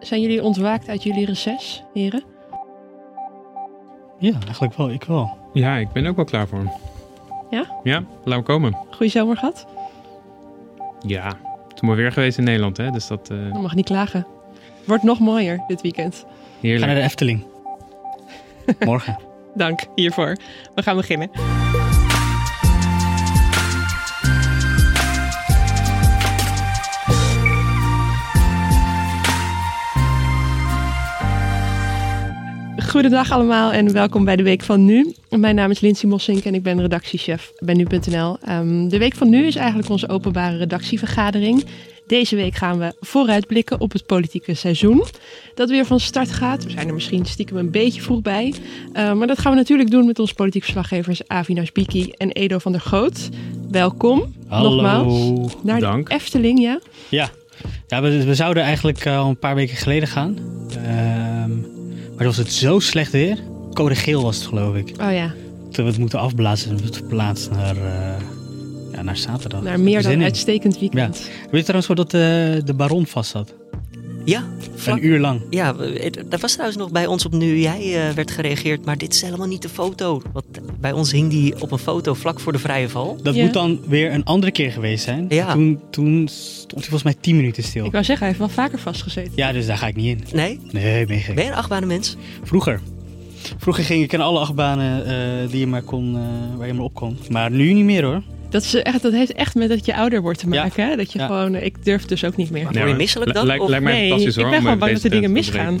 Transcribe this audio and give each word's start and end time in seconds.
Zijn 0.00 0.20
jullie 0.20 0.42
ontwaakt 0.42 0.88
uit 0.88 1.02
jullie 1.02 1.26
reces, 1.26 1.84
heren? 1.94 2.22
Ja, 4.18 4.32
eigenlijk 4.44 4.74
wel. 4.74 4.90
Ik 4.90 5.04
wel. 5.04 5.36
Ja, 5.52 5.76
ik 5.76 5.92
ben 5.92 6.06
ook 6.06 6.16
wel 6.16 6.24
klaar 6.24 6.48
voor. 6.48 6.72
Ja? 7.50 7.66
Ja, 7.82 8.04
laat 8.24 8.38
me 8.38 8.44
komen. 8.44 8.76
Goeie 8.90 9.12
zomer 9.12 9.36
gehad? 9.36 9.66
Ja, 11.06 11.28
toen 11.74 11.88
maar 11.88 11.96
weer 11.96 12.12
geweest 12.12 12.38
in 12.38 12.44
Nederland, 12.44 12.76
hè. 12.76 12.90
Dus 12.90 13.06
dat 13.06 13.28
uh, 13.32 13.52
Dan 13.52 13.62
mag 13.62 13.74
niet 13.74 13.84
klagen. 13.84 14.26
Wordt 14.84 15.02
nog 15.02 15.18
mooier 15.18 15.64
dit 15.66 15.80
weekend. 15.80 16.26
heerlijk. 16.60 16.80
Ga 16.82 16.86
naar 16.86 16.96
de 16.96 17.02
Efteling. 17.02 17.44
Morgen. 18.80 19.18
Dank 19.54 19.80
hiervoor. 19.94 20.36
We 20.74 20.82
gaan 20.82 20.96
beginnen. 20.96 21.30
Goedendag 32.98 33.30
allemaal 33.32 33.72
en 33.72 33.92
welkom 33.92 34.24
bij 34.24 34.36
de 34.36 34.42
Week 34.42 34.62
van 34.62 34.84
Nu. 34.84 35.14
Mijn 35.30 35.54
naam 35.54 35.70
is 35.70 35.80
Lindsay 35.80 36.10
Mossink 36.10 36.44
en 36.44 36.54
ik 36.54 36.62
ben 36.62 36.80
redactiechef 36.80 37.52
bij 37.58 37.74
Nu.nl. 37.74 38.36
Um, 38.48 38.88
de 38.88 38.98
Week 38.98 39.14
van 39.14 39.30
Nu 39.30 39.46
is 39.46 39.56
eigenlijk 39.56 39.88
onze 39.88 40.08
openbare 40.08 40.56
redactievergadering. 40.56 41.64
Deze 42.06 42.36
week 42.36 42.54
gaan 42.54 42.78
we 42.78 42.94
vooruitblikken 43.00 43.80
op 43.80 43.92
het 43.92 44.06
politieke 44.06 44.54
seizoen. 44.54 45.04
Dat 45.54 45.70
weer 45.70 45.84
van 45.84 46.00
start 46.00 46.30
gaat. 46.30 46.64
We 46.64 46.70
zijn 46.70 46.88
er 46.88 46.94
misschien 46.94 47.24
stiekem 47.24 47.56
een 47.56 47.70
beetje 47.70 48.02
vroeg 48.02 48.22
bij. 48.22 48.54
Uh, 48.92 49.12
maar 49.12 49.26
dat 49.26 49.38
gaan 49.38 49.52
we 49.52 49.58
natuurlijk 49.58 49.90
doen 49.90 50.06
met 50.06 50.18
onze 50.18 50.34
politiek 50.34 50.62
verslaggevers 50.62 51.28
Avi 51.28 51.52
Nasbiki 51.52 52.10
en 52.10 52.30
Edo 52.30 52.58
van 52.58 52.72
der 52.72 52.80
Goot. 52.80 53.28
Welkom. 53.70 54.34
Hallo. 54.46 54.70
Nogmaals. 54.70 55.56
Naar 55.62 55.80
Dank. 55.80 56.08
de 56.08 56.14
Efteling, 56.14 56.60
ja. 56.60 56.80
Ja, 57.08 57.30
ja 57.88 58.02
we, 58.02 58.24
we 58.24 58.34
zouden 58.34 58.62
eigenlijk 58.62 59.04
uh, 59.04 59.18
al 59.18 59.28
een 59.28 59.38
paar 59.38 59.54
weken 59.54 59.76
geleden 59.76 60.08
gaan. 60.08 60.38
Um, 61.44 61.77
maar 62.18 62.26
was 62.26 62.36
het 62.36 62.52
zo 62.52 62.78
slecht 62.78 63.12
weer. 63.12 63.38
Code 63.72 63.94
geel 63.94 64.22
was 64.22 64.36
het, 64.36 64.46
geloof 64.46 64.74
ik. 64.74 64.88
Oh 65.00 65.12
ja. 65.12 65.34
Toen 65.70 65.84
we 65.84 65.90
het 65.90 66.00
moeten 66.00 66.18
afblazen 66.18 66.70
en 66.70 66.84
het 66.84 66.96
verplaatst 66.96 67.50
naar, 67.50 67.76
uh, 67.76 67.82
ja, 68.92 69.02
naar 69.02 69.16
zaterdag. 69.16 69.62
Naar 69.62 69.80
meer 69.80 70.02
dan 70.02 70.22
uitstekend 70.22 70.78
weekend. 70.78 71.18
Ja. 71.18 71.24
Weet 71.50 71.66
je 71.66 71.72
trouwens 71.72 71.86
wel 71.86 71.96
dat 71.96 72.10
de, 72.10 72.60
de 72.64 72.74
baron 72.74 73.06
vast 73.06 73.30
zat? 73.30 73.54
Ja, 74.24 74.44
vlak, 74.74 74.96
een 74.96 75.04
uur 75.06 75.18
lang. 75.18 75.40
Ja, 75.50 75.74
dat 76.28 76.40
was 76.40 76.52
trouwens 76.52 76.78
nog 76.78 76.90
bij 76.90 77.06
ons 77.06 77.24
op 77.26 77.32
nu 77.32 77.58
jij 77.58 78.08
uh, 78.08 78.14
werd 78.14 78.30
gereageerd, 78.30 78.84
maar 78.84 78.98
dit 78.98 79.14
is 79.14 79.22
helemaal 79.22 79.46
niet 79.46 79.62
de 79.62 79.68
foto. 79.68 80.22
Want 80.32 80.44
bij 80.80 80.92
ons 80.92 81.12
hing 81.12 81.30
die 81.30 81.60
op 81.62 81.70
een 81.72 81.78
foto 81.78 82.14
vlak 82.14 82.40
voor 82.40 82.52
de 82.52 82.58
vrije 82.58 82.88
val. 82.88 83.18
Dat 83.22 83.34
Ja. 83.34 83.44
moet 83.44 83.52
dan 83.52 83.80
weer 83.86 84.12
een 84.12 84.24
andere 84.24 84.52
keer 84.52 84.72
geweest 84.72 85.04
zijn. 85.04 85.26
Ja. 85.28 85.52
Toen, 85.52 85.80
toen 85.90 86.28
stond 86.30 86.70
hij 86.72 86.82
volgens 86.82 87.02
mij 87.02 87.14
10 87.20 87.36
minuten 87.36 87.62
stil. 87.62 87.84
Ik 87.84 87.92
wou 87.92 88.04
zeggen, 88.04 88.26
hij 88.26 88.36
heeft 88.36 88.54
wel 88.54 88.64
vaker 88.64 88.78
vastgezeten. 88.78 89.32
Ja, 89.34 89.52
dus 89.52 89.66
daar 89.66 89.78
ga 89.78 89.86
ik 89.86 89.96
niet 89.96 90.06
in. 90.30 90.36
Nee? 90.36 90.60
Nee, 90.70 91.06
ben 91.06 91.16
je 91.16 91.22
gek. 91.22 91.34
Ben 91.34 91.44
je 91.44 91.50
een 91.50 91.56
achtbanenmens? 91.56 92.16
Vroeger. 92.42 92.80
Vroeger 93.58 93.84
ging 93.84 94.02
ik 94.02 94.12
in 94.12 94.20
alle 94.20 94.38
achtbanen 94.38 95.06
uh, 95.44 95.50
die 95.50 95.60
je 95.60 95.66
maar 95.66 95.82
kon, 95.82 96.14
uh, 96.14 96.20
waar 96.56 96.66
je 96.66 96.72
maar 96.72 96.84
op 96.84 96.94
kon. 96.94 97.18
Maar 97.30 97.50
nu 97.50 97.72
niet 97.72 97.84
meer 97.84 98.04
hoor. 98.04 98.22
Dat, 98.50 98.62
is 98.62 98.74
echt, 98.74 99.02
dat 99.02 99.12
heeft 99.12 99.32
echt 99.32 99.54
met 99.54 99.68
dat 99.68 99.84
je 99.86 99.96
ouder 99.96 100.22
wordt 100.22 100.38
te 100.38 100.48
maken. 100.48 100.88
Hè? 100.88 100.96
Dat 100.96 101.12
je 101.12 101.18
Ja. 101.18 101.26
gewoon, 101.26 101.54
ik 101.54 101.84
durf 101.84 102.04
dus 102.04 102.24
ook 102.24 102.36
niet 102.36 102.50
meer. 102.50 102.64
Maar 102.64 102.72
word 102.72 102.88
je 102.88 102.94
misselijk 102.94 103.32
dan? 103.32 103.46
Lijkt, 103.46 103.68
lijkt 103.68 103.84
nee, 103.84 104.08
fantastisch 104.08 104.36
ik 104.36 104.42
ben 104.50 104.54
gewoon 104.54 104.72
eh, 104.72 104.78
bang 104.78 104.92
dat 104.92 105.02
er 105.04 105.10
dingen 105.10 105.32
misgaan. 105.32 105.78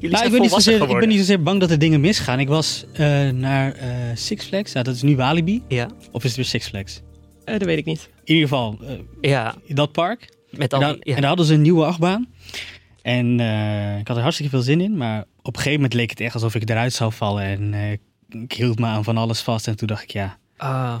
Jullie 0.00 0.16
Nou, 0.16 0.16
zijn 0.16 0.24
ik, 0.26 0.30
ben 0.32 0.40
niet 0.40 0.50
zozeer, 0.50 0.90
ik 0.90 0.98
ben 0.98 1.08
niet 1.08 1.18
zozeer 1.18 1.42
bang 1.42 1.60
dat 1.60 1.70
er 1.70 1.78
dingen 1.78 2.00
misgaan. 2.00 2.40
Ik 2.40 2.48
was 2.48 2.84
uh, 3.00 3.28
naar 3.30 3.76
uh, 3.76 3.82
Six 4.14 4.44
Flags. 4.44 4.72
Ja, 4.72 4.82
dat 4.82 4.94
is 4.94 5.02
nu 5.02 5.16
Walibi. 5.16 5.62
Ja, 5.68 5.88
Of 6.12 6.22
is 6.24 6.28
het 6.28 6.36
weer 6.36 6.44
Six 6.44 6.68
Flags? 6.68 7.00
Eh, 7.44 7.52
dat 7.58 7.62
weet 7.68 7.78
ik 7.78 7.84
niet. 7.84 8.08
In 8.24 8.34
ieder 8.34 8.48
geval, 8.48 8.78
uh, 8.82 8.88
ja, 9.20 9.54
dat 9.68 9.92
park. 9.92 10.28
met 10.50 10.72
En, 10.72 10.78
al 10.78 10.84
daar, 10.84 10.92
die- 10.94 11.00
ja. 11.04 11.14
en 11.14 11.20
daar 11.20 11.28
hadden 11.28 11.46
ze 11.46 11.54
een 11.54 11.62
nieuwe 11.62 11.84
achtbaan. 11.84 12.28
En 13.02 13.38
uh, 13.38 13.98
ik 13.98 14.08
had 14.08 14.16
er 14.16 14.22
hartstikke 14.22 14.50
veel 14.52 14.62
zin 14.62 14.80
in. 14.80 14.96
Maar 14.96 15.20
op 15.42 15.46
een 15.46 15.62
gegeven 15.62 15.72
moment 15.74 15.94
leek 15.94 16.10
het 16.10 16.20
echt 16.20 16.34
alsof 16.34 16.54
ik 16.54 16.68
eruit 16.70 16.92
zou 16.92 17.12
vallen. 17.12 17.42
En 17.44 17.72
uh, 17.72 17.90
ik 18.42 18.52
hield 18.52 18.78
me 18.78 18.86
aan 18.86 19.04
van 19.04 19.16
alles 19.16 19.40
vast. 19.40 19.66
En 19.68 19.76
toen 19.76 19.88
dacht 19.88 20.02
ik, 20.02 20.10
ja, 20.10 20.38
Ah. 20.56 20.94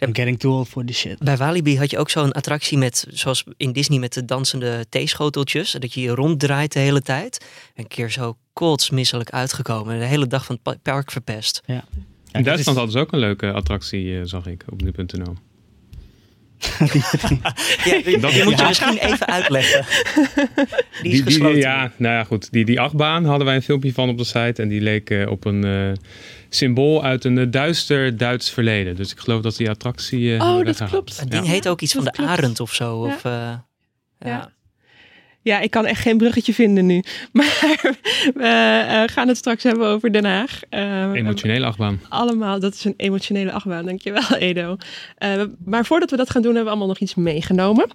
I'm 0.00 0.14
getting 0.14 0.38
too 0.38 0.50
old 0.52 0.68
for 0.68 0.84
this 0.84 0.98
shit. 0.98 1.18
Bij 1.18 1.36
Walibi 1.36 1.78
had 1.78 1.90
je 1.90 1.98
ook 1.98 2.10
zo'n 2.10 2.32
attractie 2.32 2.78
met, 2.78 3.06
zoals 3.10 3.44
in 3.56 3.72
Disney 3.72 3.98
met 3.98 4.12
de 4.12 4.24
dansende 4.24 4.86
theeschoteltjes. 4.88 5.70
Dat 5.78 5.94
je 5.94 6.00
je 6.00 6.10
ronddraait 6.10 6.72
de 6.72 6.78
hele 6.78 7.02
tijd. 7.02 7.44
Een 7.74 7.86
keer 7.86 8.10
zo 8.10 8.36
kotsmisselijk 8.52 9.30
uitgekomen. 9.30 9.98
De 9.98 10.04
hele 10.04 10.26
dag 10.26 10.44
van 10.44 10.54
het 10.54 10.64
pa- 10.64 10.92
park 10.92 11.10
verpest. 11.10 11.62
Ja, 11.66 11.74
In 11.74 11.82
dat 12.32 12.44
Duitsland 12.44 12.58
is- 12.58 12.66
hadden 12.66 12.90
ze 12.92 12.98
ook 12.98 13.12
een 13.12 13.18
leuke 13.18 13.52
attractie, 13.52 14.16
eh, 14.18 14.20
zag 14.24 14.46
ik, 14.46 14.64
op 14.68 14.82
nu.nl. 14.82 15.34
Ja, 17.84 18.02
die, 18.04 18.18
Dat- 18.18 18.32
die 18.32 18.44
moet 18.44 18.52
je 18.52 18.58
ja. 18.62 18.66
misschien 18.68 18.98
even 18.98 19.26
uitleggen. 19.26 19.84
Die 21.02 21.12
is 21.12 21.12
Die, 21.12 21.12
die, 21.12 21.22
gesloten. 21.22 21.58
ja, 21.58 21.92
nou 21.96 22.14
ja, 22.14 22.24
goed. 22.24 22.52
Die, 22.52 22.64
die 22.64 22.80
achtbaan 22.80 23.24
hadden 23.24 23.46
wij 23.46 23.56
een 23.56 23.62
filmpje 23.62 23.92
van 23.92 24.08
op 24.08 24.18
de 24.18 24.24
site. 24.24 24.62
En 24.62 24.68
die 24.68 24.80
leek 24.80 25.10
eh, 25.10 25.30
op 25.30 25.44
een 25.44 25.64
eh, 25.64 25.92
symbool 26.48 27.04
uit 27.04 27.24
een 27.24 27.38
eh, 27.38 27.46
duister 27.50 28.16
Duits 28.16 28.50
verleden. 28.50 28.96
Dus 28.96 29.12
ik 29.12 29.18
geloof 29.18 29.42
dat 29.42 29.56
die 29.56 29.70
attractie. 29.70 30.36
eh, 30.36 30.48
Oh, 30.56 30.64
dat 30.64 30.84
klopt. 30.84 31.20
Het 31.20 31.30
ding 31.30 31.44
Ja. 31.44 31.50
heet 31.50 31.68
ook 31.68 31.80
iets 31.80 31.92
van 31.92 32.04
de 32.04 32.10
klopt. 32.10 32.30
arend 32.30 32.60
of 32.60 32.74
zo. 32.74 32.96
Of, 32.96 33.24
eh, 33.24 33.32
ja. 33.32 33.64
Ja. 34.18 34.50
Ja, 35.42 35.60
ik 35.60 35.70
kan 35.70 35.86
echt 35.86 36.00
geen 36.00 36.16
bruggetje 36.16 36.54
vinden 36.54 36.86
nu. 36.86 37.02
Maar 37.32 37.78
we 38.34 38.42
eh, 38.42 39.14
gaan 39.14 39.28
het 39.28 39.36
straks 39.36 39.62
hebben 39.62 39.86
over 39.88 40.12
Den 40.12 40.24
Haag. 40.24 40.60
Emotionele 41.14 41.66
achtbaan. 41.66 42.00
allemaal, 42.08 42.60
dat 42.60 42.74
is 42.74 42.84
een 42.84 42.94
emotionele 42.96 43.52
achtbaan. 43.52 43.84
Dankjewel, 43.84 44.36
Edo. 44.38 44.76
Eh, 45.16 45.42
maar 45.64 45.84
voordat 45.86 46.10
we 46.10 46.16
dat 46.16 46.30
gaan 46.30 46.42
doen, 46.42 46.54
hebben 46.54 46.64
we 46.72 46.78
allemaal 46.78 46.94
nog 46.94 46.98
iets 47.02 47.14
meegenomen. 47.14 47.90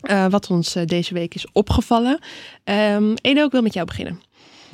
eh, 0.00 0.26
wat 0.28 0.50
ons 0.50 0.72
deze 0.84 1.14
week 1.14 1.34
is 1.34 1.46
opgevallen. 1.52 2.18
Ehm, 2.64 3.14
Edo, 3.20 3.44
ik 3.44 3.50
wil 3.52 3.62
met 3.62 3.74
jou 3.74 3.86
beginnen. 3.86 4.20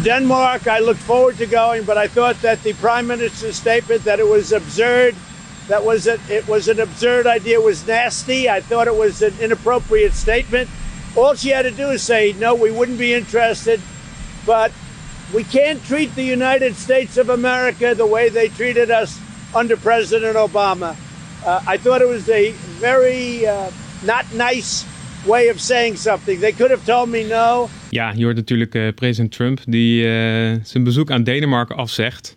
Denmark, 0.02 0.66
I 0.66 0.78
looked 0.78 1.00
forward 1.00 1.36
to 1.38 1.46
going, 1.46 1.84
but 1.84 1.98
I 1.98 2.08
thought 2.08 2.40
that 2.40 2.62
the 2.62 2.72
prime 2.74 3.06
minister's 3.06 3.56
statement 3.56 4.04
that 4.04 4.18
it 4.18 4.26
was 4.26 4.50
absurd, 4.50 5.14
that 5.68 5.84
was 5.84 6.06
a, 6.06 6.18
it 6.30 6.48
was 6.48 6.68
an 6.68 6.80
absurd 6.80 7.26
idea, 7.26 7.60
was 7.60 7.86
nasty. 7.86 8.48
I 8.48 8.62
thought 8.62 8.86
it 8.86 8.94
was 8.96 9.20
an 9.20 9.34
inappropriate 9.40 10.14
statement. 10.14 10.70
All 11.16 11.34
she 11.34 11.50
had 11.50 11.62
to 11.62 11.70
do 11.70 11.88
is 11.90 12.02
say, 12.02 12.32
no, 12.38 12.54
we 12.54 12.70
wouldn't 12.70 12.98
be 12.98 13.12
interested, 13.12 13.80
but 14.46 14.72
we 15.34 15.44
can't 15.44 15.84
treat 15.84 16.14
the 16.14 16.24
United 16.24 16.76
States 16.76 17.18
of 17.18 17.28
America 17.28 17.94
the 17.94 18.06
way 18.06 18.30
they 18.30 18.48
treated 18.48 18.90
us 18.90 19.20
under 19.54 19.76
President 19.76 20.36
Obama. 20.36 20.96
Uh, 21.44 21.62
I 21.66 21.76
thought 21.76 22.00
it 22.00 22.08
was 22.08 22.28
a 22.30 22.52
very 22.80 23.46
uh, 23.46 23.70
not 24.04 24.32
nice 24.32 24.86
way 25.26 25.48
of 25.48 25.60
saying 25.60 25.96
something. 25.96 26.40
They 26.40 26.52
could 26.52 26.70
have 26.70 26.86
told 26.86 27.10
me 27.10 27.28
no. 27.28 27.68
Ja, 27.90 28.12
je 28.16 28.24
hoort 28.24 28.36
natuurlijk 28.36 28.74
eh, 28.74 28.88
president 28.94 29.32
Trump 29.32 29.60
die 29.66 30.04
eh, 30.04 30.54
zijn 30.62 30.84
bezoek 30.84 31.10
aan 31.10 31.22
Denemarken 31.22 31.76
afzegt. 31.76 32.34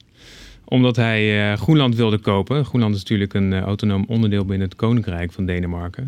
Omdat 0.65 0.95
hij 0.95 1.51
eh, 1.51 1.57
Groenland 1.57 1.95
wilde 1.95 2.17
kopen. 2.17 2.65
Groenland 2.65 2.95
is 2.95 2.99
natuurlijk 3.01 3.33
een 3.33 3.59
autonoom 3.59 4.05
onderdeel 4.07 4.45
binnen 4.45 4.67
het 4.67 4.77
Koninkrijk 4.77 5.31
van 5.31 5.45
Denemarken. 5.45 6.07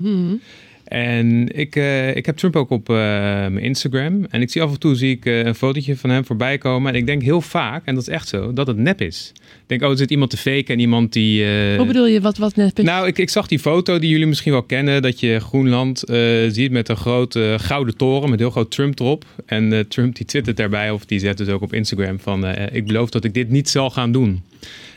En 0.85 1.57
ik, 1.57 1.75
eh, 1.75 2.15
ik 2.15 2.25
heb 2.25 2.37
Trump 2.37 2.55
ook 2.55 2.69
op 2.69 2.89
eh, 2.89 2.95
mijn 2.95 3.59
Instagram. 3.59 4.25
En 4.29 4.41
ik 4.41 4.49
zie 4.49 4.61
af 4.61 4.71
en 4.71 4.79
toe 4.79 4.95
zie 4.95 5.11
ik, 5.11 5.25
eh, 5.25 5.39
een 5.39 5.55
fotootje 5.55 5.97
van 5.97 6.09
hem 6.09 6.25
voorbij 6.25 6.57
komen. 6.57 6.93
En 6.93 6.99
ik 6.99 7.05
denk 7.05 7.21
heel 7.21 7.41
vaak, 7.41 7.85
en 7.85 7.95
dat 7.95 8.07
is 8.07 8.13
echt 8.13 8.27
zo, 8.27 8.53
dat 8.53 8.67
het 8.67 8.77
nep 8.77 9.01
is. 9.01 9.31
Ik 9.35 9.41
denk, 9.67 9.81
oh, 9.81 9.89
er 9.89 9.97
zit 9.97 10.11
iemand 10.11 10.29
te 10.29 10.37
faken 10.37 10.73
en 10.73 10.79
iemand 10.79 11.13
die... 11.13 11.45
Hoe 11.77 11.85
bedoel 11.85 12.07
je, 12.07 12.21
wat, 12.21 12.37
wat 12.37 12.55
net... 12.55 12.77
nou, 12.77 13.07
ik, 13.07 13.17
ik 13.17 13.29
zag 13.29 13.47
die 13.47 13.59
foto 13.59 13.99
die 13.99 14.09
jullie 14.09 14.27
misschien 14.27 14.51
wel 14.51 14.63
kennen. 14.63 15.01
Dat 15.01 15.19
je 15.19 15.39
Groenland 15.39 16.03
ziet 16.49 16.71
met 16.71 16.89
een 16.89 16.97
grote 16.97 17.55
gouden 17.59 17.97
toren 17.97 18.29
met 18.29 18.39
heel 18.39 18.49
groot 18.49 18.71
Trump 18.71 18.99
erop. 18.99 19.25
En 19.45 19.87
Trump 19.87 20.15
die 20.15 20.25
twittert 20.25 20.57
daarbij 20.57 20.91
of 20.91 21.05
die 21.05 21.19
zet 21.19 21.37
dus 21.37 21.47
ook 21.47 21.61
op 21.61 21.73
Instagram 21.73 22.19
van... 22.19 22.45
ik 22.71 22.85
beloof 22.85 23.09
dat 23.09 23.23
ik 23.23 23.33
dit 23.33 23.49
niet 23.49 23.69
zal 23.69 23.89
gaan 23.89 24.11
doen. 24.11 24.43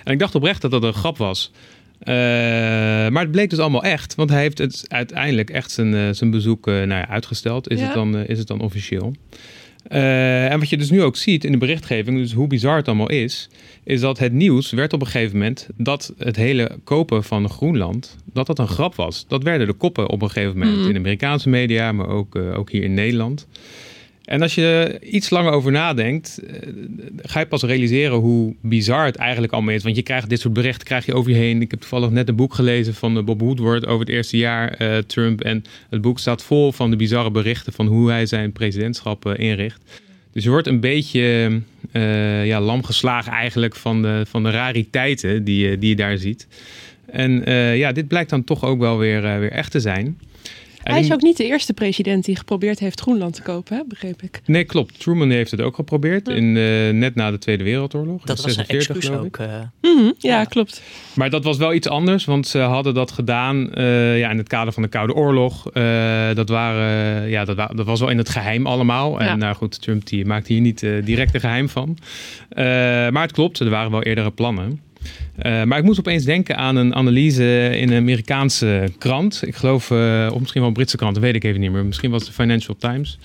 En 0.04 0.12
ik 0.12 0.18
dacht 0.18 0.34
oprecht 0.34 0.60
dat 0.60 0.70
dat 0.70 0.82
een 0.82 0.94
grap 0.94 1.16
was. 1.16 1.50
Eh, 1.98 2.14
maar 3.08 3.22
het 3.22 3.30
bleek 3.30 3.50
dus 3.50 3.58
allemaal 3.58 3.82
echt. 3.82 4.14
Want 4.14 4.30
hij 4.30 4.40
heeft 4.40 4.58
het 4.58 4.84
uiteindelijk 4.88 5.50
echt 5.50 5.70
zijn, 5.70 5.94
eh, 5.94 6.08
zijn 6.10 6.30
bezoek 6.30 6.66
eh, 6.66 6.74
nou 6.74 6.88
ja, 6.88 7.08
uitgesteld. 7.08 7.70
Is, 7.70 7.78
Ja. 7.78 7.84
het 7.84 7.94
dan, 7.94 8.16
is 8.16 8.38
het 8.38 8.46
dan 8.46 8.60
officieel. 8.60 9.14
En 9.88 10.58
wat 10.58 10.68
je 10.68 10.76
dus 10.76 10.90
nu 10.90 11.02
ook 11.02 11.16
ziet 11.16 11.44
in 11.44 11.52
de 11.52 11.58
berichtgeving, 11.58 12.18
dus 12.18 12.32
hoe 12.32 12.46
bizar 12.46 12.76
het 12.76 12.86
allemaal 12.86 13.10
is, 13.10 13.48
is 13.84 14.00
dat 14.00 14.18
het 14.18 14.32
nieuws 14.32 14.70
werd 14.70 14.92
op 14.92 15.00
een 15.00 15.06
gegeven 15.06 15.38
moment 15.38 15.68
dat 15.76 16.12
het 16.18 16.36
hele 16.36 16.78
kopen 16.84 17.24
van 17.24 17.48
Groenland, 17.48 18.16
dat 18.32 18.46
dat 18.46 18.58
een 18.58 18.68
grap 18.68 18.94
was. 18.94 19.24
Dat 19.28 19.42
werden 19.42 19.66
de 19.66 19.72
koppen 19.72 20.08
op 20.08 20.22
een 20.22 20.30
gegeven 20.30 20.58
moment 20.58 20.86
in 20.86 20.92
de 20.92 20.98
Amerikaanse 20.98 21.48
media, 21.48 21.92
maar 21.92 22.08
ook, 22.08 22.36
ook 22.36 22.70
hier 22.70 22.82
in 22.82 22.94
Nederland. 22.94 23.46
En 24.28 24.42
als 24.42 24.54
je 24.54 24.98
iets 25.02 25.30
langer 25.30 25.52
over 25.52 25.72
nadenkt, 25.72 26.38
eh, 26.46 26.68
ga 27.16 27.40
je 27.40 27.46
pas 27.46 27.62
realiseren 27.62 28.16
hoe 28.16 28.54
bizar 28.62 29.04
het 29.04 29.16
eigenlijk 29.16 29.52
allemaal 29.52 29.74
is. 29.74 29.82
Want 29.82 29.96
je 29.96 30.02
krijgt 30.02 30.28
dit 30.28 30.40
soort 30.40 30.54
berichten 30.54 30.86
krijg 30.86 31.06
je 31.06 31.14
over 31.14 31.30
je 31.30 31.36
heen. 31.36 31.62
Ik 31.62 31.70
heb 31.70 31.80
toevallig 31.80 32.10
net 32.10 32.28
een 32.28 32.36
boek 32.36 32.54
gelezen 32.54 32.94
van 32.94 33.16
eh, 33.16 33.24
Bob 33.24 33.40
Woodward 33.40 33.86
over 33.86 34.00
het 34.06 34.08
eerste 34.14 34.36
jaar 34.36 34.68
eh, 34.72 34.96
Trump. 34.98 35.40
En 35.40 35.64
het 35.90 36.00
boek 36.00 36.18
staat 36.18 36.42
vol 36.42 36.72
van 36.72 36.90
de 36.90 36.96
bizarre 36.96 37.30
berichten 37.30 37.72
van 37.72 37.86
hoe 37.86 38.10
hij 38.10 38.26
zijn 38.26 38.52
presidentschap 38.52 39.28
inricht. 39.36 39.82
Dus 40.32 40.44
je 40.44 40.50
wordt 40.50 40.66
een 40.66 40.80
beetje 40.80 41.60
eh, 41.92 42.46
ja, 42.46 42.60
lam 42.60 42.84
geslagen 42.84 43.32
eigenlijk 43.32 43.76
van 43.76 44.02
de, 44.02 44.22
van 44.28 44.42
de 44.42 44.50
rariteiten 44.50 45.44
die, 45.44 45.68
je- 45.68 45.78
die 45.78 45.88
je 45.88 45.96
daar 45.96 46.18
ziet. 46.18 46.46
En 47.06 47.42
ja, 47.76 47.92
dit 47.92 48.08
blijkt 48.08 48.30
dan 48.30 48.44
toch 48.44 48.64
ook 48.64 48.78
wel 48.80 48.98
weer, 48.98 49.22
weer 49.22 49.50
echt 49.52 49.70
te 49.70 49.80
zijn. 49.80 50.18
Hij 50.92 51.00
is 51.00 51.12
ook 51.12 51.22
niet 51.22 51.36
de 51.36 51.44
eerste 51.44 51.72
president 51.72 52.24
die 52.24 52.36
geprobeerd 52.36 52.78
heeft 52.78 53.00
Groenland 53.00 53.34
te 53.34 53.42
kopen, 53.42 53.76
hè? 53.76 53.82
begreep 53.86 54.22
ik. 54.22 54.40
Nee, 54.46 54.64
klopt. 54.64 55.00
Truman 55.00 55.30
heeft 55.30 55.50
het 55.50 55.60
ook 55.60 55.74
geprobeerd, 55.74 56.28
in, 56.28 56.56
uh, 56.56 56.92
net 56.92 57.14
na 57.14 57.30
de 57.30 57.38
Tweede 57.38 57.64
Wereldoorlog. 57.64 58.24
Dat 58.24 58.42
was 58.42 58.54
46, 58.54 58.96
een 58.96 59.02
excuus 59.02 59.18
ook. 59.18 59.38
Uh... 59.38 59.46
Mm 59.80 59.98
-hmm, 59.98 60.14
ja, 60.18 60.38
ja, 60.38 60.44
klopt. 60.44 60.82
Maar 61.14 61.30
dat 61.30 61.44
was 61.44 61.56
wel 61.56 61.74
iets 61.74 61.88
anders, 61.88 62.24
want 62.24 62.46
ze 62.46 62.58
hadden 62.58 62.94
dat 62.94 63.10
gedaan 63.10 63.70
uh, 63.74 64.18
ja, 64.18 64.30
in 64.30 64.38
het 64.38 64.48
kader 64.48 64.72
van 64.72 64.82
de 64.82 64.88
Koude 64.88 65.14
Oorlog. 65.14 65.62
dat, 66.34 66.48
waren, 66.48 67.28
ja, 67.28 67.44
dat, 67.44 67.56
wa 67.56 67.66
dat, 67.66 67.86
was 67.86 68.00
wel 68.00 68.08
in 68.08 68.18
het 68.18 68.28
geheim 68.28 68.66
allemaal. 68.66 69.20
En 69.20 69.26
ja. 69.26 69.36
nou 69.36 69.54
goed, 69.54 69.82
Trump 69.82 70.06
die 70.06 70.24
maakt 70.24 70.46
hier 70.46 70.60
niet 70.60 70.80
direct 70.80 71.34
een 71.34 71.40
geheim 71.40 71.68
van. 71.68 71.98
maar 73.12 73.22
het 73.22 73.32
klopt, 73.32 73.60
er 73.60 73.70
waren 73.70 73.90
wel 73.90 74.02
eerdere 74.02 74.30
plannen. 74.30 74.80
Uh, 75.42 75.62
maar 75.62 75.78
ik 75.78 75.84
moest 75.84 75.98
opeens 75.98 76.24
denken 76.24 76.56
aan 76.56 76.76
een 76.76 76.94
analyse 76.94 77.70
in 77.78 77.90
een 77.90 78.00
Amerikaanse 78.00 78.92
krant. 78.98 79.42
Ik 79.46 79.56
geloof, 79.56 79.90
uh, 79.90 80.28
of 80.32 80.38
misschien 80.38 80.60
wel 80.60 80.70
een 80.70 80.76
Britse 80.76 80.96
krant, 80.96 81.14
dat 81.14 81.22
weet 81.22 81.34
ik 81.34 81.44
even 81.44 81.60
niet 81.60 81.70
meer. 81.70 81.84
Misschien 81.84 82.10
was 82.10 82.20
het 82.20 82.30
de 82.30 82.42
Financial 82.42 82.76
Times. 82.78 83.18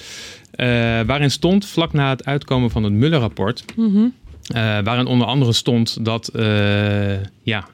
Uh, 0.56 0.66
waarin 1.02 1.32
stond, 1.32 1.66
vlak 1.66 1.94
na 1.94 2.10
het 2.10 2.26
uitkomen 2.26 2.70
van 2.70 2.84
het 2.84 2.94
Muller-rapport... 2.94 3.66
Mm 3.76 3.94
-hmm. 3.94 4.14
waarin 4.84 5.06
onder 5.06 5.28
andere 5.28 5.54
stond 5.54 6.06
dat 6.06 6.32
ja, 7.44 7.68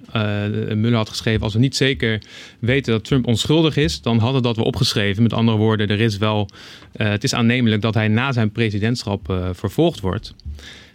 Muller 0.76 0.96
had 0.96 1.10
geschreven... 1.10 1.42
als 1.42 1.54
we 1.54 1.60
niet 1.60 1.76
zeker 1.76 2.22
weten 2.60 2.94
dat 2.94 3.04
Trump 3.04 3.28
onschuldig 3.28 3.78
is... 3.78 4.02
dan 4.02 4.18
hadden 4.18 4.42
dat 4.42 4.56
we 4.56 4.64
opgeschreven. 4.64 5.24
Met 5.24 5.34
andere 5.34 5.58
woorden, 5.58 5.88
er 5.88 6.02
is 6.02 6.18
wel, 6.18 6.50
het 6.92 7.24
is 7.24 7.34
aannemelijk 7.34 7.82
dat 7.82 7.94
hij 7.94 8.08
na 8.08 8.32
zijn 8.32 8.52
presidentschap 8.52 9.52
vervolgd 9.54 10.00
wordt... 10.00 10.34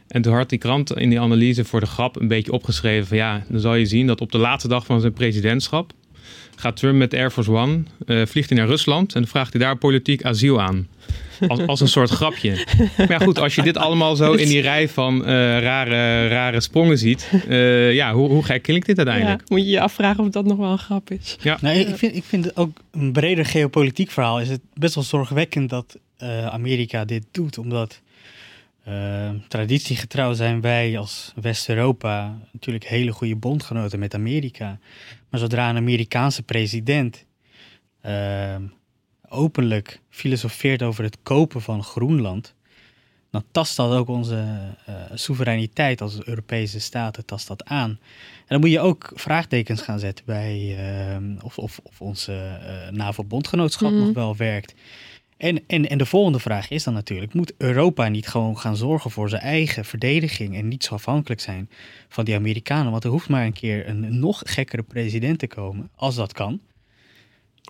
En 0.08 0.22
toen 0.22 0.34
had 0.34 0.48
die 0.48 0.58
krant 0.58 0.96
in 0.96 1.08
die 1.08 1.20
analyse 1.20 1.64
voor 1.64 1.80
de 1.80 1.86
grap 1.86 2.20
een 2.20 2.28
beetje 2.28 2.52
opgeschreven 2.52 3.06
van 3.06 3.16
ja, 3.16 3.44
dan 3.48 3.60
zal 3.60 3.74
je 3.74 3.86
zien 3.86 4.06
dat 4.06 4.20
op 4.20 4.32
de 4.32 4.38
laatste 4.38 4.68
dag 4.68 4.86
van 4.86 5.00
zijn 5.00 5.12
presidentschap 5.12 5.92
gaat 6.56 6.76
Trump 6.76 6.96
met 6.96 7.14
Air 7.14 7.30
Force 7.30 7.50
One, 7.50 7.82
uh, 8.06 8.26
vliegt 8.26 8.48
hij 8.48 8.58
naar 8.58 8.66
Rusland 8.66 9.14
en 9.14 9.20
dan 9.20 9.30
vraagt 9.30 9.52
hij 9.52 9.62
daar 9.62 9.76
politiek 9.76 10.24
asiel 10.24 10.60
aan. 10.60 10.88
Als, 11.48 11.66
als 11.66 11.80
een 11.80 11.88
soort 11.88 12.10
grapje. 12.10 12.66
Maar 12.96 13.10
ja, 13.10 13.18
goed, 13.18 13.38
als 13.38 13.54
je 13.54 13.62
dit 13.62 13.76
allemaal 13.76 14.16
zo 14.16 14.32
in 14.32 14.48
die 14.48 14.60
rij 14.60 14.88
van 14.88 15.20
uh, 15.20 15.26
rare, 15.60 16.28
rare 16.28 16.60
sprongen 16.60 16.98
ziet, 16.98 17.30
uh, 17.48 17.94
ja, 17.94 18.12
hoe, 18.12 18.28
hoe 18.28 18.44
gek 18.44 18.62
klinkt 18.62 18.86
dit 18.86 18.96
uiteindelijk? 18.96 19.40
Ja, 19.40 19.44
moet 19.48 19.64
je 19.64 19.70
je 19.70 19.80
afvragen 19.80 20.24
of 20.24 20.30
dat 20.30 20.44
nog 20.44 20.56
wel 20.56 20.70
een 20.70 20.78
grap 20.78 21.10
is. 21.10 21.36
Ja. 21.40 21.58
Nee, 21.60 21.86
ik, 21.86 21.96
vind, 21.96 22.16
ik 22.16 22.24
vind 22.24 22.56
ook 22.56 22.78
een 22.90 23.12
breder 23.12 23.44
geopolitiek 23.44 24.10
verhaal 24.10 24.40
is 24.40 24.48
het 24.48 24.60
best 24.74 24.94
wel 24.94 25.04
zorgwekkend 25.04 25.70
dat 25.70 25.98
Amerika 26.50 27.04
dit 27.04 27.24
doet, 27.30 27.58
omdat 27.58 28.00
uh, 28.88 29.30
traditiegetrouw 29.48 30.32
zijn 30.32 30.60
wij 30.60 30.98
als 30.98 31.32
West-Europa 31.40 32.38
natuurlijk 32.52 32.84
hele 32.84 33.12
goede 33.12 33.36
bondgenoten 33.36 33.98
met 33.98 34.14
Amerika. 34.14 34.78
Maar 35.30 35.40
zodra 35.40 35.70
een 35.70 35.76
Amerikaanse 35.76 36.42
president 36.42 37.24
uh, 38.06 38.56
openlijk 39.28 40.00
filosofeert 40.08 40.82
over 40.82 41.04
het 41.04 41.18
kopen 41.22 41.62
van 41.62 41.82
Groenland, 41.82 42.54
dan 43.30 43.44
tast 43.50 43.76
dat 43.76 43.92
ook 43.92 44.08
onze 44.08 44.44
uh, 44.88 44.94
soevereiniteit 45.14 46.00
als 46.00 46.24
Europese 46.24 46.80
staten 46.80 47.24
tast 47.24 47.48
dat 47.48 47.64
aan. 47.64 47.90
En 47.90 48.46
dan 48.46 48.60
moet 48.60 48.70
je 48.70 48.80
ook 48.80 49.12
vraagtekens 49.14 49.80
gaan 49.80 49.98
zetten 49.98 50.24
bij 50.24 50.76
ehm, 50.78 51.36
of, 51.42 51.58
of, 51.58 51.80
of 51.82 52.00
onze 52.00 52.32
uh, 52.32 52.96
NAVO-bondgenootschap 52.96 53.90
mm. 53.90 53.98
nog 53.98 54.14
wel 54.14 54.36
werkt. 54.36 54.74
En, 55.36 55.62
en, 55.66 55.88
en 55.88 55.98
de 55.98 56.06
volgende 56.06 56.38
vraag 56.38 56.70
is 56.70 56.84
dan 56.84 56.94
natuurlijk: 56.94 57.34
moet 57.34 57.52
Europa 57.58 58.08
niet 58.08 58.28
gewoon 58.28 58.58
gaan 58.58 58.76
zorgen 58.76 59.10
voor 59.10 59.28
zijn 59.28 59.42
eigen 59.42 59.84
verdediging 59.84 60.56
en 60.56 60.68
niet 60.68 60.84
zo 60.84 60.94
afhankelijk 60.94 61.40
zijn 61.40 61.70
van 62.08 62.24
die 62.24 62.34
Amerikanen? 62.34 62.90
Want 62.90 63.04
er 63.04 63.10
hoeft 63.10 63.28
maar 63.28 63.44
een 63.44 63.52
keer 63.52 63.88
een 63.88 64.18
nog 64.18 64.42
gekkere 64.44 64.82
president 64.82 65.38
te 65.38 65.46
komen, 65.46 65.90
als 65.96 66.14
dat 66.14 66.32
kan. 66.32 66.60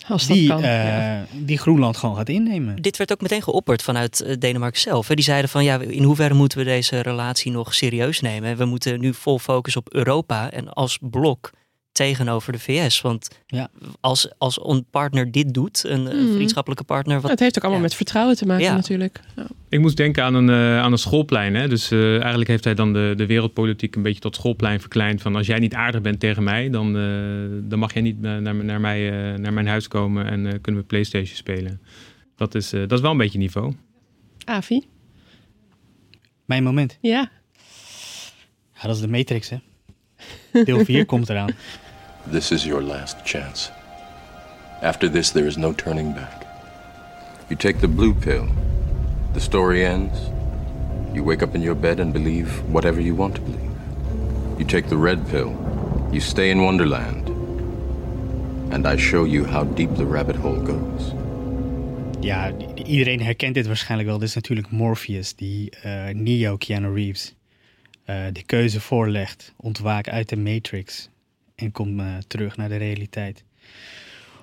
Als 0.08 0.26
die, 0.26 0.48
dat 0.48 0.60
kan, 0.60 0.70
uh, 0.70 0.84
ja. 0.84 1.26
die 1.32 1.58
Groenland 1.58 1.96
gewoon 1.96 2.16
gaat 2.16 2.28
innemen. 2.28 2.82
Dit 2.82 2.96
werd 2.96 3.12
ook 3.12 3.20
meteen 3.20 3.42
geopperd 3.42 3.82
vanuit 3.82 4.24
uh, 4.26 4.36
Denemarken 4.38 4.80
zelf. 4.80 5.08
Hè. 5.08 5.14
Die 5.14 5.24
zeiden 5.24 5.50
van 5.50 5.64
ja, 5.64 5.80
in 5.80 6.02
hoeverre 6.02 6.34
moeten 6.34 6.58
we 6.58 6.64
deze 6.64 7.00
relatie 7.00 7.52
nog 7.52 7.74
serieus 7.74 8.20
nemen? 8.20 8.56
We 8.56 8.64
moeten 8.64 9.00
nu 9.00 9.14
vol 9.14 9.38
focus 9.38 9.76
op 9.76 9.94
Europa 9.94 10.50
en 10.50 10.72
als 10.72 10.98
blok 11.00 11.50
tegenover 11.94 12.52
de 12.52 12.58
VS. 12.58 13.00
Want 13.00 13.28
ja. 13.46 13.68
als, 14.00 14.28
als 14.38 14.60
een 14.64 14.84
partner 14.90 15.30
dit 15.32 15.54
doet, 15.54 15.84
een, 15.84 16.06
Hmm. 16.06 16.32
vriendschappelijke 16.34 16.84
partner. 16.84 17.20
Wat, 17.20 17.30
het 17.30 17.40
heeft 17.40 17.56
ook 17.56 17.62
allemaal 17.62 17.80
ja. 17.82 17.86
met 17.86 17.96
vertrouwen 17.96 18.36
te 18.36 18.46
maken 18.46 18.64
Ja. 18.64 18.74
natuurlijk. 18.74 19.20
Ja. 19.36 19.46
Ik 19.68 19.80
moest 19.80 19.96
denken 19.96 20.24
aan 20.24 20.34
een, 20.34 20.48
eh, 20.50 20.78
aan 20.80 20.92
een 20.92 20.98
schoolplein. 20.98 21.54
Hè? 21.54 21.68
Dus 21.68 21.90
eh, 21.90 22.20
eigenlijk 22.20 22.48
heeft 22.48 22.64
hij 22.64 22.74
dan 22.74 22.92
de, 22.92 23.12
de 23.16 23.26
wereldpolitiek 23.26 23.96
een 23.96 24.02
beetje 24.02 24.20
tot 24.20 24.34
schoolplein 24.34 24.80
verkleind. 24.80 25.22
Van 25.22 25.36
als 25.36 25.46
jij 25.46 25.58
niet 25.58 25.74
aardig 25.74 26.00
bent 26.00 26.20
tegen 26.20 26.42
mij, 26.42 26.70
dan, 26.70 26.96
eh, 26.96 27.68
dan 27.68 27.78
mag 27.78 27.92
jij 27.92 28.02
niet 28.02 28.20
naar, 28.20 28.42
naar, 28.54 28.80
mij, 28.80 29.32
eh, 29.32 29.38
naar 29.38 29.52
mijn 29.52 29.66
huis 29.66 29.88
komen 29.88 30.26
en 30.26 30.46
eh, 30.46 30.52
kunnen 30.60 30.80
we 30.80 30.86
Playstation 30.86 31.36
spelen. 31.36 31.80
Dat 32.36 32.54
is, 32.54 32.72
eh, 32.72 32.80
dat 32.80 32.92
is 32.92 33.00
wel 33.00 33.10
een 33.10 33.16
beetje 33.16 33.38
niveau. 33.38 33.72
Avi? 34.44 34.82
Mijn 36.44 36.62
moment. 36.62 36.98
Ja. 37.00 37.30
Ja, 38.74 38.80
dat 38.82 38.94
is 38.96 39.00
de 39.02 39.08
Matrix, 39.08 39.50
hè? 39.50 39.56
Deel 40.64 40.84
4 40.84 41.06
komt 41.12 41.28
eraan. 41.28 41.50
This 42.26 42.52
is 42.52 42.66
your 42.66 42.80
last 42.80 43.22
chance. 43.26 43.70
After 44.80 45.10
this, 45.10 45.30
there 45.30 45.46
is 45.46 45.58
no 45.58 45.74
turning 45.74 46.14
back. 46.14 46.46
You 47.50 47.56
take 47.56 47.80
the 47.80 47.88
blue 47.88 48.14
pill, 48.14 48.48
the 49.34 49.40
story 49.40 49.84
ends. 49.84 50.18
You 51.12 51.22
wake 51.22 51.42
up 51.42 51.54
in 51.54 51.60
your 51.60 51.74
bed 51.74 52.00
and 52.00 52.14
believe 52.14 52.48
whatever 52.72 52.98
you 52.98 53.14
want 53.14 53.34
to 53.34 53.42
believe. 53.42 53.70
You 54.58 54.64
take 54.64 54.88
the 54.88 54.96
red 54.96 55.28
pill, 55.28 55.52
you 56.12 56.20
stay 56.20 56.50
in 56.50 56.62
Wonderland. 56.62 57.28
And 58.72 58.86
I 58.86 58.96
show 58.96 59.24
you 59.24 59.44
how 59.44 59.64
deep 59.64 59.94
the 59.96 60.06
rabbit 60.06 60.36
hole 60.36 60.60
goes. 60.64 61.12
Ja, 62.20 62.52
iedereen 62.74 63.20
herkent 63.20 63.54
dit 63.54 63.66
waarschijnlijk 63.66 64.08
wel. 64.08 64.18
Dit 64.18 64.28
is 64.28 64.34
natuurlijk 64.34 64.70
Morpheus, 64.70 65.34
die 65.34 65.70
eh, 65.70 66.08
Neo, 66.14 66.56
Keanu 66.56 66.94
Reeves, 66.94 67.34
eh, 68.04 68.24
de 68.32 68.42
keuze 68.42 68.80
voorlegt. 68.80 69.52
Ontwaak 69.56 70.08
uit 70.08 70.28
de 70.28 70.36
Matrix 70.36 71.08
en 71.54 71.72
kom 71.72 72.00
eh, 72.00 72.06
terug 72.26 72.56
naar 72.56 72.68
de 72.68 72.76
realiteit. 72.76 73.44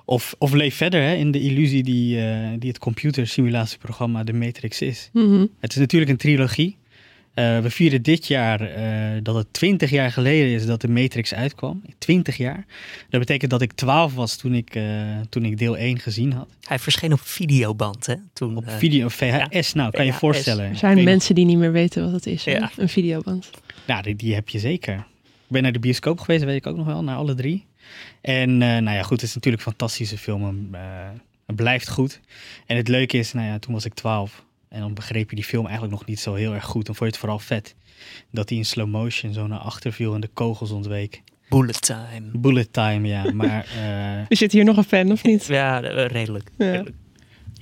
Of, 0.04 0.34
of 0.38 0.52
leef 0.52 0.76
verder 0.76 1.02
hè, 1.02 1.14
in 1.14 1.30
de 1.30 1.40
illusie 1.40 1.82
die, 1.82 2.20
eh, 2.20 2.48
die 2.58 2.68
het 2.68 2.78
computersimulatieprogramma 2.78 4.24
de 4.24 4.32
Matrix 4.32 4.80
is. 4.80 5.10
Mhm. 5.12 5.46
Het 5.60 5.70
is 5.72 5.78
natuurlijk 5.78 6.10
een 6.10 6.16
trilogie. 6.16 6.76
Eh, 7.34 7.58
we 7.58 7.70
vieren 7.70 8.02
dit 8.02 8.26
jaar 8.26 8.60
eh, 8.60 9.20
dat 9.22 9.34
het 9.34 9.52
20 9.52 9.90
jaar 9.90 10.12
geleden 10.12 10.54
is 10.54 10.66
dat 10.66 10.80
de 10.80 10.88
Matrix 10.88 11.34
uitkwam. 11.34 11.82
20 11.98 12.36
jaar. 12.36 12.64
Dat 13.08 13.20
betekent 13.20 13.50
dat 13.50 13.62
ik 13.62 13.72
12 13.72 14.14
was 14.14 14.36
toen 14.36 14.54
ik, 14.54 14.74
eh, 14.74 14.84
toen 15.28 15.44
ik 15.44 15.58
deel 15.58 15.78
1 15.78 15.98
gezien 15.98 16.32
had. 16.32 16.48
Hij 16.62 16.78
verscheen 16.78 17.12
op 17.12 17.20
videoband, 17.20 18.06
hè? 18.06 18.14
Toen, 18.32 18.56
Op 18.56 18.64
video 18.70 19.08
VHS, 19.08 19.72
nou 19.72 19.90
kan 19.90 20.04
je 20.04 20.12
voorstellen. 20.12 20.68
Er 20.68 20.76
zijn 20.76 21.04
mensen 21.04 21.34
die 21.34 21.44
niet 21.44 21.58
meer 21.58 21.72
weten 21.72 22.02
wat 22.04 22.12
het 22.12 22.26
is. 22.26 22.44
Ja. 22.44 22.70
Een 22.76 22.88
videoband. 22.88 23.50
Nou, 23.86 24.02
die, 24.02 24.16
die 24.16 24.34
heb 24.34 24.48
je 24.48 24.58
zeker. 24.58 25.06
Ik 25.52 25.58
ben 25.58 25.66
naar 25.66 25.80
de 25.80 25.86
bioscoop 25.86 26.20
geweest, 26.20 26.44
weet 26.44 26.56
ik 26.56 26.66
ook 26.66 26.76
nog 26.76 26.86
wel, 26.86 27.02
naar 27.04 27.16
alle 27.16 27.34
drie. 27.34 27.66
En 28.20 28.50
eh, 28.62 28.68
nou 28.68 28.96
ja, 28.96 29.02
goed, 29.02 29.20
het 29.20 29.28
is 29.28 29.34
natuurlijk 29.34 29.62
een 29.64 29.70
fantastische 29.70 30.18
film. 30.18 30.74
eh, 30.74 30.80
het 31.46 31.56
blijft 31.56 31.90
goed. 31.90 32.20
En 32.66 32.76
het 32.76 32.88
leuke 32.88 33.18
is, 33.18 33.32
nou 33.32 33.46
ja, 33.46 33.58
toen 33.58 33.72
was 33.74 33.84
ik 33.84 33.94
12. 33.94 34.44
En 34.68 34.80
dan 34.80 34.94
begreep 34.94 35.30
je 35.30 35.36
die 35.36 35.44
film 35.44 35.64
eigenlijk 35.64 35.94
nog 35.94 36.06
niet 36.06 36.20
zo 36.20 36.34
heel 36.34 36.54
erg 36.54 36.64
goed. 36.64 36.86
Dan 36.86 36.94
vond 36.94 36.98
je 36.98 37.06
het 37.06 37.16
vooral 37.16 37.38
vet. 37.38 37.74
Dat 38.30 38.48
hij 38.48 38.58
in 38.58 38.64
slow 38.64 38.88
motion 38.88 39.32
zo 39.32 39.46
naar 39.46 39.58
achter 39.58 39.92
viel 39.92 40.14
en 40.14 40.20
de 40.20 40.30
kogels 40.34 40.70
ontweek. 40.70 41.22
Bullet 41.48 41.80
Time. 41.82 42.30
Bullet 42.32 42.72
time, 42.72 43.08
ja. 43.08 43.32
Maar 43.32 43.64
eh, 43.76 44.16
Er 44.18 44.36
zit 44.36 44.52
hier 44.52 44.64
nog 44.64 44.76
een 44.76 44.84
fan, 44.84 45.12
of 45.12 45.24
niet? 45.24 45.46
Ja, 45.46 45.78
redelijk. 45.78 46.50
Ja. 46.58 46.70
redelijk. 46.70 46.96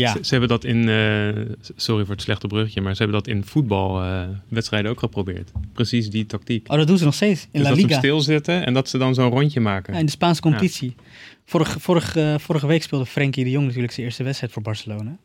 Ja, 0.00 0.12
Ze, 0.12 0.19
ze 0.23 0.30
hebben 0.30 0.49
dat 0.49 0.64
in, 0.64 0.88
eh, 0.88 1.54
sorry 1.76 2.04
voor 2.04 2.14
het 2.14 2.23
slechte 2.23 2.47
bruggetje, 2.47 2.80
maar 2.80 2.92
ze 2.97 3.02
hebben 3.02 3.23
dat 3.23 3.35
in 3.35 3.45
voetbalwedstrijden 3.45 4.90
ook 4.90 4.99
geprobeerd. 4.99 5.52
Precies 5.73 6.11
die 6.11 6.26
tactiek. 6.26 6.71
oh, 6.71 6.76
dat 6.76 6.87
doen 6.87 6.99
ze 6.99 7.04
nog 7.04 7.14
steeds 7.14 7.42
in 7.42 7.49
dus 7.52 7.62
La 7.62 7.69
dat 7.69 7.78
ze 7.78 7.83
Liga. 7.85 8.00
hem 8.00 8.04
stilzetten 8.04 8.66
en 8.66 8.75
dat 8.75 8.88
ze 8.88 8.99
dan 8.99 9.14
zo'n 9.14 9.30
rondje 9.30 9.61
maken. 9.61 9.92
Ja, 9.92 9.99
in 9.99 10.04
de 10.04 10.12
Spaanse 10.12 10.40
competitie. 10.40 10.95
Vorige, 11.45 11.80
vorige, 11.80 12.37
vorige 12.40 12.66
week 12.66 12.83
speelde 12.83 13.07
Frenkie 13.07 13.45
de 13.45 13.50
Jong 13.50 13.66
natuurlijk 13.66 13.92
zijn 13.92 14.07
eerste 14.07 14.23
wedstrijd 14.23 14.52
voor 14.52 14.62
Barcelona. 14.62 15.16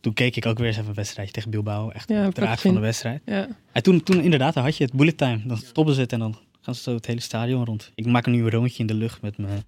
Toen 0.00 0.12
keek 0.12 0.36
ik 0.36 0.46
ook 0.46 0.58
weer 0.58 0.66
eens 0.66 0.76
even 0.76 0.88
een 0.88 0.94
wedstrijdje 0.94 1.34
tegen 1.34 1.50
Bilbao. 1.50 1.90
Echt 1.90 2.08
Ja, 2.08 2.26
ook 2.26 2.58
van 2.58 2.74
de 2.74 2.80
wedstrijd. 2.80 3.22
Ja. 3.26 3.48
En 3.72 3.82
toen, 3.82 4.02
toen 4.02 4.20
inderdaad, 4.22 4.54
dan 4.54 4.64
had 4.64 4.76
je 4.76 4.84
het 4.84 4.92
bullet 4.92 5.16
time. 5.18 5.40
Dan 5.44 5.56
stoppen 5.56 5.94
ze 5.94 6.00
het 6.00 6.12
en 6.12 6.18
dan 6.18 6.36
gaan 6.60 6.74
ze 6.74 6.82
zo 6.82 6.94
het 6.94 7.06
hele 7.06 7.20
stadion 7.20 7.64
rond. 7.64 7.92
Ik 7.94 8.06
maak 8.06 8.26
nu 8.26 8.42
een 8.42 8.50
rondje 8.50 8.78
in 8.78 8.86
de 8.86 8.94
lucht 8.94 9.22
met 9.22 9.38
mijn, 9.38 9.62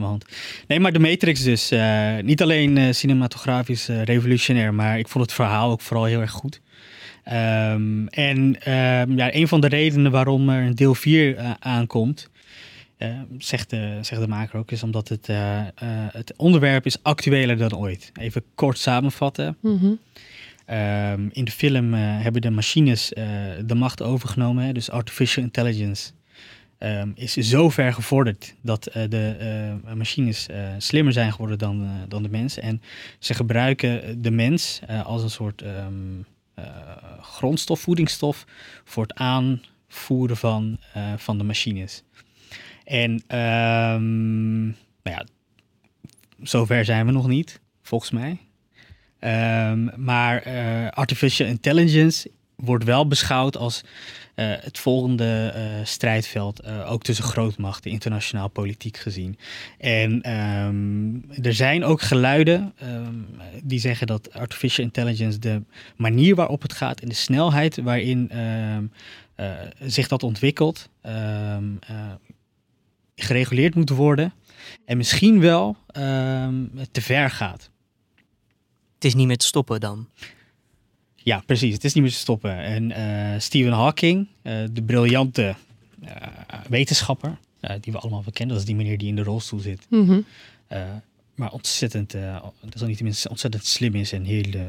mijn 0.00 0.10
hand. 0.10 0.24
Nee, 0.66 0.80
maar 0.80 0.92
de 0.92 0.98
Matrix 0.98 1.42
dus. 1.42 1.70
eh, 1.70 2.16
niet 2.22 2.42
alleen 2.42 2.78
eh, 2.78 2.92
cinematografisch 2.92 3.88
eh, 3.88 4.02
revolutionair, 4.02 4.74
maar 4.74 4.98
ik 4.98 5.08
vond 5.08 5.24
het 5.24 5.32
verhaal 5.34 5.70
ook 5.70 5.80
vooral 5.80 6.04
heel 6.04 6.20
erg 6.20 6.30
goed. 6.30 6.60
Ehm, 7.24 8.06
en 8.06 8.60
ehm, 8.60 9.16
ja, 9.16 9.34
een 9.34 9.48
van 9.48 9.60
de 9.60 9.68
redenen 9.68 10.10
waarom 10.10 10.48
er 10.48 10.62
een 10.66 10.74
deel 10.74 10.94
4 10.94 11.36
eh, 11.36 11.50
aankomt, 11.58 12.30
zegt, 13.38 13.70
de, 13.70 13.98
zegt 14.00 14.20
de 14.20 14.28
maker 14.28 14.58
ook, 14.58 14.70
is 14.70 14.82
omdat 14.82 15.08
het, 15.08 15.28
het 16.12 16.32
onderwerp 16.36 16.86
is 16.86 17.02
actueler 17.02 17.56
dan 17.56 17.76
ooit. 17.76 18.12
Even 18.20 18.42
kort 18.54 18.78
samenvatten. 18.78 19.56
Mhm. 19.62 19.92
Ehm, 20.66 21.28
in 21.32 21.44
de 21.44 21.50
film 21.50 21.92
hebben 21.94 22.42
de 22.42 22.50
machines 22.50 23.12
de 23.64 23.74
macht 23.74 24.02
overgenomen, 24.02 24.64
hè, 24.64 24.72
dus 24.72 24.90
artificial 24.90 25.44
intelligence. 25.44 26.10
Um, 26.78 27.12
is 27.14 27.32
zo 27.32 27.70
ver 27.70 27.92
gevorderd 27.92 28.54
dat 28.60 28.88
uh, 28.88 28.94
de 29.08 29.36
uh, 29.84 29.92
machines 29.92 30.48
uh, 30.50 30.68
slimmer 30.78 31.12
zijn 31.12 31.32
geworden 31.32 31.58
dan, 31.58 31.88
dan 32.08 32.22
de 32.22 32.28
mens. 32.28 32.58
En 32.58 32.82
ze 33.18 33.34
gebruiken 33.34 34.22
de 34.22 34.30
mens 34.30 34.80
als 35.04 35.22
een 35.22 35.30
soort 35.30 35.62
um, 35.62 36.26
grondstof, 37.20 37.80
voedingsstof 37.80 38.44
voor 38.84 39.02
het 39.02 39.14
aanvoeren 39.14 40.36
van, 40.36 40.78
van 41.16 41.38
de 41.38 41.44
machines. 41.44 42.02
En 42.84 43.10
um, 43.10 44.64
nou 45.02 45.16
ja, 45.16 45.26
zover 46.42 46.84
zijn 46.84 47.06
we 47.06 47.12
nog 47.12 47.26
niet, 47.28 47.60
volgens 47.82 48.10
mij. 48.10 48.38
maar 49.96 50.42
artificial 50.90 51.48
intelligence 51.48 52.30
wordt 52.56 52.84
wel 52.84 53.06
beschouwd 53.06 53.56
als 53.56 53.80
uh, 54.36 54.54
het 54.60 54.78
volgende 54.78 55.52
uh, 55.56 55.84
strijdveld, 55.84 56.64
uh, 56.64 56.90
ook 56.90 57.02
tussen 57.02 57.24
grootmachten, 57.24 57.90
internationaal 57.90 58.48
politiek 58.48 58.96
gezien. 58.96 59.38
En 59.78 60.32
um, 60.32 61.24
er 61.42 61.54
zijn 61.54 61.84
ook 61.84 62.02
geluiden 62.02 62.74
um, 62.82 63.26
die 63.62 63.78
zeggen 63.78 64.06
dat 64.06 64.32
artificial 64.32 64.84
intelligence 64.84 65.38
de 65.38 65.62
manier 65.96 66.34
waarop 66.34 66.62
het 66.62 66.72
gaat 66.72 67.00
en 67.00 67.08
de 67.08 67.14
snelheid 67.14 67.76
waarin 67.76 68.38
um, 68.38 68.92
zich 69.80 70.08
dat 70.08 70.22
ontwikkelt, 70.22 70.88
gereguleerd 73.14 73.74
moet 73.74 73.90
worden 73.90 74.32
en 74.84 74.96
misschien 74.96 75.40
wel 75.40 75.76
te 76.90 77.00
ver 77.00 77.30
gaat. 77.30 77.70
Het 78.94 79.04
is 79.04 79.14
niet 79.14 79.26
meer 79.26 79.36
te 79.36 79.46
stoppen 79.46 79.80
dan. 79.80 80.08
Ja, 81.26 81.42
precies. 81.46 81.74
Het 81.74 81.84
is 81.84 81.94
niet 81.94 82.02
meer 82.02 82.12
te 82.12 82.18
stoppen. 82.18 82.58
En 82.58 82.90
uh, 82.90 83.40
Stephen 83.40 83.72
Hawking, 83.72 84.26
uh, 84.42 84.52
de 84.72 84.82
briljante 84.82 85.54
uh, 86.04 86.10
wetenschapper, 86.68 87.38
die 87.80 87.92
we 87.92 87.98
allemaal 87.98 88.22
wel 88.22 88.32
kennen, 88.32 88.54
dat 88.54 88.64
is 88.64 88.70
die 88.70 88.76
meneer 88.76 88.98
die 88.98 89.08
in 89.08 89.16
de 89.16 89.22
rolstoel 89.22 89.58
zit. 89.58 89.86
Mm 89.90 90.06
-hmm. 90.06 90.24
maar 91.34 91.52
ontzettend, 91.52 92.10
dat 92.60 92.74
is 92.74 92.80
niet 92.80 92.96
tenminste 92.96 93.28
ontzettend 93.28 93.64
slim 93.64 93.94
is 93.94 94.12
en 94.12 94.24
hele 94.24 94.66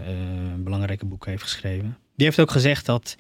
belangrijke 0.58 1.06
boeken 1.06 1.32
heeft 1.32 1.44
geschreven. 1.44 1.98
Die 2.16 2.26
heeft 2.26 2.40
ook 2.40 2.52
gezegd 2.52 2.86
dat 2.86 3.18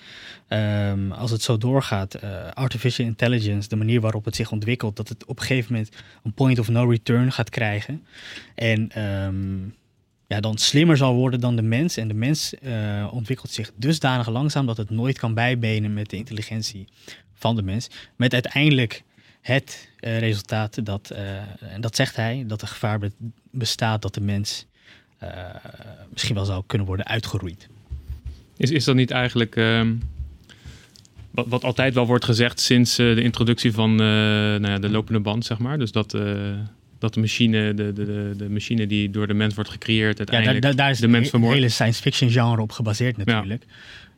um, 0.50 1.12
als 1.12 1.32
het 1.32 1.42
zo 1.42 1.58
doorgaat, 1.58 2.22
artificial 2.54 3.08
intelligence, 3.08 3.70
de 3.70 3.76
manier 3.76 4.02
waarop 4.02 4.26
het 4.26 4.36
zich 4.36 4.52
ontwikkelt, 4.52 4.96
dat 4.96 5.10
het 5.10 5.26
op 5.26 5.40
een 5.40 5.46
gegeven 5.46 5.74
moment 5.74 5.96
een 6.24 6.34
point 6.34 6.60
of 6.60 6.68
no 6.68 6.90
return 6.90 7.32
gaat 7.32 7.50
krijgen. 7.50 8.06
En 8.56 9.02
um, 9.04 9.76
ja, 10.28 10.40
dan 10.40 10.58
slimmer 10.58 10.98
zal 10.98 11.16
worden 11.16 11.40
dan 11.40 11.56
de 11.56 11.62
mens. 11.62 11.98
En 11.98 12.08
de 12.08 12.14
mens 12.14 12.54
uh, 12.62 13.08
ontwikkelt 13.12 13.52
zich 13.52 13.72
dusdanig 13.76 14.30
langzaam 14.30 14.66
dat 14.66 14.78
het 14.78 14.90
nooit 14.90 15.20
kan 15.20 15.34
bijbenen 15.34 15.94
met 15.94 16.10
de 16.10 16.18
intelligentie 16.18 16.88
van 17.34 17.56
de 17.56 17.62
mens. 17.62 17.90
Met 18.16 18.34
uiteindelijk 18.34 19.04
het 19.42 19.90
uh, 20.00 20.20
resultaat 20.20 20.86
dat, 20.86 21.12
uh, 21.14 21.20
en 21.74 21.82
dat 21.82 21.96
zegt 21.96 22.16
hij, 22.16 22.44
dat 22.48 22.62
er 22.62 22.68
gevaar 22.68 23.00
bestaat 23.52 24.02
dat 24.02 24.14
de 24.14 24.22
mens 24.22 24.66
misschien 26.10 26.36
wel 26.36 26.46
zou 26.46 26.64
kunnen 26.68 26.88
worden 26.88 27.06
uitgeroeid. 27.06 27.68
Is, 28.58 28.72
is 28.72 28.84
dat 28.84 28.96
niet 28.96 29.12
eigenlijk 29.12 29.56
ehm, 29.56 29.96
wat, 31.32 31.48
wat 31.48 31.64
altijd 31.64 31.94
wel 31.94 32.06
wordt 32.06 32.26
gezegd 32.26 32.60
sinds 32.60 32.96
de 32.96 33.22
introductie 33.22 33.72
van 33.74 33.96
nou 33.96 34.68
ja, 34.68 34.80
de 34.80 34.90
lopende 34.90 35.20
band, 35.20 35.46
zeg 35.46 35.58
maar? 35.58 35.78
Dus 35.78 35.92
dat 35.92 36.18
dat 37.00 37.14
de 37.14 37.20
machine, 37.20 37.74
de, 37.74 37.94
de, 37.94 38.34
de 38.38 38.50
machine 38.50 38.88
die 38.88 39.10
door 39.10 39.28
de 39.28 39.34
mens 39.34 39.56
wordt 39.56 39.70
gecreëerd, 39.70 40.18
uiteindelijk 40.18 40.64
ja, 40.64 40.70
daar, 40.70 40.76
daar 40.76 40.90
is 40.90 41.00
de 41.00 41.08
mens 41.08 41.30
vermoord. 41.30 41.54
hele 41.54 41.70
science 41.70 42.02
fiction 42.02 42.30
genre 42.30 42.62
op 42.62 42.72
gebaseerd 42.72 43.18
natuurlijk. 43.18 43.66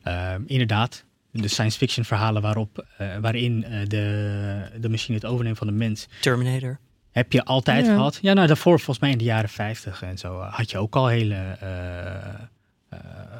Ja. 0.04 0.36
Uh, 0.36 0.44
inderdaad, 0.46 1.04
de 1.30 1.48
science 1.48 1.78
fiction 1.78 2.04
verhalen 2.04 2.42
waarop, 2.42 2.86
uh, 3.00 3.16
waarin 3.16 3.64
uh, 3.68 3.78
de, 3.86 4.70
de 4.80 4.88
machine 4.88 5.16
het 5.16 5.26
overneemt 5.26 5.58
van 5.58 5.66
de 5.66 5.72
mens. 5.72 6.08
Terminator. 6.20 6.78
Heb 7.10 7.32
je 7.32 7.44
altijd 7.44 7.86
ja. 7.86 7.94
gehad. 7.94 8.18
Ja, 8.22 8.32
nou 8.32 8.46
daarvoor 8.46 8.76
volgens 8.76 8.98
mij 8.98 9.10
in 9.10 9.18
de 9.18 9.24
jaren 9.24 9.48
50 9.48 10.02
en 10.02 10.18
zo 10.18 10.40
had 10.40 10.70
je 10.70 10.78
ook 10.78 10.96
al 10.96 11.06
hele 11.06 11.56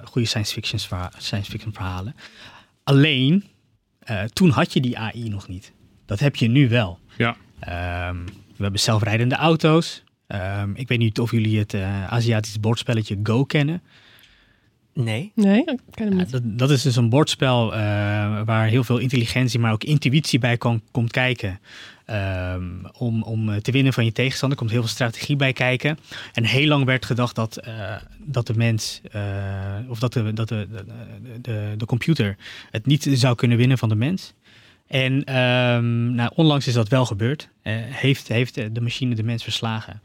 goede 0.05 0.29
science 0.29 0.53
fiction, 0.53 0.79
science 1.19 1.51
fiction 1.51 1.73
verhalen. 1.73 2.15
Alleen, 2.85 3.45
toen 4.33 4.51
had 4.51 4.73
je 4.73 4.81
die 4.81 4.99
AI 4.99 5.29
nog 5.29 5.49
niet. 5.49 5.73
Dat 6.07 6.21
heb 6.21 6.37
je 6.37 6.49
nu 6.49 6.69
wel. 6.69 6.99
Ja. 7.17 7.37
Um, 8.09 8.25
we 8.61 8.67
hebben 8.67 8.85
zelfrijdende 8.85 9.35
auto's. 9.35 10.03
Um, 10.29 10.77
ik 10.77 10.89
weet 10.89 10.99
niet 10.99 11.21
of 11.21 11.31
jullie 11.31 11.59
het 11.59 11.75
uh, 11.75 12.07
Aziatisch 12.13 12.61
bordspelletje 12.61 13.19
Go 13.23 13.45
kennen. 13.45 13.83
Nee. 14.95 15.33
Nee, 15.35 15.61
ik 15.61 15.79
ken 15.91 16.07
hem 16.07 16.17
niet. 16.17 16.31
dat, 16.31 16.43
dat, 16.45 16.71
is 16.71 16.83
dus 16.83 16.97
een 16.97 17.09
bordspel 17.09 17.73
uh, 17.73 17.79
waar 18.45 18.67
heel 18.67 18.85
veel 18.85 18.99
intelligentie, 18.99 19.61
maar 19.61 19.73
ook 19.73 19.85
intuïtie 19.85 20.39
bij 20.39 20.57
kan, 20.57 20.83
komt 20.91 21.11
kijken. 21.11 21.61
Um, 22.55 22.87
om, 22.93 23.23
om 23.23 23.63
te 23.63 23.73
winnen 23.73 23.93
van 23.93 24.05
je 24.05 24.13
tegenstander 24.13 24.59
komt 24.59 24.71
heel 24.71 24.81
veel 24.81 24.89
strategie 24.89 25.37
bij 25.37 25.53
kijken. 25.53 25.99
En 26.33 26.45
heel 26.45 26.67
lang 26.67 26.85
werd 26.85 27.05
gedacht 27.05 27.35
dat, 27.35 27.59
uh, 27.67 27.97
dat 28.19 28.47
de 28.47 28.55
mens, 28.55 29.01
of 29.89 29.99
dat, 29.99 30.13
de, 30.13 30.33
dat 30.33 30.49
de, 30.49 30.69
de, 30.71 31.41
de, 31.41 31.75
de 31.77 31.87
computer 31.87 32.37
het 32.71 32.87
niet 32.87 33.09
zou 33.13 33.35
kunnen 33.35 33.59
winnen 33.59 33.79
van 33.79 33.89
de 33.89 33.95
mens. 33.95 34.35
En 34.91 35.37
um, 35.37 36.15
nou, 36.15 36.31
onlangs 36.35 36.67
is 36.67 36.75
dat 36.75 36.89
wel 36.89 37.07
gebeurd. 37.07 37.49
Uh, 37.63 37.75
heeft, 37.77 38.29
heeft 38.29 38.55
de 38.55 38.81
machine 38.81 39.15
de 39.15 39.23
mens 39.23 39.43
verslagen. 39.43 40.03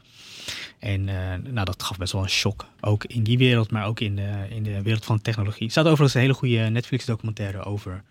En 0.78 1.08
uh, 1.08 1.34
nou, 1.50 1.64
dat 1.64 1.82
gaf 1.82 1.98
best 1.98 2.12
wel 2.12 2.22
een 2.22 2.28
shock. 2.28 2.66
Ook 2.80 3.04
in 3.04 3.22
die 3.22 3.38
wereld, 3.38 3.70
maar 3.70 3.86
ook 3.86 4.00
in 4.00 4.16
de, 4.16 4.46
in 4.48 4.62
de 4.62 4.82
wereld 4.82 5.04
van 5.04 5.22
technologie. 5.22 5.64
Er 5.64 5.70
staat 5.70 5.84
overigens 5.84 6.14
een 6.14 6.20
hele 6.20 6.34
goede 6.34 6.58
Netflix-documentaire 6.58 7.62
over, 7.62 8.02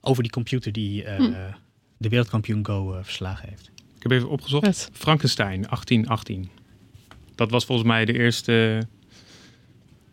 over 0.00 0.22
die 0.22 0.32
computer 0.32 0.72
die 0.72 1.04
uh, 1.04 1.16
hm. 1.16 1.32
de 1.96 2.08
wereldkampioen 2.08 2.66
Go 2.66 2.98
verslagen 3.02 3.48
heeft. 3.48 3.70
Ik 3.96 4.02
heb 4.02 4.12
even 4.12 4.28
opgezocht. 4.28 4.90
Frankenstein, 4.92 5.62
1818. 5.62 6.50
Dat 7.34 7.50
was 7.50 7.64
volgens 7.64 7.88
mij 7.88 8.04
de 8.04 8.12
eerste 8.12 8.86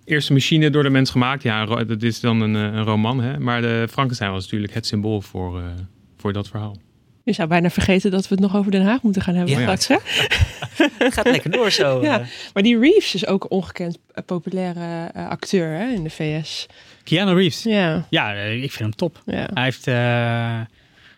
eerste 0.05 0.33
machine 0.33 0.69
door 0.69 0.83
de 0.83 0.89
mens 0.89 1.09
gemaakt. 1.09 1.43
Ja, 1.43 1.65
dat 1.65 2.01
is 2.01 2.19
dan 2.19 2.41
een, 2.41 2.55
eh, 2.55 2.62
een 2.62 2.83
roman. 2.83 3.21
Hè? 3.21 3.39
Maar 3.39 3.62
de 3.62 3.88
Frankenstein 3.91 4.31
was 4.31 4.43
natuurlijk 4.43 4.74
het 4.74 4.85
symbool 4.85 5.21
voor, 5.21 5.59
uh, 5.59 5.65
voor 6.17 6.33
dat 6.33 6.47
verhaal. 6.47 6.77
Je 7.24 7.33
zou 7.33 7.47
bijna 7.47 7.69
vergeten 7.69 8.12
dat 8.12 8.27
we 8.27 8.35
het 8.35 8.43
nog 8.43 8.55
over 8.55 8.71
Den 8.71 8.85
Haag 8.85 9.01
moeten 9.01 9.21
gaan 9.21 9.35
hebben 9.35 9.59
ja. 9.59 9.75
straks. 9.75 9.88
Hè? 9.88 9.95
het 10.97 11.13
gaat 11.17 11.25
lekker 11.25 11.51
door 11.51 11.71
zo. 11.71 12.01
Ja. 12.01 12.19
Eh. 12.19 12.27
Maar 12.53 12.63
die 12.63 12.79
Reeves 12.79 13.15
is 13.15 13.27
ook 13.27 13.43
een 13.43 13.50
ongekend 13.50 13.97
populaire 14.25 15.12
uh, 15.15 15.29
acteur 15.29 15.77
hè, 15.77 15.88
in 15.93 16.03
de 16.03 16.09
VS. 16.09 16.65
Keanu 17.03 17.33
Reeves? 17.33 17.63
Ja. 17.63 18.05
Ja, 18.09 18.33
ik 18.33 18.71
vind 18.71 18.79
hem 18.79 18.95
top. 18.95 19.21
Ja. 19.25 19.50
Hij 19.53 19.63
heeft... 19.63 19.88
Uh, 19.88 20.59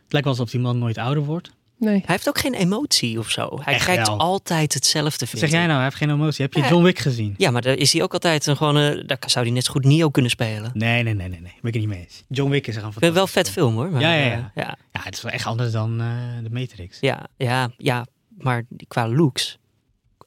het 0.03 0.15
lijkt 0.15 0.27
wel 0.27 0.37
alsof 0.37 0.49
die 0.49 0.59
man 0.59 0.79
nooit 0.79 0.97
ouder 0.97 1.23
wordt. 1.23 1.51
Nee. 1.79 1.95
Hij 1.95 2.03
heeft 2.05 2.27
ook 2.27 2.39
geen 2.39 2.53
emotie 2.53 3.19
of 3.19 3.29
zo. 3.29 3.59
Hij 3.63 3.73
Echt 3.73 3.83
krijgt 3.83 4.07
wel. 4.07 4.19
altijd 4.19 4.73
hetzelfde. 4.73 5.25
Wat 5.31 5.39
zeg 5.39 5.49
jij 5.49 5.61
nou? 5.65 5.73
Hij 5.73 5.83
heeft 5.83 5.95
geen 5.95 6.09
emotie. 6.09 6.45
Heb 6.45 6.53
je 6.53 6.61
John 6.69 6.83
Wick 6.83 6.99
gezien? 6.99 7.33
Ja, 7.37 7.51
maar 7.51 7.61
daar 7.61 7.75
is 7.77 7.93
hij 7.93 8.03
ook 8.03 8.13
altijd 8.13 8.45
een 8.45 8.57
gewone. 8.57 9.05
Daar 9.05 9.17
zou 9.25 9.45
hij 9.45 9.53
net 9.53 9.65
zo 9.65 9.71
goed 9.71 9.85
Neo 9.85 10.09
kunnen 10.09 10.31
spelen. 10.31 10.71
Nee, 10.73 11.03
nee, 11.03 11.13
nee, 11.13 11.27
nee, 11.27 11.41
nee. 11.41 11.53
Ben 11.61 11.73
ik 11.73 11.73
het 11.73 11.73
niet 11.73 11.87
mee 11.87 11.99
eens. 11.99 12.23
John 12.27 12.51
Wick 12.51 12.67
is 12.67 12.75
er 12.75 12.83
gewoon 12.91 13.13
Wel 13.13 13.27
vet 13.27 13.49
film 13.49 13.75
hoor. 13.75 13.89
Maar, 13.89 14.01
ja, 14.01 14.13
ja, 14.13 14.25
ja. 14.25 14.37
Uh, 14.37 14.45
ja. 14.55 14.77
ja, 14.91 15.01
het 15.03 15.15
is 15.15 15.21
wel 15.21 15.31
echt 15.31 15.45
anders 15.45 15.71
dan 15.71 16.01
uh, 16.01 16.07
de 16.43 16.49
Matrix. 16.49 16.97
Ja, 16.99 17.27
ja, 17.37 17.69
ja. 17.77 18.05
Maar 18.37 18.63
qua 18.87 19.07
looks, 19.07 19.57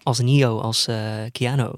als 0.02 0.18
Neo, 0.18 0.60
als 0.60 0.88
uh, 0.88 0.96
Keanu. 1.32 1.70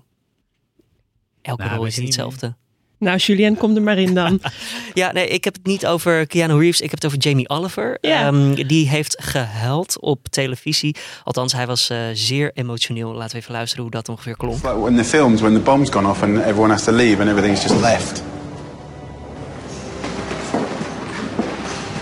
Elke 1.42 1.62
nou, 1.62 1.76
rol 1.76 1.84
is 1.84 1.96
niet 1.96 2.06
hetzelfde. 2.06 2.56
Nou, 3.02 3.16
Julien, 3.16 3.56
kom 3.56 3.76
er 3.76 3.82
maar 3.82 3.98
in 3.98 4.14
dan. 4.14 4.40
ja, 4.94 5.12
nee, 5.12 5.28
ik 5.28 5.44
heb 5.44 5.54
het 5.54 5.66
niet 5.66 5.86
over 5.86 6.26
Keanu 6.26 6.58
Reeves. 6.58 6.80
Ik 6.80 6.90
heb 6.90 7.02
het 7.02 7.04
over 7.04 7.18
Jamie 7.18 7.48
Oliver. 7.48 7.98
Ja. 8.00 8.26
Um, 8.26 8.66
die 8.66 8.88
heeft 8.88 9.16
gehuild 9.22 10.00
op 10.00 10.28
televisie. 10.30 10.96
Althans, 11.24 11.52
hij 11.52 11.66
was 11.66 11.90
uh, 11.90 11.98
zeer 12.12 12.50
emotioneel. 12.54 13.12
Laten 13.12 13.32
we 13.36 13.42
even 13.42 13.52
luisteren 13.52 13.82
hoe 13.82 13.92
dat 13.92 14.08
ongeveer 14.08 14.36
klonk. 14.36 14.62
Like 14.62 14.88
in 14.88 14.96
the 14.96 15.04
films 15.04 15.40
when 15.40 15.52
the 15.52 15.60
bomb's 15.60 15.90
gone 15.90 16.08
off 16.08 16.22
and 16.22 16.38
everyone 16.38 16.70
has 16.70 16.84
to 16.84 16.92
leave 16.92 17.20
and 17.20 17.30
everything's 17.30 17.62
just 17.62 17.80
left. 17.80 18.22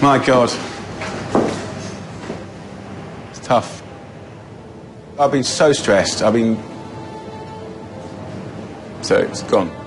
My 0.01 0.19
God. 0.27 0.57
It's 3.31 3.47
tough. 3.47 3.83
I've 5.19 5.31
been 5.31 5.45
so 5.45 5.73
stressed. 5.73 6.23
I've 6.23 6.33
been... 6.33 6.59
So 9.01 9.17
it's 9.17 9.43
gone. 9.43 9.80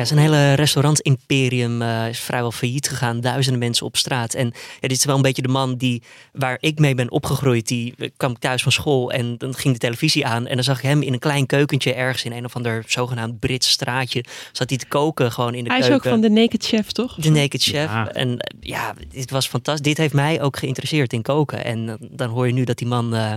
Ja, 0.00 0.06
zijn 0.06 0.18
hele 0.18 0.52
restaurant-imperium 0.52 1.82
uh, 1.82 2.08
is 2.08 2.20
vrijwel 2.20 2.52
failliet 2.52 2.88
gegaan. 2.88 3.20
Duizenden 3.20 3.60
mensen 3.60 3.86
op 3.86 3.96
straat. 3.96 4.34
En 4.34 4.46
ja, 4.80 4.88
dit 4.88 4.96
is 4.96 5.04
wel 5.04 5.16
een 5.16 5.22
beetje 5.22 5.42
de 5.42 5.48
man 5.48 5.76
die, 5.76 6.02
waar 6.32 6.56
ik 6.60 6.78
mee 6.78 6.94
ben 6.94 7.10
opgegroeid. 7.10 7.68
Die 7.68 7.94
kwam 8.16 8.38
thuis 8.38 8.62
van 8.62 8.72
school 8.72 9.12
en 9.12 9.38
dan 9.38 9.54
ging 9.54 9.74
de 9.74 9.80
televisie 9.80 10.26
aan. 10.26 10.46
En 10.46 10.54
dan 10.54 10.64
zag 10.64 10.76
ik 10.76 10.82
hem 10.82 11.02
in 11.02 11.12
een 11.12 11.18
klein 11.18 11.46
keukentje 11.46 11.94
ergens 11.94 12.24
in 12.24 12.32
een 12.32 12.44
of 12.44 12.56
ander 12.56 12.84
zogenaamd 12.86 13.38
Brits 13.38 13.70
straatje. 13.70 14.24
Zat 14.52 14.68
hij 14.68 14.78
te 14.78 14.86
koken 14.86 15.32
gewoon 15.32 15.54
in 15.54 15.64
de 15.64 15.70
hij 15.70 15.80
keuken. 15.80 16.00
Hij 16.02 16.10
is 16.10 16.16
ook 16.16 16.22
van 16.22 16.34
de 16.34 16.40
Naked 16.40 16.64
Chef, 16.64 16.92
toch? 16.92 17.14
De 17.14 17.30
Naked 17.30 17.62
Chef. 17.62 17.90
Ja. 17.90 18.12
En 18.12 18.54
ja, 18.60 18.94
dit 19.08 19.30
was 19.30 19.48
fantastisch. 19.48 19.86
Dit 19.86 19.96
heeft 19.96 20.14
mij 20.14 20.42
ook 20.42 20.56
geïnteresseerd 20.56 21.12
in 21.12 21.22
koken. 21.22 21.64
En 21.64 21.98
dan 22.10 22.28
hoor 22.28 22.46
je 22.46 22.52
nu 22.52 22.64
dat 22.64 22.78
die 22.78 22.88
man 22.88 23.14
uh, 23.14 23.34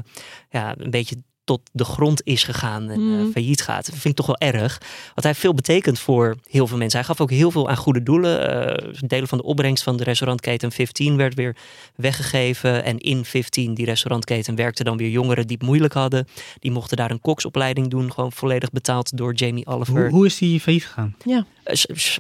ja, 0.50 0.76
een 0.78 0.92
beetje 0.92 1.16
tot 1.44 1.62
de 1.72 1.84
grond 1.86 2.22
is 2.24 2.44
gegaan 2.44 2.90
en 2.90 3.00
Mm. 3.02 3.20
eh, 3.26 3.32
failliet 3.32 3.62
gaat. 3.62 3.86
Dat 3.86 3.96
vind 3.96 4.20
ik 4.20 4.26
toch 4.26 4.38
wel 4.38 4.52
erg. 4.54 4.78
Want 4.80 5.14
hij 5.14 5.26
heeft 5.28 5.40
veel 5.40 5.54
betekend 5.54 6.00
voor 6.00 6.36
heel 6.50 6.68
veel 6.68 6.78
mensen. 6.78 7.00
Hij 7.00 7.08
gaf 7.08 7.22
ook 7.22 7.30
heel 7.30 7.52
veel 7.52 7.70
aan 7.70 7.78
goede 7.78 8.04
doelen. 8.04 8.50
Eh, 8.76 8.94
delen 9.08 9.28
van 9.28 9.38
de 9.38 9.44
opbrengst 9.44 9.84
van 9.84 9.98
de 9.98 10.04
restaurantketen 10.04 10.72
15 10.72 11.18
werd 11.18 11.34
weer 11.34 11.56
weggegeven. 11.96 12.84
En 12.84 12.98
in 13.00 13.26
15, 13.26 13.74
die 13.74 13.86
restaurantketen, 13.86 14.56
werkten 14.56 14.86
dan 14.86 14.98
weer 14.98 15.10
jongeren 15.10 15.48
die 15.48 15.58
het 15.58 15.66
moeilijk 15.66 15.94
hadden. 15.94 16.28
Die 16.60 16.72
mochten 16.72 16.98
daar 16.98 17.12
een 17.12 17.22
koksopleiding 17.22 17.88
doen. 17.90 18.12
Gewoon 18.14 18.32
volledig 18.32 18.72
betaald 18.72 19.18
door 19.18 19.34
Jamie 19.34 19.66
Oliver. 19.68 20.02
Hoe, 20.02 20.10
hoe 20.12 20.26
is 20.26 20.38
die 20.38 20.60
failliet 20.60 20.86
gegaan? 20.86 21.16
S- 21.63 21.63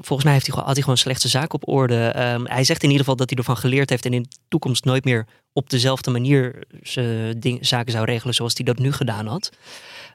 Volgens 0.01 0.23
mij 0.23 0.33
heeft 0.33 0.45
hij, 0.45 0.53
gewoon- 0.53 0.63
had 0.65 0.73
hij 0.73 0.81
gewoon 0.81 0.97
slechte 0.97 1.27
zaak 1.27 1.53
op 1.53 1.67
orde. 1.67 2.05
Ehm, 2.07 2.45
hij 2.45 2.63
zegt 2.63 2.81
in 2.83 2.87
ieder 2.89 2.99
geval 3.03 3.15
dat 3.15 3.29
hij 3.29 3.37
ervan 3.39 3.57
geleerd 3.57 3.89
heeft 3.89 4.05
en 4.05 4.13
in 4.13 4.21
de 4.23 4.29
toekomst 4.47 4.85
nooit 4.85 5.05
meer 5.05 5.25
op 5.53 5.69
dezelfde 5.69 6.11
manier 6.11 6.63
ding, 7.37 7.65
zaken 7.67 7.91
zou 7.91 8.05
regelen 8.05 8.33
zoals 8.33 8.53
hij 8.55 8.65
dat 8.65 8.77
nu 8.77 8.91
gedaan 8.91 9.27
had. 9.27 9.51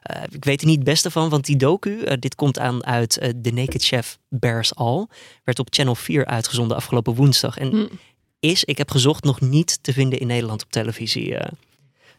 Eh, 0.03 0.21
ik 0.31 0.45
weet 0.45 0.61
er 0.61 0.67
niet 0.67 0.75
het 0.75 0.85
beste 0.85 1.11
van, 1.11 1.29
want 1.29 1.45
die 1.45 1.55
docu, 1.57 2.01
eh, 2.01 2.17
dit 2.19 2.35
komt 2.35 2.59
aan 2.59 2.85
uit 2.85 3.17
eh, 3.17 3.29
The 3.41 3.51
Naked 3.51 3.83
Chef 3.83 4.17
Bears 4.29 4.75
All, 4.75 5.07
werd 5.43 5.59
op 5.59 5.67
Channel 5.69 5.95
4 5.95 6.25
uitgezonden 6.25 6.77
afgelopen 6.77 7.13
woensdag. 7.15 7.57
En 7.57 7.69
Hm. 7.69 7.85
is, 8.39 8.63
ik 8.63 8.77
heb 8.77 8.91
gezocht, 8.91 9.23
nog 9.23 9.41
niet 9.41 9.83
te 9.83 9.93
vinden 9.93 10.19
in 10.19 10.27
Nederland 10.27 10.63
op 10.63 10.71
televisie. 10.71 11.37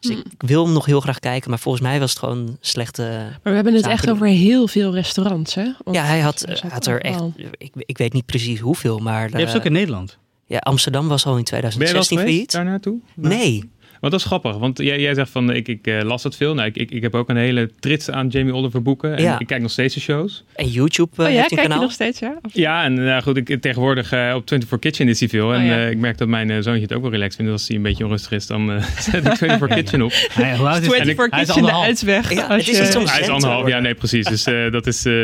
Eh. 0.01 0.09
dus 0.09 0.11
Hm. 0.11 0.19
ik, 0.19 0.33
ik 0.43 0.49
wil 0.49 0.65
hem 0.65 0.73
nog 0.73 0.87
heel 0.87 1.01
graag 1.01 1.19
kijken, 1.19 1.51
maar 1.51 1.59
volgens 1.59 1.85
mij 1.85 2.01
was 2.01 2.11
het 2.11 2.19
gewoon 2.19 2.57
slechte... 2.61 3.03
Maar 3.03 3.39
we 3.43 3.51
hebben 3.51 3.75
het 3.75 3.87
echt 3.87 4.05
doen. 4.05 4.15
over 4.15 4.27
heel 4.27 4.69
veel 4.69 4.95
restaurants, 4.95 5.55
hè? 5.55 5.73
Ja, 5.91 6.05
hij 6.05 6.21
had, 6.21 6.43
er 6.49 6.63
had 6.69 6.87
er 6.87 7.01
echt, 7.01 7.23
ik, 7.59 7.73
ik 7.77 7.99
weet 7.99 8.13
niet 8.13 8.27
precies 8.27 8.61
hoeveel, 8.61 8.99
maar... 8.99 9.31
Je 9.31 9.37
hebt 9.37 9.49
ze 9.49 9.55
eh, 9.55 9.61
ook 9.61 9.67
in 9.67 9.73
Nederland. 9.73 10.19
Ja, 10.47 10.59
Amsterdam 10.59 11.09
was 11.09 11.27
al 11.27 11.37
in 11.37 11.45
Ben 11.51 11.55
je 11.57 11.63
wel 11.63 11.71
eens 11.71 11.75
2016 11.75 12.19
geweest 12.19 12.35
failliet. 12.35 12.53
daar 12.53 12.65
naartoe? 12.65 12.99
Nee. 13.15 13.71
Want 14.01 14.13
dat 14.13 14.21
is 14.21 14.27
grappig, 14.27 14.57
want 14.57 14.79
jij, 14.79 15.01
jij 15.01 15.15
zegt 15.15 15.31
van 15.31 15.51
ik, 15.51 15.69
ik 15.69 15.87
eh, 15.87 16.03
las 16.03 16.23
het 16.23 16.37
veel. 16.37 16.55
Nou, 16.55 16.69
ik, 16.69 16.77
ik, 16.77 16.91
ik 16.91 17.03
heb 17.03 17.15
ook 17.15 17.29
een 17.29 17.37
hele 17.37 17.71
trits 17.81 18.11
aan 18.11 18.29
Jamie 18.29 18.55
Oliver 18.55 18.83
boeken. 18.83 19.17
En 19.17 19.23
Ja. 19.23 19.39
ik 19.39 19.47
kijk 19.47 19.61
nog 19.63 19.71
steeds 19.71 19.95
de 19.95 20.01
shows. 20.01 20.45
En 20.55 20.69
YouTube 20.69 21.11
eh, 21.17 21.25
Oh 21.29 21.33
ja, 21.33 21.39
kijk 21.39 21.51
je 21.51 21.57
kanaal. 21.57 21.81
nog 21.81 21.93
steeds, 21.93 22.19
ja? 22.19 22.39
Of- 22.43 22.55
Ja, 22.55 22.85
en 22.85 22.95
nou 22.95 23.23
goed, 23.23 23.37
ik, 23.37 23.61
tegenwoordig 23.61 24.13
eh, 24.13 24.33
op 24.35 24.49
24 24.49 24.79
Kitchen 24.79 25.09
is 25.09 25.21
hij 25.21 25.29
veel. 25.29 25.53
En 25.55 25.61
Oh 25.61 25.67
ja. 25.67 25.79
eh, 25.85 25.91
ik 25.91 25.99
merk 25.99 26.19
dat 26.19 26.29
mijn 26.29 26.63
zoontje 26.63 26.83
het 26.83 26.93
ook 26.93 27.03
wel 27.03 27.11
relaxed 27.11 27.37
vindt. 27.37 27.53
Als 27.53 27.67
hij 27.69 27.77
een 27.77 27.83
beetje 27.83 28.05
onrustig 28.05 28.33
is, 28.33 28.47
dan 28.47 28.71
eh, 28.73 28.83
zet 29.11 29.27
ik 29.27 29.37
24 29.37 29.69
Kitchen 29.69 30.03
op. 30.03 30.11
Hij, 30.33 30.53
is 30.53 30.59
hij? 30.59 30.81
24 30.81 31.31
Hij 31.31 31.41
is 31.41 31.47
Kitchen 31.47 31.63
de 31.63 31.73
uitweg. 31.73 32.33
Ja, 32.33 32.47
als 32.47 32.67
het 32.67 32.69
is 32.79 32.93
je- 32.93 32.99
Hij 33.09 33.21
is 33.21 33.29
anderhalf, 33.29 33.69
ja, 33.69 33.79
nee, 33.79 33.95
precies. 33.95 34.27
Dus 34.27 34.45
eh, 34.47 34.71
dat 34.73 34.87
is. 34.87 35.05
eh, 35.07 35.15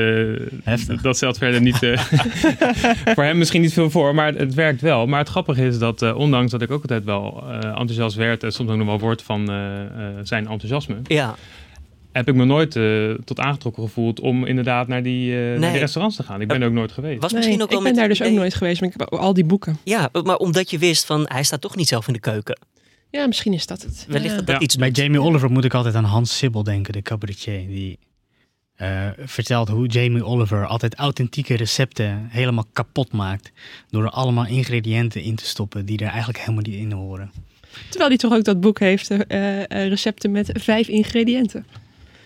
Heftig. 0.65 1.01
dat 1.01 1.17
stelt 1.17 1.39
verder 1.39 1.61
niet. 1.61 1.83
eh, 1.83 1.99
voor 3.15 3.25
hem 3.25 3.39
misschien 3.39 3.61
niet 3.61 3.73
veel 3.73 3.91
voor, 3.91 4.15
maar 4.15 4.27
het, 4.27 4.39
het 4.39 4.55
werkt 4.55 4.81
wel. 4.81 5.07
Maar 5.07 5.19
het 5.21 5.29
grappige 5.29 5.67
is 5.67 5.79
dat, 5.79 6.03
eh, 6.03 6.17
ondanks 6.17 6.51
dat 6.51 6.63
ik 6.63 6.71
ook 6.71 6.83
altijd 6.83 7.05
wel 7.05 7.45
eh, 7.51 7.55
enthousiast 7.69 8.17
werd. 8.17 8.43
en 8.43 8.53
soms 8.53 8.66
ook 8.71 8.77
nog 8.77 8.87
wel 8.87 8.99
word 8.99 9.23
van 9.23 9.51
eh, 9.51 9.83
eh, 9.85 10.15
zijn 10.23 10.47
enthousiasme. 10.49 10.97
Ja, 11.05 11.35
heb 12.13 12.29
ik 12.29 12.35
me 12.35 12.45
nooit 12.45 12.77
eh, 12.77 13.11
tot 13.25 13.41
aangetrokken 13.41 13.83
gevoeld 13.83 14.21
om 14.21 14.45
inderdaad 14.45 14.89
naar 14.89 15.03
die, 15.03 15.33
eh, 15.35 15.39
naar 15.51 15.59
Nee. 15.59 15.71
die 15.71 15.79
restaurants 15.81 16.17
te 16.17 16.23
gaan. 16.23 16.41
Ik 16.41 16.49
ben 16.49 16.61
er 16.63 16.69
ook 16.69 16.75
nooit 16.75 16.93
geweest. 16.93 17.21
was 17.21 17.31
Nee, 17.33 17.41
misschien 17.41 17.63
ook 17.63 17.69
wel 17.71 17.79
ik 17.79 17.85
ben 17.85 17.93
met 17.93 18.01
daar 18.01 18.09
dus 18.19 18.23
ook 18.29 18.33
nooit 18.39 18.55
geweest, 18.55 18.81
maar 18.81 18.91
ik 18.91 18.97
heb 18.99 19.09
al 19.13 19.35
die 19.35 19.45
boeken. 19.45 19.79
Ja, 19.85 20.09
maar 20.25 20.37
omdat 20.37 20.71
je 20.71 20.79
wist 20.79 21.05
van 21.07 21.25
hij 21.29 21.43
staat 21.43 21.61
toch 21.61 21.77
niet 21.77 21.89
zelf 21.89 22.07
in 22.07 22.13
de 22.13 22.21
keuken. 22.21 22.59
Ja, 23.11 23.27
misschien 23.27 23.53
is 23.53 23.67
dat 23.67 23.83
het. 23.83 24.05
Wellicht 24.09 24.31
Ja. 24.31 24.37
dat 24.37 24.47
dat 24.47 24.63
iets 24.63 24.77
Bij 24.77 24.87
doet. 24.87 24.97
Jamie 24.97 25.21
Oliver 25.21 25.51
moet 25.51 25.65
ik 25.65 25.75
altijd 25.75 25.95
aan 25.95 26.05
Hans 26.05 26.37
Sibbel 26.39 26.63
denken, 26.63 26.93
de 26.93 27.03
cabaretier. 27.03 27.67
Die 27.67 27.99
eh, 28.77 29.09
vertelt 29.19 29.69
hoe 29.69 29.87
Jamie 29.87 30.25
Oliver 30.25 30.67
altijd 30.67 30.95
authentieke 30.95 31.55
recepten 31.57 32.27
helemaal 32.31 32.65
kapot 32.73 33.13
maakt. 33.13 33.53
Door 33.91 34.03
er 34.05 34.11
allemaal 34.11 34.47
ingrediënten 34.47 35.23
in 35.23 35.35
te 35.37 35.45
stoppen 35.47 35.87
die 35.87 35.99
er 35.99 36.07
eigenlijk 36.09 36.39
helemaal 36.39 36.63
niet 36.63 36.75
in 36.75 36.93
horen. 36.93 37.31
Terwijl 37.89 38.09
hij 38.09 38.19
toch 38.19 38.33
ook 38.35 38.45
dat 38.45 38.61
boek 38.61 38.79
heeft, 38.79 39.11
eh, 39.11 39.63
eh, 39.63 39.89
recepten 39.89 40.31
met 40.31 40.51
vijf 40.53 40.89
ingrediënten. 40.89 41.67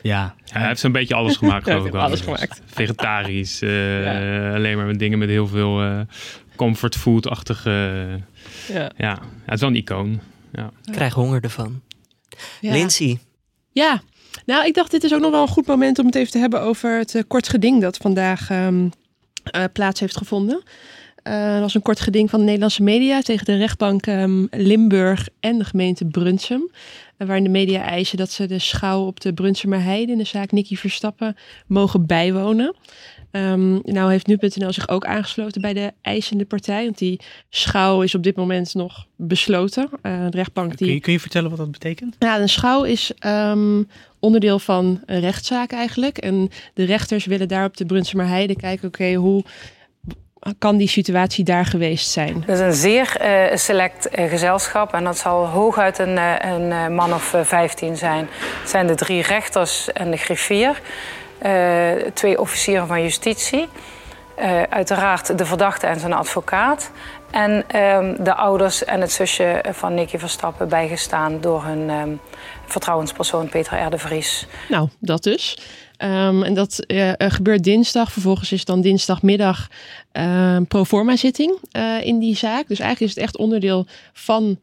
Ja, 0.03 0.35
Ja, 0.45 0.59
hij 0.59 0.67
heeft 0.67 0.81
zo'n 0.81 0.93
beetje 0.93 1.15
alles 1.15 1.37
gemaakt, 1.37 1.65
geloof 1.69 1.87
ik 1.87 1.93
wel. 1.93 2.01
alles 2.03 2.21
gemaakt. 2.21 2.61
Vegetarisch, 2.67 3.63
eh, 3.63 4.03
Ja. 4.05 4.55
alleen 4.55 4.77
maar 4.77 4.87
met 4.87 4.99
dingen 4.99 5.19
met 5.19 5.29
heel 5.29 5.47
veel 5.47 5.83
eh 5.83 6.01
comfort 6.57 6.97
food-achtige... 6.97 7.71
Ja. 8.73 8.91
ja, 8.97 9.19
het 9.45 9.55
is 9.55 9.61
wel 9.61 9.69
een 9.71 9.77
icoon. 9.77 10.21
Ja. 10.53 10.71
Ik 10.85 10.93
krijg 10.93 11.15
honger 11.15 11.43
ervan. 11.43 11.81
Ja. 12.61 12.73
Lindsay, 12.73 13.19
Ja, 13.73 14.03
nou, 14.47 14.67
ik 14.67 14.75
dacht 14.75 14.91
dit 14.91 15.05
is 15.05 15.15
ook 15.15 15.21
nog 15.21 15.31
wel 15.31 15.43
een 15.43 15.49
goed 15.49 15.67
moment 15.67 15.99
om 15.99 16.07
het 16.07 16.15
even 16.15 16.31
te 16.33 16.39
hebben 16.39 16.61
over 16.61 16.99
het 16.99 17.15
eh, 17.15 17.23
kort 17.29 17.49
geding 17.49 17.81
dat 17.81 17.97
vandaag 17.97 18.51
ehm, 18.51 18.89
eh, 19.45 19.65
plaats 19.73 20.01
heeft 20.01 20.17
gevonden. 20.17 20.63
Eh, 21.31 21.53
dat 21.53 21.61
was 21.61 21.75
een 21.75 21.83
kort 21.83 22.01
geding 22.01 22.31
van 22.31 22.39
de 22.39 22.45
Nederlandse 22.45 22.83
media 22.83 23.21
tegen 23.21 23.45
de 23.45 23.57
rechtbank 23.57 24.07
ehm, 24.07 24.47
Limburg 24.51 25.29
en 25.41 25.59
de 25.59 25.65
gemeente 25.65 26.05
Brunsum. 26.05 26.71
Eh, 27.17 27.27
waarin 27.27 27.45
de 27.45 27.51
media 27.51 27.83
eisen 27.83 28.19
dat 28.19 28.31
ze 28.31 28.47
de 28.47 28.59
schouw 28.59 29.07
op 29.07 29.21
de 29.21 29.33
Brunsumer 29.33 29.83
Heide 29.83 30.13
in 30.13 30.19
de 30.19 30.25
zaak 30.25 30.53
Nicky 30.53 30.77
Verstappen 30.77 31.37
mogen 31.67 32.07
bijwonen. 32.07 32.75
Ehm, 33.31 33.73
nou 33.73 34.11
heeft 34.11 34.27
nu.nl 34.27 34.73
zich 34.73 34.89
ook 34.89 35.05
aangesloten 35.05 35.61
bij 35.61 35.73
de 35.73 35.93
eisende 36.03 36.45
partij. 36.45 36.85
Want 36.85 36.99
die 36.99 37.21
schouw 37.51 38.03
is 38.03 38.15
op 38.15 38.23
dit 38.23 38.37
moment 38.37 38.75
nog 38.75 39.07
besloten. 39.17 39.89
Eh, 40.03 40.25
de 40.31 40.37
rechtbank 40.37 40.69
die... 40.69 40.87
kun 40.87 40.95
je, 40.95 41.01
kun 41.01 41.13
je 41.13 41.21
vertellen 41.21 41.51
wat 41.51 41.59
dat 41.59 41.71
betekent? 41.71 42.17
Ja, 42.19 42.41
een 42.41 42.49
schouw 42.49 42.85
is 42.85 43.13
ehm, 43.19 43.83
onderdeel 44.19 44.59
van 44.59 45.01
een 45.07 45.21
rechtszaak 45.21 45.73
eigenlijk. 45.73 46.19
En 46.19 46.51
de 46.75 46.85
rechters 46.85 47.25
willen 47.25 47.49
daar 47.49 47.65
op 47.65 47.77
de 47.77 47.87
Brunsumer 47.87 48.27
Heide 48.27 48.57
kijken, 48.57 48.89
oké, 48.89 49.15
hoe 49.15 49.45
kan 50.59 50.77
die 50.77 50.89
situatie 50.89 51.45
daar 51.45 51.65
geweest 51.65 52.11
zijn? 52.11 52.45
Dat 52.47 52.57
is 52.57 52.61
een 52.61 52.73
zeer 52.73 53.17
eh, 53.17 53.57
select 53.57 54.09
eh, 54.09 54.29
gezelschap 54.29 54.95
en 54.95 55.05
dat 55.05 55.19
zal 55.19 55.47
hooguit 55.47 55.99
een, 55.99 56.19
eh, 56.19 56.51
een 56.51 56.95
man 56.95 57.15
of 57.15 57.35
15 57.43 57.97
zijn. 57.97 58.29
Het 58.61 58.71
zijn 58.71 58.87
de 58.87 58.95
drie 58.95 59.23
rechters 59.23 59.93
en 59.93 60.11
de 60.11 60.17
griffier, 60.17 60.81
twee 62.15 62.41
officieren 62.41 62.87
van 62.87 63.03
justitie, 63.03 63.69
uiteraard 64.69 65.39
de 65.39 65.45
verdachte 65.45 65.87
en 65.87 66.01
zijn 66.01 66.13
advocaat. 66.13 66.91
En 67.31 67.65
ehm, 67.67 68.23
de 68.25 68.35
ouders 68.35 68.85
en 68.85 69.01
het 69.01 69.13
zusje 69.13 69.65
van 69.71 69.95
Nicky 69.95 70.19
Verstappen 70.19 70.69
bijgestaan 70.69 71.41
door 71.41 71.65
hun 71.65 71.91
ehm, 71.91 72.11
vertrouwenspersoon 72.67 73.49
Peter 73.49 73.87
R. 73.87 73.91
de 73.91 73.99
Vries. 73.99 74.47
Nou, 74.69 74.89
dat 74.99 75.23
dus. 75.23 75.59
Ehm, 76.01 76.43
en 76.43 76.55
dat 76.55 76.79
eh, 76.87 77.13
gebeurt 77.19 77.65
dinsdag. 77.65 78.13
Vervolgens 78.13 78.53
is 78.53 78.65
dan 78.65 78.81
dinsdagmiddag 78.81 79.69
een 80.13 80.67
pro 80.67 80.85
forma 80.85 81.17
zitting 81.17 81.59
eh, 81.71 82.03
in 82.03 82.19
die 82.19 82.37
zaak. 82.37 82.69
Dus 82.69 82.79
eigenlijk 82.79 83.11
is 83.11 83.17
het 83.17 83.25
echt 83.25 83.37
onderdeel 83.37 83.87
van 84.13 84.59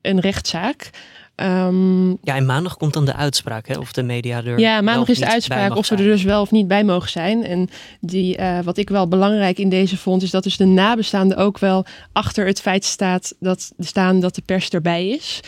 een 0.00 0.20
rechtszaak. 0.20 0.90
Ehm, 1.34 2.08
ja, 2.08 2.36
en 2.36 2.46
maandag 2.46 2.76
komt 2.76 2.92
dan 2.92 3.04
de 3.04 3.14
uitspraak, 3.14 3.68
hè? 3.68 3.78
Of 3.78 3.92
de 3.92 4.02
media 4.02 4.44
er. 4.44 4.58
Ja, 4.58 4.80
maandag 4.80 5.08
is 5.08 5.18
de 5.18 5.28
uitspraak 5.28 5.76
of 5.76 5.88
we 5.88 5.96
er 5.96 6.02
dus 6.02 6.22
wel 6.22 6.40
of 6.40 6.50
niet 6.50 6.68
bij 6.68 6.84
mogen 6.84 7.10
zijn. 7.10 7.44
En 7.44 7.68
die, 8.00 8.36
eh, 8.36 8.58
wat 8.64 8.76
ik 8.76 8.88
wel 8.88 9.08
belangrijk 9.08 9.58
in 9.58 9.68
deze 9.68 9.96
vond, 9.96 10.22
is 10.22 10.30
dat 10.30 10.42
dus 10.42 10.56
de 10.56 10.64
nabestaanden 10.64 11.36
ook 11.36 11.58
wel 11.58 11.84
achter 12.12 12.46
het 12.46 12.60
feit 12.60 12.84
staat 12.84 13.34
dat, 13.40 13.72
staan 13.78 14.20
dat 14.20 14.34
de 14.34 14.42
pers 14.42 14.68
erbij 14.68 15.08
is. 15.08 15.40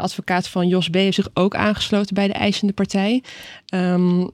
Advocaat 0.00 0.48
van 0.48 0.68
Jos 0.68 0.88
B. 0.88 0.94
heeft 0.94 1.14
zich 1.14 1.28
ook 1.34 1.54
aangesloten 1.54 2.14
bij 2.14 2.26
de 2.26 2.32
eisende 2.32 2.72
partij. 2.72 3.22
Ehm, 3.66 4.24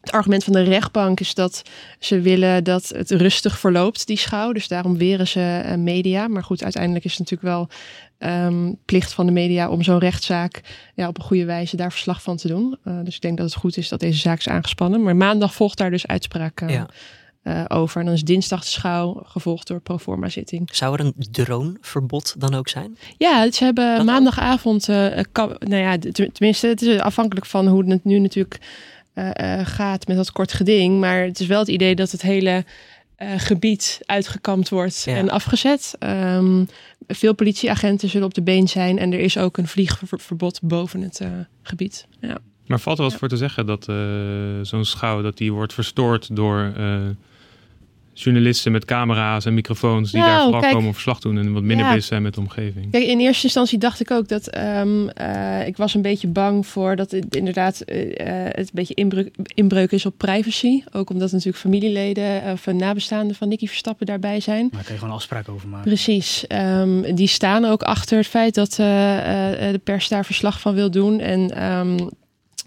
het 0.00 0.10
argument 0.12 0.44
van 0.44 0.52
de 0.52 0.62
rechtbank 0.62 1.20
is 1.20 1.34
dat 1.34 1.62
ze 1.98 2.20
willen 2.20 2.64
dat 2.64 2.88
het 2.88 3.10
rustig 3.10 3.58
verloopt, 3.58 4.06
die 4.06 4.18
schouw. 4.18 4.52
Dus 4.52 4.68
daarom 4.68 4.98
weren 4.98 5.28
ze 5.28 5.60
eh, 5.64 5.76
media. 5.76 6.28
Maar 6.28 6.44
goed, 6.44 6.62
uiteindelijk 6.62 7.04
is 7.04 7.10
het 7.10 7.20
natuurlijk 7.20 7.48
wel 7.56 7.68
ehm, 8.18 8.72
plicht 8.84 9.12
van 9.12 9.26
de 9.26 9.32
media 9.32 9.68
om 9.68 9.82
zo'n 9.82 9.98
rechtszaak 9.98 10.60
ja, 10.94 11.08
op 11.08 11.18
een 11.18 11.24
goede 11.24 11.44
wijze 11.44 11.76
daar 11.76 11.92
verslag 11.92 12.22
van 12.22 12.36
te 12.36 12.48
doen. 12.48 12.78
Eh, 12.84 12.98
dus 13.04 13.14
ik 13.14 13.20
denk 13.20 13.36
dat 13.36 13.46
het 13.46 13.60
goed 13.60 13.76
is 13.76 13.88
dat 13.88 14.00
deze 14.00 14.18
zaak 14.18 14.38
is 14.38 14.48
aangespannen. 14.48 15.02
Maar 15.02 15.16
maandag 15.16 15.54
volgt 15.54 15.78
daar 15.78 15.90
dus 15.90 16.06
uitspraak 16.06 16.60
eh, 16.60 16.68
Ja. 16.68 16.88
over. 17.68 18.00
En 18.00 18.06
dan 18.06 18.14
is 18.14 18.24
dinsdag 18.24 18.60
de 18.60 18.66
schouw, 18.66 19.22
gevolgd 19.24 19.66
door 19.66 19.80
proforma 19.80 20.28
zitting. 20.28 20.68
Zou 20.72 20.94
er 20.94 21.04
een 21.04 21.14
droneverbod 21.30 22.34
dan 22.38 22.54
ook 22.54 22.68
zijn? 22.68 22.96
Ja, 23.16 23.50
ze 23.50 23.64
hebben 23.64 24.04
maandagavond, 24.04 24.86
nou 24.86 25.76
ja, 25.76 25.98
tenminste, 26.32 26.66
het 26.66 26.82
is 26.82 26.98
afhankelijk 26.98 27.46
van 27.46 27.66
hoe 27.66 27.90
het 27.90 28.04
nu 28.04 28.18
natuurlijk 28.18 28.60
eh, 29.14 29.58
eh, 29.60 29.66
gaat 29.66 30.06
met 30.06 30.16
dat 30.16 30.32
kort 30.32 30.52
geding. 30.52 31.00
Maar 31.00 31.22
het 31.24 31.40
is 31.40 31.46
wel 31.46 31.58
het 31.58 31.68
idee 31.68 31.94
dat 31.94 32.10
het 32.10 32.22
hele 32.22 32.64
eh, 33.16 33.28
gebied 33.36 34.00
uitgekampt 34.06 34.68
wordt 34.68 35.02
Ja. 35.04 35.14
en 35.16 35.30
afgezet. 35.30 35.94
Ehm, 35.98 36.64
veel 37.08 37.34
politieagenten 37.34 38.08
zullen 38.08 38.26
op 38.26 38.34
de 38.34 38.42
been 38.42 38.68
zijn 38.68 38.98
en 38.98 39.12
er 39.12 39.18
is 39.20 39.38
ook 39.38 39.56
een 39.56 39.68
vliegverbod 39.68 40.60
boven 40.62 41.00
het 41.00 41.20
eh, 41.20 41.28
gebied. 41.62 42.06
Ja. 42.20 42.38
Maar 42.66 42.80
valt 42.80 42.98
er 42.98 43.04
wat 43.04 43.14
voor 43.14 43.28
te 43.28 43.36
zeggen 43.36 43.66
dat 43.66 43.88
eh, 43.88 43.96
zo'n 44.62 44.84
schouw 44.84 45.22
dat 45.22 45.36
die 45.36 45.52
wordt 45.52 45.74
verstoord 45.74 46.36
door 46.36 46.72
eh, 46.76 47.00
journalisten 48.22 48.72
met 48.72 48.84
camera's 48.84 49.44
en 49.44 49.54
microfoons 49.54 50.10
die 50.10 50.20
Nou, 50.20 50.32
daar 50.32 50.42
vooral 50.42 50.60
kijk. 50.60 50.72
komen 50.74 50.92
verslag 50.92 51.18
doen 51.18 51.38
en 51.38 51.52
wat 51.52 51.62
minder 51.62 51.86
Ja. 51.86 51.92
bezig 51.92 52.08
zijn 52.08 52.22
met 52.22 52.34
de 52.34 52.40
omgeving? 52.40 52.90
Kijk, 52.90 53.04
in 53.04 53.18
eerste 53.20 53.44
instantie 53.44 53.78
dacht 53.78 54.00
ik 54.00 54.10
ook 54.10 54.28
dat 54.28 54.46
ehm, 54.48 55.08
eh, 55.08 55.66
ik 55.66 55.76
was 55.76 55.94
een 55.94 56.02
beetje 56.02 56.28
bang 56.28 56.66
voor 56.66 56.96
dat 56.96 57.10
het 57.10 57.36
inderdaad 57.36 57.80
eh, 57.80 58.00
eh, 58.00 58.44
het 58.44 58.58
een 58.58 58.70
beetje 58.72 58.94
inbreuk, 58.94 59.34
inbreuk 59.54 59.92
is 59.92 60.06
op 60.06 60.14
privacy. 60.16 60.82
Ook 60.92 61.10
omdat 61.10 61.30
natuurlijk 61.32 61.58
familieleden 61.58 62.42
of 62.52 62.66
nabestaanden 62.66 63.36
van 63.36 63.48
Nicky 63.48 63.66
Verstappen 63.66 64.06
daarbij 64.06 64.40
zijn. 64.40 64.60
Maar 64.62 64.70
daar 64.72 64.82
kun 64.84 64.92
je 64.94 64.98
gewoon 65.00 65.14
afspraken 65.14 65.52
over 65.52 65.68
maken. 65.68 65.86
Precies. 65.86 66.46
Ehm, 66.46 67.14
die 67.14 67.26
staan 67.26 67.64
ook 67.64 67.82
achter 67.82 68.16
het 68.18 68.26
feit 68.26 68.54
dat 68.54 68.76
eh, 68.78 69.66
eh, 69.66 69.72
de 69.72 69.78
pers 69.78 70.08
daar 70.08 70.24
verslag 70.24 70.60
van 70.60 70.74
wil 70.74 70.90
doen. 70.90 71.20
En 71.20 71.50
ehm, 71.56 71.96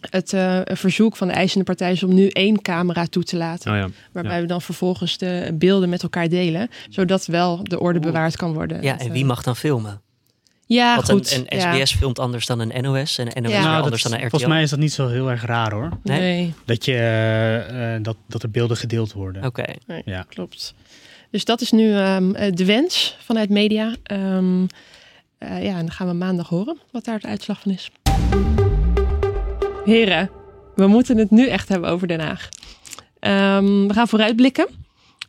het 0.09 0.33
uh, 0.33 0.59
verzoek 0.63 1.15
van 1.15 1.27
de 1.27 1.33
eisende 1.33 1.63
partij 1.65 1.91
is 1.91 2.03
om 2.03 2.13
nu 2.13 2.27
één 2.27 2.61
camera 2.61 3.05
toe 3.05 3.23
te 3.23 3.37
laten. 3.37 3.71
Oh 3.71 3.77
ja. 3.77 3.87
Waarbij 4.11 4.41
we 4.41 4.47
dan 4.47 4.61
vervolgens 4.61 5.17
de 5.17 5.49
beelden 5.53 5.89
met 5.89 6.03
elkaar 6.03 6.29
delen. 6.29 6.69
Zodat 6.89 7.25
wel 7.25 7.63
de 7.63 7.79
orde 7.79 7.99
bewaard 7.99 8.35
kan 8.35 8.53
worden. 8.53 8.81
Ja, 8.81 8.99
en 8.99 9.11
wie 9.11 9.25
mag 9.25 9.43
dan 9.43 9.55
filmen? 9.55 10.01
Ja, 10.65 10.95
Want 10.95 11.09
goed. 11.11 11.31
Een, 11.31 11.45
een 11.47 11.57
ja. 11.59 11.73
SBS 11.85 11.95
filmt 11.95 12.19
anders 12.19 12.45
dan 12.45 12.59
een 12.59 12.83
NOS 12.83 13.17
en 13.17 13.37
een 13.37 13.43
NOS 13.43 13.51
Ja. 13.51 13.57
weer 13.57 13.67
Nou, 13.67 13.83
anders 13.83 14.01
dat- 14.03 14.11
dan 14.11 14.19
een 14.21 14.25
RTL. 14.27 14.29
volgens 14.37 14.51
mij 14.51 14.61
is 14.63 14.69
dat 14.69 14.79
niet 14.79 14.93
zo 14.93 15.07
heel 15.07 15.29
erg 15.29 15.45
raar 15.45 15.71
hoor. 15.71 15.89
Nee? 16.03 16.19
Nee, 16.19 16.53
Dat, 16.65 16.85
je, 16.85 16.93
eh, 16.93 17.95
eh, 17.95 18.03
dat, 18.03 18.15
dat 18.27 18.43
er 18.43 18.51
beelden 18.51 18.77
gedeeld 18.77 19.13
worden. 19.13 19.45
Oké. 19.45 19.63
nee, 19.87 20.01
Ja. 20.05 20.25
klopt. 20.29 20.73
Dus 21.31 21.45
dat 21.45 21.61
is 21.61 21.71
nu 21.71 21.93
ehm, 21.95 22.33
eh, 22.35 22.51
de 22.53 22.65
wens 22.65 23.17
vanuit 23.19 23.49
media. 23.49 23.95
Ehm, 24.03 24.63
eh, 25.37 25.63
ja, 25.63 25.69
en 25.71 25.79
dan 25.85 25.91
gaan 25.91 26.07
we 26.07 26.13
maandag 26.13 26.49
horen 26.49 26.77
wat 26.91 27.05
daar 27.05 27.19
de 27.19 27.27
uitslag 27.27 27.59
van 27.61 27.71
is. 27.71 27.91
Heren, 29.85 30.29
we 30.75 30.87
moeten 30.87 31.17
het 31.17 31.31
nu 31.31 31.47
echt 31.47 31.69
hebben 31.69 31.89
over 31.89 32.07
Den 32.07 32.19
Haag. 32.19 32.49
Ehm, 33.19 33.87
we 33.87 33.93
gaan 33.93 34.07
vooruitblikken. 34.07 34.67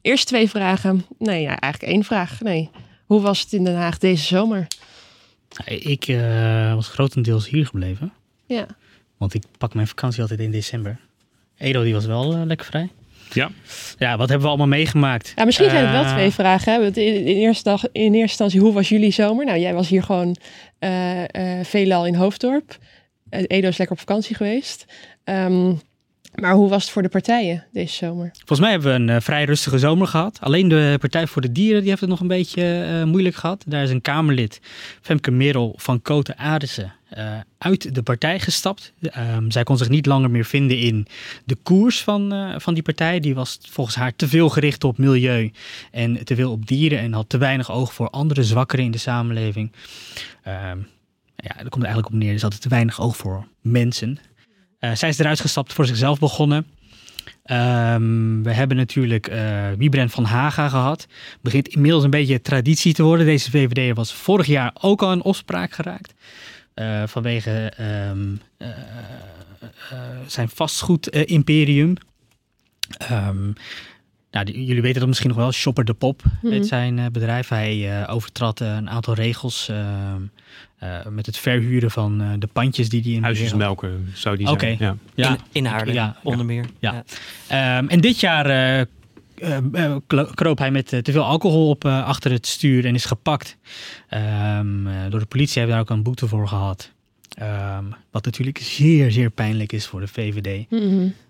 Eerst 0.02 0.26
twee 0.26 0.48
vragen. 0.48 1.04
Nee, 1.18 1.42
ja, 1.42 1.58
eigenlijk 1.60 1.92
één 1.92 2.04
vraag. 2.04 2.40
Nee. 2.40 2.70
Hoe 3.06 3.20
was 3.20 3.40
het 3.40 3.52
in 3.52 3.64
Den 3.64 3.76
Haag 3.76 3.98
deze 3.98 4.24
zomer? 4.24 4.66
Ik 5.64 6.08
eh, 6.08 6.74
was 6.74 6.88
grotendeels 6.88 7.48
hier 7.48 7.66
gebleven. 7.66 8.12
Ja. 8.46 8.66
Want 9.16 9.34
ik 9.34 9.42
pak 9.58 9.74
mijn 9.74 9.86
vakantie 9.86 10.20
altijd 10.20 10.40
in 10.40 10.50
december. 10.50 10.98
Edo 11.58 11.82
die 11.82 11.94
was 11.94 12.06
wel 12.06 12.34
eh, 12.34 12.42
lekker 12.44 12.66
vrij. 12.66 12.88
Ja. 13.32 13.50
Ja, 13.98 14.16
wat 14.16 14.28
hebben 14.28 14.40
we 14.40 14.48
allemaal 14.48 14.66
meegemaakt? 14.78 15.32
Ja, 15.36 15.44
misschien 15.44 15.70
zijn 15.70 15.84
het 15.84 15.92
wel 15.92 16.04
Eh, 16.04 16.12
twee 16.12 16.30
vragen. 16.30 16.72
Hè? 16.72 16.80
Want 16.80 16.96
In, 16.96 17.14
in, 17.14 17.36
eerste 17.36 17.64
dag, 17.64 17.82
in 17.92 18.02
eerste 18.02 18.18
instantie, 18.20 18.60
hoe 18.60 18.72
was 18.72 18.88
jullie 18.88 19.10
zomer? 19.12 19.44
Nou, 19.44 19.58
jij 19.58 19.74
was 19.74 19.88
hier 19.88 20.02
gewoon 20.02 20.36
eh, 20.78 21.22
eh, 21.58 21.64
veelal 21.64 22.06
in 22.06 22.14
Hoofddorp. 22.14 22.78
Eh, 23.34 23.44
Edo 23.46 23.68
is 23.68 23.78
lekker 23.78 23.96
op 23.96 24.02
vakantie 24.02 24.36
geweest. 24.36 24.84
Ehm, 25.24 25.72
maar 26.34 26.54
hoe 26.54 26.68
was 26.68 26.82
het 26.82 26.92
voor 26.92 27.02
de 27.02 27.08
partijen 27.08 27.64
deze 27.72 27.94
zomer? 27.94 28.30
Volgens 28.32 28.60
mij 28.60 28.70
hebben 28.70 28.88
we 28.88 28.98
een 28.98 29.08
eh, 29.08 29.20
vrij 29.20 29.44
rustige 29.44 29.78
zomer 29.78 30.06
gehad. 30.06 30.38
Alleen 30.40 30.68
de 30.68 30.96
Partij 31.00 31.26
voor 31.26 31.42
de 31.42 31.52
Dieren 31.52 31.80
die 31.80 31.88
heeft 31.88 32.00
het 32.00 32.10
nog 32.10 32.20
een 32.20 32.26
beetje 32.26 32.82
eh, 32.82 33.04
moeilijk 33.04 33.34
gehad. 33.34 33.64
Daar 33.66 33.82
is 33.82 33.90
een 33.90 34.00
Kamerlid, 34.00 34.60
Femke 35.00 35.30
Merel 35.30 35.74
van 35.76 36.02
Koten 36.02 36.36
eh, 36.36 37.24
uit 37.58 37.94
de 37.94 38.02
partij 38.02 38.40
gestapt. 38.40 38.92
Ehm, 39.00 39.50
zij 39.50 39.62
kon 39.62 39.78
zich 39.78 39.88
niet 39.88 40.06
langer 40.06 40.30
meer 40.30 40.44
vinden 40.44 40.78
in 40.78 41.06
de 41.44 41.56
koers 41.62 42.02
van, 42.02 42.54
van 42.60 42.74
die 42.74 42.82
partij. 42.82 43.20
Die 43.20 43.34
was 43.34 43.58
volgens 43.70 43.96
haar 43.96 44.16
te 44.16 44.28
veel 44.28 44.48
gericht 44.48 44.84
op 44.84 44.98
milieu 44.98 45.52
en 45.90 46.24
te 46.24 46.34
veel 46.34 46.50
op 46.50 46.66
dieren. 46.66 46.98
En 46.98 47.12
had 47.12 47.28
te 47.28 47.38
weinig 47.38 47.70
oog 47.70 47.92
voor 47.92 48.10
andere 48.10 48.44
zwakkeren 48.44 48.84
in 48.84 48.90
de 48.90 48.98
samenleving. 48.98 49.72
Ja, 51.44 51.58
er 51.58 51.68
komt 51.68 51.84
eigenlijk 51.84 52.14
op 52.14 52.18
neer. 52.20 52.34
Ze 52.34 52.40
hadden 52.42 52.60
te 52.60 52.68
weinig 52.68 53.00
oog 53.00 53.16
voor 53.16 53.46
mensen. 53.60 54.18
Eh, 54.78 54.94
zij 54.94 55.08
is 55.08 55.18
eruit 55.18 55.40
gestapt, 55.40 55.72
voor 55.72 55.86
zichzelf 55.86 56.18
begonnen. 56.18 56.66
Ehm, 57.44 58.42
we 58.42 58.52
hebben 58.52 58.76
natuurlijk 58.76 59.26
eh 59.26 59.68
Wiebren 59.78 60.10
van 60.10 60.24
Haga 60.24 60.68
gehad. 60.68 61.06
Begint 61.42 61.68
inmiddels 61.68 62.04
een 62.04 62.10
beetje 62.10 62.40
traditie 62.42 62.92
te 62.94 63.02
worden. 63.02 63.26
Deze 63.26 63.50
VVD 63.50 63.96
was 63.96 64.12
vorig 64.14 64.46
jaar 64.46 64.72
ook 64.80 65.02
al 65.02 65.12
in 65.12 65.22
opspraak 65.22 65.72
geraakt. 65.72 66.14
Eh, 66.74 67.02
vanwege 67.06 67.72
ehm, 67.76 68.34
eh, 68.56 68.68
eh, 68.68 69.98
zijn 70.26 70.48
vastgoed-imperium. 70.48 71.94
Ehm, 72.98 73.44
nou, 74.30 74.44
die- 74.44 74.64
jullie 74.64 74.82
weten 74.82 74.98
dat 74.98 75.08
misschien 75.08 75.28
nog 75.30 75.38
wel. 75.38 75.52
Shopper 75.52 75.84
de 75.84 75.94
Pop 75.94 76.22
Mhm. 76.42 76.52
heet 76.52 76.66
zijn 76.66 77.12
bedrijf. 77.12 77.48
Hij 77.48 78.06
overtrad 78.08 78.60
een 78.60 78.90
aantal 78.90 79.14
regels 79.14 79.70
eh, 80.84 81.06
met 81.10 81.26
het 81.26 81.36
verhuren 81.36 81.90
van 81.90 82.20
eh, 82.22 82.28
de 82.38 82.46
pandjes 82.46 82.88
die 82.88 83.02
hij 83.02 83.12
in. 83.12 83.22
Huisjesmelken 83.22 84.10
zou 84.14 84.36
die 84.36 84.48
zijn. 84.58 84.76
Ja. 84.78 84.96
Ja, 85.14 85.30
in, 85.30 85.38
in 85.52 85.64
Haarlem, 85.64 85.94
ja, 85.94 86.16
onder 86.22 86.46
meer. 86.46 86.64
Ja. 86.78 87.04
Ehm, 87.46 87.86
en 87.88 88.00
dit 88.00 88.20
jaar 88.20 88.46
eh, 88.46 88.80
eh, 88.80 88.86
eh, 89.72 89.96
klo- 90.06 90.30
kroop 90.34 90.58
hij 90.58 90.70
met 90.70 90.86
te 90.88 91.12
veel 91.12 91.24
alcohol 91.24 91.68
op 91.68 91.84
eh, 91.84 92.04
achter 92.06 92.30
het 92.30 92.46
stuur 92.46 92.86
en 92.86 92.94
is 92.94 93.04
gepakt. 93.04 93.56
Ehm, 94.08 94.86
eh, 94.86 94.94
door 95.10 95.20
de 95.20 95.26
politie 95.26 95.58
hebben 95.58 95.76
we 95.78 95.82
daar 95.84 95.90
ook 95.92 95.96
een 95.96 96.02
boete 96.04 96.28
voor 96.28 96.48
gehad. 96.48 96.92
Ehm, 97.34 97.84
wat 98.10 98.24
natuurlijk 98.24 98.58
zeer, 98.58 99.10
zeer 99.10 99.30
pijnlijk 99.30 99.72
is 99.72 99.86
voor 99.86 100.00
de 100.00 100.08
VVD. 100.08 100.66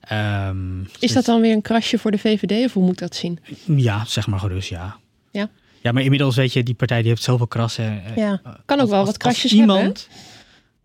Ehm, 0.01 0.81
Is 0.83 0.89
dus- 1.01 1.13
dat 1.13 1.25
dan 1.25 1.41
weer 1.41 1.53
een 1.53 1.63
krasje 1.63 1.99
voor 1.99 2.11
de 2.11 2.19
VVD 2.19 2.65
of 2.65 2.73
hoe 2.73 2.83
moet 2.83 2.93
ik 2.93 2.99
dat 2.99 3.15
zien? 3.17 3.39
Ja, 3.77 4.05
zeg 4.05 4.27
maar 4.27 4.39
gerust, 4.39 4.69
ja. 4.69 4.97
Ja. 5.31 5.49
Ja, 5.85 5.93
maar 5.93 6.03
inmiddels 6.03 6.37
weet 6.37 6.53
je, 6.53 6.63
die 6.63 6.75
partij 6.75 7.01
die 7.01 7.09
heeft 7.09 7.23
zoveel 7.23 7.47
krassen. 7.47 8.05
eh, 8.05 8.17
Ja, 8.17 8.41
kan 8.43 8.77
ook 8.77 8.81
als- 8.81 8.91
wel 8.91 8.99
als- 8.99 9.09
wat 9.09 9.17
krasjes 9.17 9.43
als 9.43 9.53
hebben. 9.61 9.77
iemand, 9.77 10.09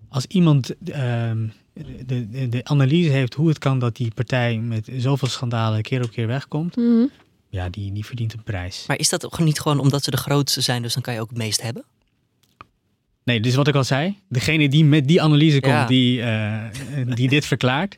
Als 0.10 0.26
iemand 0.26 0.76
ehm, 0.86 1.48
de, 2.06 2.30
de, 2.30 2.50
de 2.50 2.64
analyse 2.64 3.10
heeft 3.10 3.34
hoe 3.34 3.48
het 3.48 3.58
kan 3.58 3.80
dat 3.80 3.96
die 3.96 4.12
partij 4.14 4.58
met 4.58 4.90
zoveel 4.98 5.28
schandalen 5.28 5.82
keer 5.82 6.04
op 6.04 6.12
keer 6.12 6.28
wegkomt? 6.28 6.76
Mhm. 6.76 7.06
ja, 7.50 7.70
die, 7.70 7.92
die 7.94 8.06
verdient 8.06 8.34
een 8.34 8.44
prijs. 8.44 8.84
Maar 8.88 8.98
is 9.00 9.10
dat 9.10 9.26
ook 9.26 9.40
niet 9.40 9.60
gewoon 9.60 9.80
omdat 9.80 10.04
ze 10.04 10.12
de 10.12 10.18
grootste 10.18 10.62
zijn, 10.62 10.82
dus 10.82 10.94
dan 10.94 11.02
kan 11.04 11.14
je 11.14 11.22
ook 11.22 11.30
het 11.30 11.38
meest 11.38 11.62
hebben? 11.62 11.84
Nee, 13.30 13.40
dus 13.40 13.56
wat 13.56 13.68
ik 13.68 13.76
al 13.76 13.84
zei, 13.84 14.16
degene 14.30 14.70
die 14.70 14.86
met 14.86 15.08
die 15.08 15.22
analyse 15.22 15.60
komt, 15.60 15.74
Ja. 15.74 15.86
die, 15.86 16.22
eh, 16.22 16.54
die 17.16 17.30
dit 17.30 17.46
verklaart. 17.46 17.98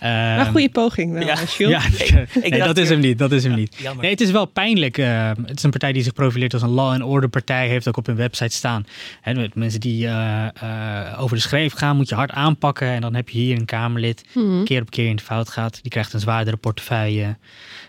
Maar 0.00 0.38
ehm, 0.38 0.50
goede 0.50 0.68
poging 0.68 1.12
wel, 1.12 1.22
ja. 1.22 1.34
Jules. 1.58 1.84
Ja, 2.08 2.24
nee, 2.48 2.58
dat 2.58 2.76
is 2.76 2.88
hem 2.88 3.00
niet. 3.00 3.18
Dat 3.18 3.32
is 3.32 3.44
hem 3.44 3.54
niet. 3.54 3.76
Jammer. 3.78 4.02
Nee, 4.02 4.10
het 4.10 4.20
is 4.20 4.30
wel 4.30 4.44
pijnlijk. 4.46 4.98
eh, 4.98 5.30
het 5.46 5.56
is 5.56 5.62
een 5.62 5.70
partij 5.70 5.92
die 5.92 6.02
zich 6.02 6.12
profileert 6.12 6.52
als 6.52 6.62
een 6.62 6.68
law 6.70 6.90
and 6.92 7.02
order 7.02 7.28
partij. 7.28 7.68
Heeft 7.68 7.88
ook 7.88 7.96
op 7.96 8.06
hun 8.06 8.16
website 8.16 8.54
staan. 8.56 8.86
Hè, 9.20 9.34
met 9.34 9.54
mensen 9.54 9.80
die 9.80 10.06
eh, 10.06 10.46
eh, 10.46 11.20
over 11.22 11.36
de 11.36 11.42
schreef 11.42 11.72
gaan, 11.72 11.96
moet 11.96 12.08
je 12.08 12.14
hard 12.14 12.30
aanpakken. 12.30 12.88
En 12.88 13.00
dan 13.00 13.14
heb 13.14 13.28
je 13.28 13.38
hier 13.38 13.56
een 13.56 13.64
Kamerlid, 13.64 14.24
Mhm. 14.34 14.64
keer 14.64 14.80
op 14.80 14.90
keer 14.90 15.08
in 15.08 15.16
de 15.16 15.22
fout 15.22 15.48
gaat. 15.48 15.78
Die 15.82 15.90
krijgt 15.90 16.12
een 16.12 16.20
zwaardere 16.20 16.56
portefeuille. 16.56 17.36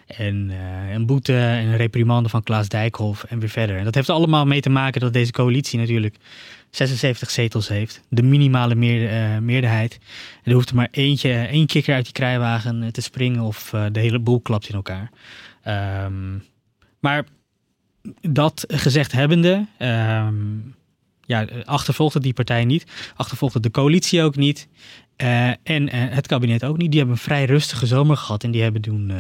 En 0.08 0.52
eh, 0.52 0.94
een 0.94 1.06
boete 1.06 1.34
en 1.38 1.66
een 1.68 1.78
reprimande 1.78 2.30
van 2.30 2.44
Klaas 2.44 2.68
Dijkhoff 2.68 3.24
en 3.24 3.40
weer 3.40 3.50
verder. 3.50 3.78
En 3.78 3.84
dat 3.84 3.96
heeft 3.96 4.10
allemaal 4.10 4.46
mee 4.46 4.62
te 4.62 4.70
maken 4.70 5.02
dat 5.02 5.14
deze 5.14 5.32
coalitie 5.32 5.80
natuurlijk 5.80 6.16
76 6.76 7.32
zetels 7.32 7.68
heeft. 7.68 8.02
De 8.10 8.24
minimale 8.24 8.76
meer, 8.76 9.10
eh, 9.10 9.38
meerderheid. 9.38 10.00
Er 10.44 10.54
hoeft 10.54 10.70
er 10.70 10.76
maar 10.76 10.88
eentje, 10.92 11.34
één 11.34 11.66
kikker 11.66 11.94
uit 11.94 12.04
die 12.04 12.14
krijwagen 12.14 12.84
eh, 12.84 12.90
te 12.90 13.02
springen 13.02 13.42
of 13.42 13.74
eh, 13.74 13.86
de 13.92 14.00
hele 14.00 14.20
boel 14.20 14.40
klapt 14.40 14.70
in 14.70 14.76
elkaar. 14.76 15.12
Ehm, 15.64 16.38
maar 17.00 17.26
dat 18.22 18.64
gezegd 18.68 19.12
hebbende, 19.12 19.66
ehm, 19.78 20.36
ja, 21.22 21.48
achtervolgde 21.64 22.20
die 22.20 22.34
partij 22.34 22.66
niet. 22.66 22.86
Achtervolgde 23.16 23.60
de 23.60 23.72
coalitie 23.72 24.22
ook 24.22 24.36
niet. 24.36 24.68
En 25.64 25.90
het 25.90 26.28
kabinet 26.28 26.64
ook 26.64 26.78
niet. 26.78 26.90
Die 26.90 27.00
hebben 27.00 27.18
een 27.18 27.24
vrij 27.24 27.46
rustige 27.46 27.86
zomer 27.86 28.18
gehad. 28.18 28.44
En 28.44 28.52
die 28.52 28.62
hebben 28.62 28.82
toen 28.82 29.12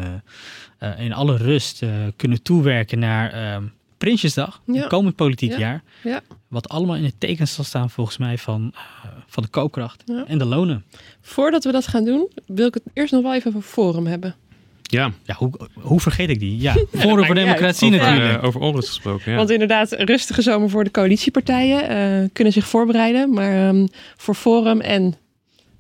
in 0.97 1.13
alle 1.13 1.37
rust 1.37 1.83
kunnen 2.15 2.41
toewerken 2.41 2.99
naar 2.99 3.31
ehm, 3.31 3.63
Prinsjesdag. 4.03 4.61
Ja. 4.65 4.87
Komend 4.87 5.15
politiek 5.15 5.51
Ja. 5.51 5.57
jaar. 5.59 5.83
Ja. 6.03 6.21
Wat 6.47 6.69
allemaal 6.69 6.95
in 6.95 7.03
het 7.03 7.19
teken 7.19 7.47
zal 7.47 7.63
staan 7.63 7.89
volgens 7.89 8.17
mij 8.17 8.37
van, 8.37 8.71
eh, 8.75 9.09
van 9.27 9.43
de 9.43 9.49
koopkracht 9.49 10.03
Ja. 10.05 10.23
en 10.27 10.37
de 10.37 10.45
lonen. 10.45 10.83
Voordat 11.21 11.63
we 11.63 11.71
dat 11.71 11.87
gaan 11.87 12.05
doen, 12.05 12.29
wil 12.45 12.67
ik 12.67 12.73
het 12.73 12.83
eerst 12.93 13.13
nog 13.13 13.21
wel 13.21 13.33
even 13.33 13.47
over 13.55 13.61
Forum 13.69 14.05
hebben. 14.05 14.35
Ja, 14.81 15.11
Ja, 15.23 15.35
hoe, 15.35 15.51
hoe 15.73 15.99
vergeet 15.99 16.29
ik 16.29 16.39
die? 16.39 16.61
Ja, 16.61 16.75
Forum 16.93 17.25
voor 17.25 17.35
Democratie 17.35 17.93
over, 17.93 17.99
natuurlijk. 18.11 18.43
over 18.43 18.61
onrust 18.61 18.87
gesproken. 18.87 19.31
Ja. 19.31 19.37
Want 19.37 19.49
inderdaad, 19.49 19.91
een 19.91 20.05
rustige 20.05 20.41
zomer 20.41 20.69
voor 20.69 20.83
de 20.83 20.91
coalitiepartijen 20.91 21.87
eh, 21.89 22.29
kunnen 22.33 22.53
zich 22.53 22.67
voorbereiden. 22.67 23.33
Maar 23.33 23.67
ehm, 23.67 23.87
voor 24.17 24.35
Forum 24.35 24.81
en 24.81 25.15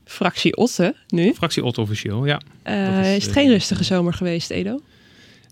fractie 0.05 0.55
Otte 0.57 0.95
nu 1.07 1.33
Fractie 1.33 1.63
Otto 1.63 1.81
officieel, 1.81 2.25
ja. 2.25 2.41
eh, 2.63 2.99
is, 3.11 3.15
is, 3.17 3.23
het 3.23 3.33
geen 3.33 3.49
rustige 3.49 3.83
zomer 3.83 4.13
geweest, 4.13 4.49
Edo. 4.49 4.79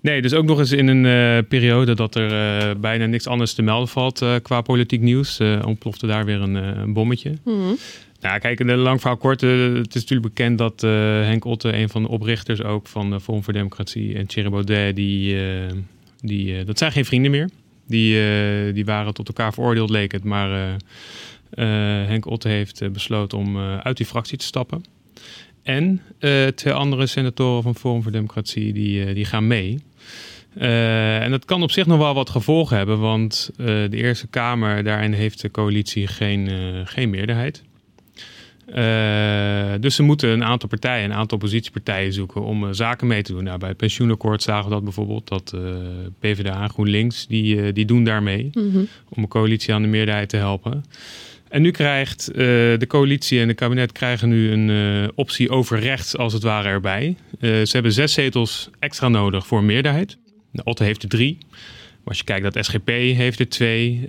Nee, 0.01 0.21
dus 0.21 0.33
ook 0.33 0.45
nog 0.45 0.59
eens 0.59 0.71
in 0.71 0.87
een 0.87 1.05
eh, 1.05 1.47
periode 1.47 1.93
dat 1.93 2.15
er 2.15 2.31
eh, 2.31 2.75
bijna 2.79 3.05
niks 3.05 3.27
anders 3.27 3.53
te 3.53 3.61
melden 3.61 3.87
valt 3.87 4.21
eh, 4.21 4.35
qua 4.41 4.61
politiek 4.61 5.01
nieuws. 5.01 5.39
ontplofte 5.65 6.07
daar 6.07 6.25
weer 6.25 6.41
een, 6.41 6.55
een 6.55 6.93
bommetje. 6.93 7.37
Mhm. 7.43 7.73
Nou, 8.19 8.39
kijk, 8.39 8.59
in 8.59 8.67
de 8.67 8.75
lang 8.75 8.99
verhaal 8.99 9.17
kort. 9.17 9.41
het 9.41 9.95
is 9.95 10.01
natuurlijk 10.01 10.33
bekend 10.33 10.57
dat 10.57 10.81
Henk 11.25 11.45
Otte, 11.45 11.73
een 11.73 11.89
van 11.89 12.01
de 12.01 12.07
oprichters 12.07 12.63
ook 12.63 12.87
van 12.87 13.21
Forum 13.21 13.43
voor 13.43 13.53
Democratie 13.53 14.15
en 14.15 14.25
Thierry 14.25 14.49
Baudet, 14.49 14.95
die, 14.95 15.37
die, 16.19 16.63
dat 16.63 16.77
zijn 16.77 16.91
geen 16.91 17.05
vrienden 17.05 17.31
meer. 17.31 17.49
Die, 17.87 18.15
die 18.73 18.85
waren 18.85 19.13
tot 19.13 19.27
elkaar 19.27 19.53
veroordeeld, 19.53 19.89
leek 19.89 20.11
het. 20.11 20.23
Maar 20.23 20.77
Henk 22.07 22.25
Otte 22.25 22.47
heeft 22.47 22.91
besloten 22.91 23.37
om 23.37 23.57
uit 23.57 23.97
die 23.97 24.05
fractie 24.05 24.37
te 24.37 24.45
stappen. 24.45 24.83
En 25.63 26.01
twee 26.55 26.73
andere 26.73 27.07
senatoren 27.07 27.63
van 27.63 27.75
Forum 27.75 28.03
voor 28.03 28.11
Democratie, 28.11 28.73
die, 28.73 29.13
die 29.13 29.25
gaan 29.25 29.47
mee. 29.47 29.79
Eh, 30.53 31.23
en 31.23 31.31
dat 31.31 31.45
kan 31.45 31.63
op 31.63 31.71
zich 31.71 31.85
nog 31.85 31.97
wel 31.97 32.13
wat 32.13 32.29
gevolgen 32.29 32.77
hebben, 32.77 32.99
want 32.99 33.49
eh, 33.57 33.65
de 33.65 33.89
Eerste 33.91 34.27
Kamer, 34.27 34.83
daarin 34.83 35.13
heeft 35.13 35.41
de 35.41 35.51
coalitie 35.51 36.07
geen, 36.07 36.47
eh, 36.47 36.55
geen 36.83 37.09
meerderheid. 37.09 37.63
Dus 39.79 39.95
ze 39.95 40.03
moeten 40.03 40.29
een 40.29 40.43
aantal 40.43 40.69
partijen, 40.69 41.03
een 41.03 41.13
aantal 41.13 41.37
oppositiepartijen 41.37 42.13
zoeken 42.13 42.43
om 42.43 42.73
zaken 42.73 43.07
mee 43.07 43.21
te 43.21 43.31
doen. 43.31 43.43
Nou, 43.43 43.57
bij 43.57 43.69
het 43.69 43.77
pensioenakkoord 43.77 44.41
zagen 44.41 44.63
we 44.65 44.73
dat 44.73 44.83
bijvoorbeeld, 44.83 45.27
dat 45.27 45.55
PvdA 46.19 46.61
en 46.61 46.69
GroenLinks, 46.69 47.27
die, 47.27 47.73
die 47.73 47.85
doen 47.85 48.03
daarmee 48.03 48.49
Mhm. 48.53 48.77
om 49.09 49.23
een 49.23 49.27
coalitie 49.27 49.73
aan 49.73 49.81
de 49.81 49.87
meerderheid 49.87 50.29
te 50.29 50.37
helpen. 50.37 50.83
En 51.51 51.61
nu 51.61 51.71
krijgt 51.71 52.29
uh, 52.31 52.37
de 52.77 52.85
coalitie 52.87 53.39
en 53.39 53.47
het 53.47 53.57
kabinet 53.57 53.91
krijgen 53.91 54.29
nu 54.29 54.51
een 54.51 54.69
uh, 54.69 55.07
optie 55.15 55.49
over 55.49 55.79
rechts 55.79 56.17
als 56.17 56.33
het 56.33 56.43
ware 56.43 56.67
erbij. 56.67 57.15
Uh, 57.39 57.49
ze 57.51 57.69
hebben 57.71 57.91
zes 57.91 58.13
zetels 58.13 58.69
extra 58.79 59.07
nodig 59.07 59.47
voor 59.47 59.63
meerderheid. 59.63 60.17
De 60.51 60.63
Otte 60.63 60.83
heeft 60.83 61.03
er 61.03 61.09
drie. 61.09 61.37
Maar 62.03 62.09
als 62.09 62.17
je 62.17 62.23
kijkt 62.23 62.53
dat 62.53 62.65
SGP 62.65 62.87
heeft 62.87 63.39
er 63.39 63.49
twee, 63.49 64.07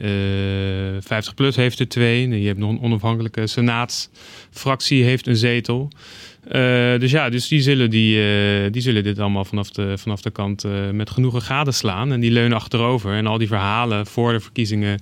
50PLUS 1.00 1.54
heeft 1.54 1.78
er 1.78 1.88
twee. 1.88 2.40
Je 2.40 2.46
hebt 2.46 2.58
nog 2.58 2.70
een 2.70 2.80
onafhankelijke 2.80 3.46
senaatsfractie 3.46 5.04
heeft 5.04 5.26
een 5.26 5.36
zetel. 5.36 5.90
Uh, 6.46 6.52
dus 6.98 7.10
ja, 7.10 7.30
dus 7.30 7.48
die 7.48 7.60
zullen, 7.60 7.90
die, 7.90 8.16
uh, 8.16 8.72
die 8.72 8.82
zullen 8.82 9.02
dit 9.02 9.18
allemaal 9.18 9.44
vanaf 9.44 9.70
de, 9.70 9.98
vanaf 9.98 10.22
de 10.22 10.30
kant 10.30 10.64
uh, 10.64 10.90
met 10.90 11.10
genoegen 11.10 11.42
gadeslaan. 11.42 12.12
En 12.12 12.20
die 12.20 12.30
leunen 12.30 12.56
achterover. 12.56 13.14
En 13.14 13.26
al 13.26 13.38
die 13.38 13.48
verhalen 13.48 14.06
voor 14.06 14.32
de 14.32 14.40
verkiezingen, 14.40 14.98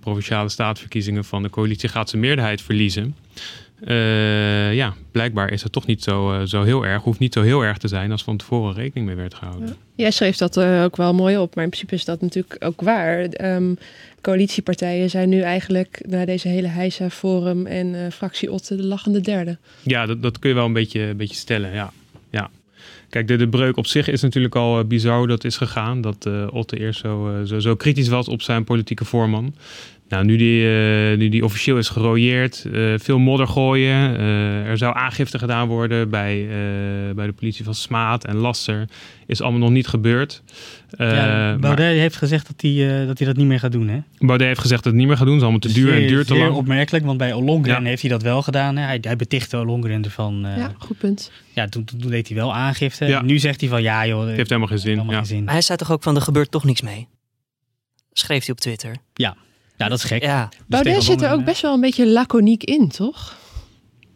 provinciale 0.00 0.48
staatsverkiezingen 0.48 1.24
van 1.24 1.42
de 1.42 1.50
coalitie 1.50 1.88
gaat 1.88 2.10
zijn 2.10 2.22
meerderheid 2.22 2.62
verliezen. 2.62 3.14
Ja, 4.74 4.94
blijkbaar 5.10 5.50
is 5.50 5.62
het 5.62 5.72
toch 5.72 5.86
niet 5.86 6.02
zo, 6.02 6.42
zo 6.44 6.62
heel 6.62 6.86
erg. 6.86 7.02
Hoeft 7.02 7.18
niet 7.18 7.32
zo 7.32 7.42
heel 7.42 7.62
erg 7.64 7.78
te 7.78 7.88
zijn 7.88 8.10
als 8.12 8.22
van 8.22 8.36
tevoren 8.36 8.74
rekening 8.74 9.06
mee 9.06 9.16
werd 9.16 9.34
gehouden. 9.34 9.68
Ja. 9.68 9.74
Jij 9.94 10.10
schreef 10.10 10.36
dat 10.36 10.58
ook 10.58 10.96
wel 10.96 11.14
mooi 11.14 11.38
op, 11.38 11.54
maar 11.54 11.64
in 11.64 11.70
principe 11.70 11.94
is 11.94 12.04
dat 12.04 12.20
natuurlijk 12.20 12.56
ook 12.58 12.80
waar. 12.80 13.28
Um, 13.54 13.78
coalitiepartijen 14.20 15.10
zijn 15.10 15.28
nu 15.28 15.40
eigenlijk 15.40 16.04
na 16.08 16.24
deze 16.24 16.48
hele 16.48 16.66
heisa 16.66 17.10
Forum 17.10 17.66
en 17.66 18.12
fractie 18.12 18.52
Otte 18.52 18.76
de 18.76 18.84
lachende 18.84 19.20
derde. 19.20 19.58
Ja, 19.82 20.06
dat, 20.06 20.22
dat 20.22 20.38
kun 20.38 20.48
je 20.48 20.54
wel 20.54 20.66
een 20.66 20.72
beetje, 20.72 21.00
een 21.00 21.16
beetje 21.16 21.36
stellen, 21.36 21.72
ja. 21.72 21.92
ja. 22.30 22.50
Kijk, 23.08 23.28
de, 23.28 23.36
de 23.36 23.48
breuk 23.48 23.76
op 23.76 23.86
zich 23.86 24.08
is 24.08 24.22
natuurlijk 24.22 24.56
al 24.56 24.84
bizar 24.84 25.26
dat 25.26 25.44
is 25.44 25.56
gegaan. 25.56 26.00
Dat 26.00 26.28
Otte 26.50 26.78
eerst 26.78 27.00
zo, 27.00 27.42
zo, 27.44 27.58
zo 27.58 27.76
kritisch 27.76 28.08
was 28.08 28.28
op 28.28 28.42
zijn 28.42 28.64
politieke 28.64 29.04
voorman. 29.04 29.54
Nou, 30.12 30.24
nu 30.24 30.36
die, 30.36 30.62
uh, 30.62 31.18
nu 31.18 31.28
die 31.28 31.44
officieel 31.44 31.78
is 31.78 31.88
gerooieerd, 31.88 32.64
uh, 32.66 32.94
veel 32.98 33.18
modder 33.18 33.46
gooien. 33.46 34.20
Uh, 34.20 34.66
er 34.66 34.78
zou 34.78 34.96
aangifte 34.96 35.38
gedaan 35.38 35.68
worden 35.68 36.10
bij, 36.10 36.46
bij 37.14 37.26
de 37.26 37.32
politie 37.32 37.64
van 37.64 37.74
Smaat 37.74 38.24
en 38.24 38.36
Lasser. 38.36 38.88
Is 39.26 39.40
allemaal 39.40 39.60
nog 39.60 39.70
niet 39.70 39.86
gebeurd. 39.86 40.42
Ja, 40.98 41.56
Baudet 41.56 41.78
maar... 41.78 41.78
heeft 41.78 42.16
gezegd 42.16 42.46
dat 42.46 42.60
hij, 42.60 43.06
dat 43.06 43.18
hij 43.18 43.26
dat 43.26 43.36
niet 43.36 43.46
meer 43.46 43.58
gaat 43.58 43.72
doen, 43.72 43.88
hè? 43.88 43.98
Baudet 44.18 44.46
heeft 44.46 44.60
gezegd 44.60 44.82
dat 44.82 44.92
het 44.92 45.00
niet 45.00 45.08
meer 45.08 45.16
gaat 45.16 45.26
doen. 45.26 45.34
Het 45.34 45.42
is 45.42 45.48
allemaal 45.48 45.70
te 45.70 45.80
duur 45.80 45.94
en 45.94 46.06
duur 46.06 46.24
te 46.24 46.36
lang. 46.36 46.54
opmerkelijk, 46.54 47.04
want 47.04 47.18
bij 47.18 47.32
Olongren 47.32 47.82
ja. 47.82 47.88
heeft 47.88 48.02
hij 48.02 48.10
dat 48.10 48.22
wel 48.22 48.42
gedaan. 48.42 48.76
Hè? 48.76 48.84
Hij, 48.84 48.98
hij 49.00 49.16
betichtte 49.16 49.56
Olongren 49.56 50.04
ervan. 50.04 50.40
ja, 50.56 50.72
goed 50.78 50.98
punt. 50.98 51.30
Ja, 51.52 51.68
toen, 51.68 51.84
toen 51.84 52.10
deed 52.10 52.28
hij 52.28 52.36
wel 52.36 52.54
aangifte. 52.54 53.04
Ja. 53.04 53.22
Nu 53.22 53.38
zegt 53.38 53.60
hij 53.60 53.70
van, 53.70 53.82
ja 53.82 54.06
joh... 54.06 54.26
Het 54.26 54.36
heeft 54.36 54.48
helemaal 54.48 54.68
geen 54.68 54.78
zin. 54.78 54.90
Helemaal 54.90 55.12
ja. 55.12 55.18
geen 55.18 55.28
zin. 55.28 55.44
Maar 55.44 55.52
hij 55.52 55.62
zei 55.62 55.78
toch 55.78 55.90
ook 55.90 56.02
van, 56.02 56.16
er 56.16 56.22
gebeurt 56.22 56.50
toch 56.50 56.64
niks 56.64 56.80
mee? 56.80 57.08
Schreef 58.12 58.44
hij 58.44 58.54
op 58.54 58.60
Twitter. 58.60 58.96
Ja. 59.14 59.36
Ja, 59.82 59.88
dat 59.88 59.98
is 59.98 60.04
gek. 60.04 60.22
Ja. 60.22 60.48
Baudet 60.66 61.02
zit 61.02 61.22
er 61.22 61.30
ook 61.30 61.44
best 61.44 61.62
wel 61.62 61.74
een 61.74 61.80
beetje 61.80 62.06
laconiek 62.06 62.64
in, 62.64 62.88
toch? 62.88 63.36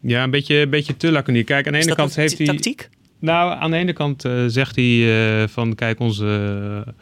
Ja, 0.00 0.22
een 0.22 0.30
beetje, 0.30 0.56
een 0.56 0.70
beetje 0.70 0.96
te 0.96 1.10
laconiek. 1.10 1.46
Kijk, 1.46 1.66
aan 1.66 1.72
de 1.72 1.78
ene 1.78 1.94
kant 1.94 2.16
heeft 2.16 2.38
hij... 2.38 2.46
tactiek? 2.46 2.88
Nou, 3.20 3.60
aan 3.60 3.70
de 3.70 3.76
ene 3.76 3.92
kant 3.92 4.24
uh, 4.24 4.44
zegt 4.46 4.76
hij 4.76 4.84
uh, 4.84 5.48
van... 5.48 5.74
Kijk, 5.74 6.00
onze, 6.00 6.94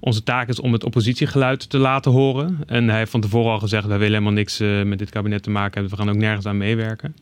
onze 0.00 0.22
taak 0.22 0.48
is 0.48 0.60
om 0.60 0.72
het 0.72 0.84
oppositiegeluid 0.84 1.70
te 1.70 1.78
laten 1.78 2.12
horen. 2.12 2.58
En 2.66 2.88
hij 2.88 2.98
heeft 2.98 3.10
van 3.10 3.20
tevoren 3.20 3.52
al 3.52 3.58
gezegd... 3.58 3.86
wij 3.86 3.98
willen 3.98 4.12
helemaal 4.12 4.32
niks 4.32 4.60
uh, 4.60 4.82
met 4.82 4.98
dit 4.98 5.10
kabinet 5.10 5.42
te 5.42 5.50
maken 5.50 5.72
hebben. 5.72 5.90
We 5.90 6.04
gaan 6.04 6.14
ook 6.14 6.20
nergens 6.20 6.46
aan 6.46 6.56
meewerken. 6.56 7.16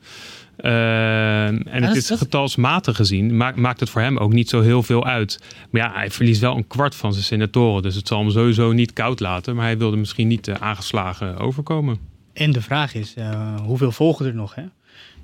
Uh, 0.60 1.46
en 1.46 1.64
ja, 1.64 1.80
het 1.80 1.96
is 1.96 2.06
dat... 2.06 2.18
getalsmatig 2.18 2.96
gezien, 2.96 3.36
maakt, 3.36 3.56
maakt 3.56 3.80
het 3.80 3.90
voor 3.90 4.00
hem 4.00 4.16
ook 4.16 4.32
niet 4.32 4.48
zo 4.48 4.60
heel 4.60 4.82
veel 4.82 5.04
uit. 5.04 5.40
Maar 5.70 5.82
ja, 5.82 5.92
hij 5.92 6.10
verliest 6.10 6.40
wel 6.40 6.56
een 6.56 6.66
kwart 6.66 6.94
van 6.94 7.12
zijn 7.12 7.24
senatoren. 7.24 7.82
Dus 7.82 7.94
het 7.94 8.08
zal 8.08 8.18
hem 8.18 8.30
sowieso 8.30 8.72
niet 8.72 8.92
koud 8.92 9.20
laten. 9.20 9.56
Maar 9.56 9.64
hij 9.64 9.78
wilde 9.78 9.96
misschien 9.96 10.28
niet 10.28 10.48
uh, 10.48 10.54
aangeslagen 10.54 11.38
overkomen. 11.38 11.98
En 12.32 12.52
de 12.52 12.62
vraag 12.62 12.94
is, 12.94 13.14
uh, 13.18 13.60
hoeveel 13.60 13.92
volgen 13.92 14.26
er 14.26 14.34
nog? 14.34 14.54
Hè? 14.54 14.64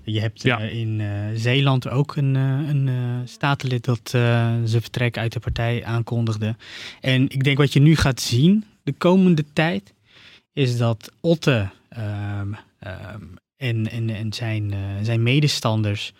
Je 0.03 0.21
hebt 0.21 0.43
ja. 0.43 0.59
in 0.59 1.03
Zeeland 1.35 1.89
ook 1.89 2.17
een, 2.17 2.35
een 2.35 2.91
statenlid 3.25 3.85
dat 3.85 4.11
zijn 4.65 4.69
vertrek 4.69 5.19
uit 5.19 5.33
de 5.33 5.41
partij 5.41 5.85
aankondigde. 5.85 6.57
En 7.01 7.23
ik 7.23 7.45
denk 7.45 7.59
wat 7.59 7.73
je 7.73 7.81
nu 7.81 7.97
gaat 7.97 8.21
zien 8.21 8.65
de 8.83 8.93
komende 8.93 9.45
tijd, 9.53 9.95
is 10.53 10.79
dat 10.79 11.13
Otte 11.21 11.69
um, 11.99 12.57
um, 12.87 13.39
en, 13.61 13.91
en, 13.91 14.11
en 14.11 14.33
zijn, 14.33 14.73
uh, 14.73 14.79
zijn 15.03 15.23
medestanders 15.23 16.13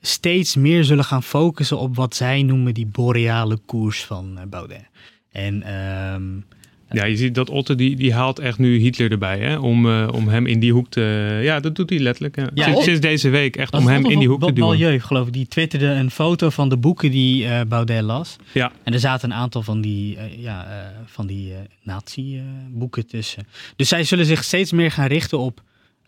steeds 0.00 0.56
meer 0.56 0.84
zullen 0.84 1.04
gaan 1.04 1.22
focussen 1.22 1.78
op 1.78 1.96
wat 1.96 2.14
zij 2.14 2.42
noemen 2.42 2.74
die 2.74 2.86
boreale 2.86 3.58
koers 3.66 4.04
van 4.04 4.34
uh, 4.38 4.42
Baudet. 4.50 4.88
En 5.32 5.74
um, 5.74 6.44
ja, 6.90 7.04
je 7.04 7.16
ziet 7.16 7.34
dat 7.34 7.50
Otte 7.50 7.74
die, 7.74 7.96
die 7.96 8.14
haalt 8.14 8.38
echt 8.38 8.58
nu 8.58 8.78
Hitler 8.78 9.10
erbij, 9.10 9.38
hè? 9.38 9.58
Om, 9.58 9.86
uh, 9.86 10.08
om 10.12 10.28
hem 10.28 10.46
in 10.46 10.60
die 10.60 10.72
hoek 10.72 10.90
te... 10.90 11.40
Ja, 11.42 11.60
dat 11.60 11.76
doet 11.76 11.90
hij 11.90 11.98
letterlijk. 11.98 12.36
Hè? 12.36 12.44
Ja, 12.54 12.64
sinds, 12.64 12.84
sinds, 12.84 13.00
deze 13.00 13.28
week 13.28 13.56
echt 13.56 13.74
om 13.74 13.86
hem 13.86 14.06
in 14.06 14.18
die 14.18 14.28
hoek 14.28 14.44
te 14.44 14.52
duwen. 14.52 14.70
Milieu, 14.70 15.00
geloof 15.00 15.26
ik, 15.26 15.32
die 15.32 15.46
twitterde 15.46 15.86
een 15.86 16.10
foto 16.10 16.50
van 16.50 16.68
de 16.68 16.76
boeken 16.76 17.10
die 17.10 17.44
uh, 17.44 17.60
Baudet 17.68 18.02
las. 18.02 18.36
Ja. 18.52 18.72
En 18.82 18.92
er 18.92 19.00
zaten 19.00 19.30
een 19.30 19.36
aantal 19.36 19.62
van 19.62 19.80
die, 19.80 20.16
uh, 20.16 20.42
ja, 20.42 20.92
van 21.06 21.26
die 21.26 21.52
nazi-boeken 21.82 23.06
tussen. 23.06 23.46
Dus 23.76 23.88
zij 23.88 24.04
zullen 24.04 24.26
zich 24.26 24.44
steeds 24.44 24.72
meer 24.72 24.90
gaan 24.90 25.06
richten 25.06 25.38
op 25.38 25.62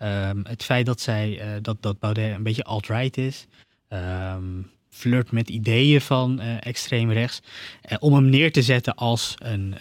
Um, 0.05 0.43
het 0.47 0.65
feit 0.65 0.87
dat 0.87 1.01
zij 1.01 1.39
uh, 1.41 1.47
dat, 1.63 1.77
dat 1.81 1.99
Baudet 1.99 2.35
een 2.35 2.43
beetje 2.43 2.65
alt-right 2.65 3.17
is. 3.17 3.47
Um, 3.89 4.71
flirt 4.91 5.33
met 5.33 5.49
ideeën 5.49 6.01
van 6.01 6.41
uh, 6.41 6.47
extreem 6.61 7.13
rechts. 7.13 7.41
Uh, 7.91 7.97
om 8.01 8.15
hem 8.15 8.29
neer 8.29 8.53
te 8.53 8.63
zetten 8.63 8.95
als 8.95 9.35
een 9.39 9.75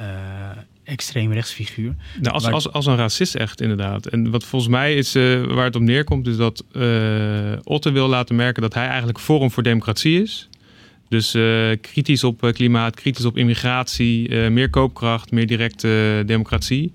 extreem 0.83 1.33
rechtsfiguur. 1.33 1.95
Nou, 2.21 2.33
als, 2.33 2.45
als, 2.45 2.71
als 2.71 2.85
een 2.85 2.95
racist 2.95 3.35
echt, 3.35 3.61
inderdaad. 3.61 4.05
En 4.05 4.31
wat 4.31 4.43
volgens 4.43 4.71
mij 4.71 4.95
is 4.95 5.13
waar 5.13 5.63
het 5.63 5.75
op 5.75 5.81
neerkomt, 5.81 6.27
is 6.27 6.37
dat 6.37 6.63
Otte 7.63 7.91
wil 7.91 8.07
laten 8.07 8.35
merken 8.35 8.61
dat 8.61 8.73
hij 8.73 8.87
eigenlijk 8.87 9.19
Forum 9.19 9.51
voor 9.51 9.63
Democratie 9.63 10.21
is. 10.21 10.49
Dus 11.09 11.31
kritisch 11.81 12.23
op 12.23 12.51
klimaat, 12.53 12.95
kritisch 12.95 13.25
op 13.25 13.37
immigratie, 13.37 14.49
meer 14.49 14.69
koopkracht, 14.69 15.31
meer 15.31 15.47
directe 15.47 16.23
democratie. 16.25 16.93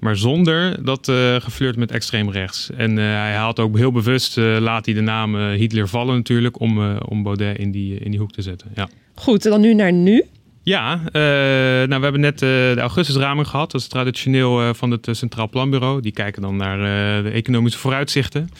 Maar 0.00 0.16
zonder 0.16 0.84
dat 0.84 1.08
uh, 1.08 1.34
geflirt 1.34 1.76
met 1.76 1.90
extreem 1.90 2.30
rechts. 2.30 2.70
En 2.76 2.90
uh, 2.90 2.96
hij 3.04 3.34
haalt 3.34 3.58
ook 3.58 3.76
heel 3.76 3.92
bewust, 3.92 4.38
uh, 4.38 4.58
laat 4.58 4.84
hij 4.84 4.94
de 4.94 5.00
naam 5.00 5.36
Hitler 5.36 5.88
vallen 5.88 6.14
natuurlijk, 6.14 6.60
om, 6.60 6.96
om 6.96 7.22
Baudet 7.22 7.58
in 7.58 7.70
die, 7.70 7.98
in 7.98 8.10
die 8.10 8.20
hoek 8.20 8.32
te 8.32 8.42
zetten. 8.42 8.70
Ja. 8.74 8.88
Goed, 9.14 9.42
dan 9.42 9.60
nu 9.60 9.74
naar 9.74 9.92
nu. 9.92 10.24
Ja, 10.62 11.00
nou, 11.12 11.88
we 11.88 12.02
hebben 12.02 12.20
net 12.20 12.38
de 12.38 12.76
augustusraming 12.78 13.48
gehad. 13.48 13.70
Dat 13.70 13.80
is 13.80 13.86
traditioneel 13.86 14.74
van 14.74 14.90
het 14.90 15.08
Centraal 15.10 15.48
Planbureau. 15.48 16.00
Die 16.00 16.12
kijken 16.12 16.42
dan 16.42 16.56
naar 16.56 16.78
de 17.22 17.30
economische 17.30 17.78
vooruitzichten. 17.78 18.50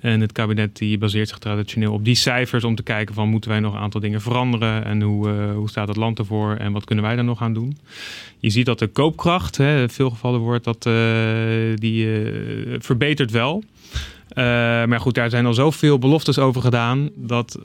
En 0.00 0.20
het 0.20 0.32
kabinet 0.32 0.76
die 0.76 0.98
baseert 0.98 1.28
zich 1.28 1.38
traditioneel 1.38 1.92
op 1.92 2.04
die 2.04 2.14
cijfers 2.14 2.64
om 2.64 2.74
te 2.74 2.82
kijken 2.82 3.14
van 3.14 3.28
moeten 3.28 3.50
wij 3.50 3.60
nog 3.60 3.74
een 3.74 3.80
aantal 3.80 4.00
dingen 4.00 4.20
veranderen 4.20 4.84
en 4.84 5.02
hoe, 5.02 5.28
uh, 5.28 5.52
hoe 5.54 5.68
staat 5.68 5.88
het 5.88 5.96
land 5.96 6.18
ervoor 6.18 6.54
en 6.54 6.72
wat 6.72 6.84
kunnen 6.84 7.04
wij 7.04 7.14
daar 7.14 7.24
nog 7.24 7.42
aan 7.42 7.54
doen. 7.54 7.78
Je 8.38 8.50
ziet 8.50 8.66
dat 8.66 8.78
de 8.78 8.86
koopkracht, 8.86 9.56
hè, 9.56 9.80
in 9.80 9.88
veel 9.88 10.10
gevallen 10.10 10.40
wordt 10.40 10.64
dat 10.64 10.86
uh, 10.86 10.94
die 11.74 12.04
uh, 12.04 12.76
verbetert 12.78 13.30
wel. 13.30 13.62
maar 14.86 15.00
goed, 15.00 15.14
daar 15.14 15.30
zijn 15.30 15.46
al 15.46 15.54
zoveel 15.54 15.98
beloftes 15.98 16.38
over 16.38 16.62
gedaan 16.62 17.10
dat 17.14 17.58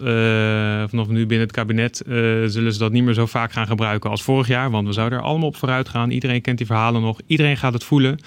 vanaf 0.89 1.07
nu 1.07 1.25
binnen 1.25 1.47
het 1.47 1.55
kabinet 1.55 2.01
zullen 2.45 2.73
ze 2.73 2.79
dat 2.79 2.91
niet 2.91 3.03
meer 3.03 3.13
zo 3.13 3.25
vaak 3.25 3.51
gaan 3.51 3.67
gebruiken 3.67 4.09
als 4.09 4.23
vorig 4.23 4.47
jaar. 4.47 4.71
Want 4.71 4.87
we 4.87 4.93
zouden 4.93 5.19
er 5.19 5.25
allemaal 5.25 5.47
op 5.47 5.55
vooruit 5.55 5.89
gaan. 5.89 6.11
Iedereen 6.11 6.41
kent 6.41 6.57
die 6.57 6.67
verhalen 6.67 7.01
nog. 7.01 7.19
Iedereen 7.27 7.57
gaat 7.57 7.73
het 7.73 7.83
voelen. 7.83 8.19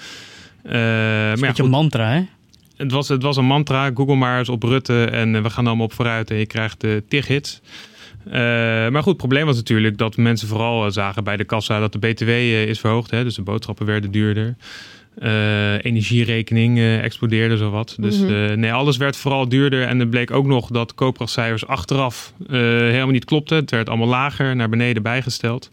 Uh, 0.65 0.71
maar 0.73 1.31
een 1.31 1.39
beetje 1.39 1.63
een 1.63 1.69
mantra, 1.69 2.11
hè? 2.11 2.25
Het 2.77 2.91
was, 2.91 3.07
het 3.07 3.23
was 3.23 3.37
een 3.37 3.45
mantra. 3.45 3.91
Google 3.93 4.15
maar 4.15 4.39
eens 4.39 4.49
op 4.49 4.63
Rutte 4.63 5.05
en 5.05 5.35
eh, 5.35 5.41
we 5.41 5.49
gaan 5.49 5.67
allemaal 5.67 5.85
op 5.85 5.93
vooruit 5.93 6.31
en 6.31 6.37
je 6.37 6.45
krijgt 6.45 6.81
de 6.81 6.87
uh, 6.87 7.09
tig 7.09 7.27
hits. 7.27 7.61
Uh, 8.27 8.33
maar 8.33 9.01
goed, 9.01 9.05
het 9.05 9.17
probleem 9.17 9.45
was 9.45 9.55
natuurlijk 9.55 9.97
dat 9.97 10.17
mensen 10.17 10.47
vooral 10.47 10.85
uh, 10.85 10.91
zagen 10.91 11.23
bij 11.23 11.37
de 11.37 11.43
kassa 11.43 11.79
dat 11.79 11.91
de 11.91 11.99
BTW 11.99 12.27
uh, 12.27 12.67
is 12.67 12.79
verhoogd. 12.79 13.11
Hè, 13.11 13.23
dus 13.23 13.35
de 13.35 13.41
boodschappen 13.41 13.85
werden 13.85 14.11
duurder. 14.11 14.55
energierekening 15.81 16.79
explodeerde 16.79 17.57
zowat. 17.57 17.95
Dus 17.99 18.17
mm 18.17 18.27
-hmm. 18.27 18.59
nee, 18.59 18.73
alles 18.73 18.97
werd 18.97 19.17
vooral 19.17 19.49
duurder. 19.49 19.83
En 19.83 19.99
er 19.99 20.07
bleek 20.07 20.31
ook 20.31 20.45
nog 20.45 20.67
dat 20.67 20.95
koopkrachtcijfers 20.95 21.67
achteraf 21.67 22.33
helemaal 22.47 23.07
niet 23.07 23.25
klopten. 23.25 23.57
Het 23.57 23.71
werd 23.71 23.89
allemaal 23.89 24.07
lager, 24.07 24.55
naar 24.55 24.69
beneden 24.69 25.03
bijgesteld. 25.03 25.69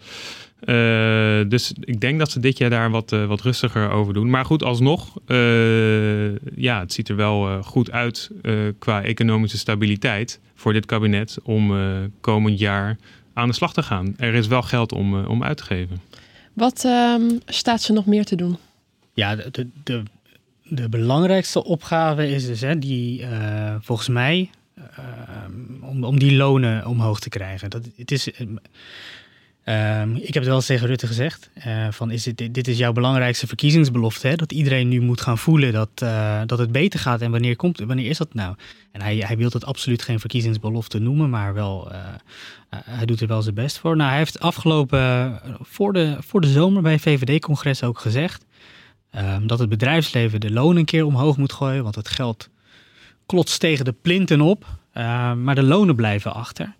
Uh, 0.60 1.40
dus 1.48 1.72
ik 1.80 2.00
denk 2.00 2.18
dat 2.18 2.30
ze 2.30 2.40
dit 2.40 2.58
jaar 2.58 2.70
daar 2.70 2.90
wat, 2.90 3.12
uh, 3.12 3.26
wat 3.26 3.40
rustiger 3.40 3.90
over 3.90 4.14
doen. 4.14 4.30
Maar 4.30 4.44
goed, 4.44 4.62
alsnog, 4.62 5.18
uh, 5.26 6.36
ja, 6.54 6.80
het 6.80 6.92
ziet 6.92 7.08
er 7.08 7.16
wel 7.16 7.62
goed 7.62 7.90
uit 7.90 8.30
qua 8.78 9.02
economische 9.02 9.58
stabiliteit 9.58 10.40
voor 10.54 10.72
dit 10.72 10.86
kabinet 10.86 11.38
om 11.42 11.72
komend 12.20 12.58
jaar 12.58 12.96
aan 13.32 13.48
de 13.48 13.54
slag 13.54 13.72
te 13.72 13.82
gaan. 13.82 14.14
Er 14.16 14.34
is 14.34 14.46
wel 14.46 14.62
geld 14.62 14.92
om, 14.92 15.24
om 15.24 15.42
uit 15.42 15.56
te 15.56 15.64
geven. 15.64 16.00
Wat 16.52 16.84
um, 16.84 17.40
staat 17.46 17.82
ze 17.82 17.92
nog 17.92 18.06
meer 18.06 18.24
te 18.24 18.36
doen? 18.36 18.56
Ja, 19.14 19.36
de, 19.36 19.66
de, 19.84 20.02
de 20.62 20.88
belangrijkste 20.88 21.64
opgave 21.64 22.28
is 22.28 22.46
dus 22.46 22.60
hè, 22.60 22.78
die 22.78 23.26
volgens 23.80 24.08
mij 24.08 24.50
om, 25.80 26.04
om 26.04 26.18
die 26.18 26.36
lonen 26.36 26.86
omhoog 26.86 27.20
te 27.20 27.28
krijgen. 27.28 27.70
Dat, 27.70 27.88
het 27.96 28.10
is 28.10 28.30
Ehm, 29.64 30.14
ik 30.14 30.24
heb 30.24 30.34
het 30.34 30.44
wel 30.44 30.54
eens 30.54 30.66
tegen 30.66 30.86
Rutte 30.86 31.06
gezegd. 31.06 31.50
Uh, 31.66 31.86
van 31.90 32.10
is 32.10 32.22
dit, 32.22 32.54
dit 32.54 32.68
is 32.68 32.78
jouw 32.78 32.92
belangrijkste 32.92 33.46
verkiezingsbelofte. 33.46 34.26
Hè? 34.28 34.34
Dat 34.34 34.52
iedereen 34.52 34.88
nu 34.88 35.00
moet 35.00 35.20
gaan 35.20 35.38
voelen 35.38 35.72
dat, 35.72 35.88
uh, 36.02 36.40
dat 36.46 36.58
het 36.58 36.72
beter 36.72 37.00
gaat. 37.00 37.20
En 37.20 37.30
wanneer, 37.30 37.56
komt, 37.56 37.78
wanneer 37.78 38.08
is 38.08 38.18
dat 38.18 38.34
nou? 38.34 38.54
En 38.92 39.02
hij, 39.02 39.16
hij 39.16 39.36
wil 39.36 39.50
het 39.52 39.64
absoluut 39.64 40.02
geen 40.02 40.20
verkiezingsbelofte 40.20 40.98
noemen. 40.98 41.30
Maar 41.30 41.54
wel, 41.54 41.92
uh, 41.92 41.98
hij 42.70 43.06
doet 43.06 43.20
er 43.20 43.26
wel 43.26 43.42
zijn 43.42 43.54
best 43.54 43.78
voor. 43.78 43.96
Nou, 43.96 44.08
hij 44.08 44.18
heeft 44.18 44.40
afgelopen, 44.40 45.40
voor 45.60 45.92
de, 45.92 46.16
voor 46.20 46.40
de 46.40 46.48
zomer 46.48 46.82
bij 46.82 46.98
VVD-congres 46.98 47.82
ook 47.82 47.98
gezegd. 47.98 48.44
Um, 49.16 49.46
dat 49.46 49.58
het 49.58 49.68
bedrijfsleven 49.68 50.40
de 50.40 50.50
loon 50.50 50.76
een 50.76 50.84
keer 50.84 51.04
omhoog 51.04 51.36
moet 51.36 51.52
gooien. 51.52 51.82
Want 51.82 51.94
het 51.94 52.08
geld 52.08 52.48
klotst 53.26 53.60
tegen 53.60 53.84
de 53.84 53.94
plinten 54.02 54.40
op. 54.40 54.66
maar 55.36 55.54
de 55.54 55.62
lonen 55.62 55.96
blijven 55.96 56.34
achter. 56.34 56.74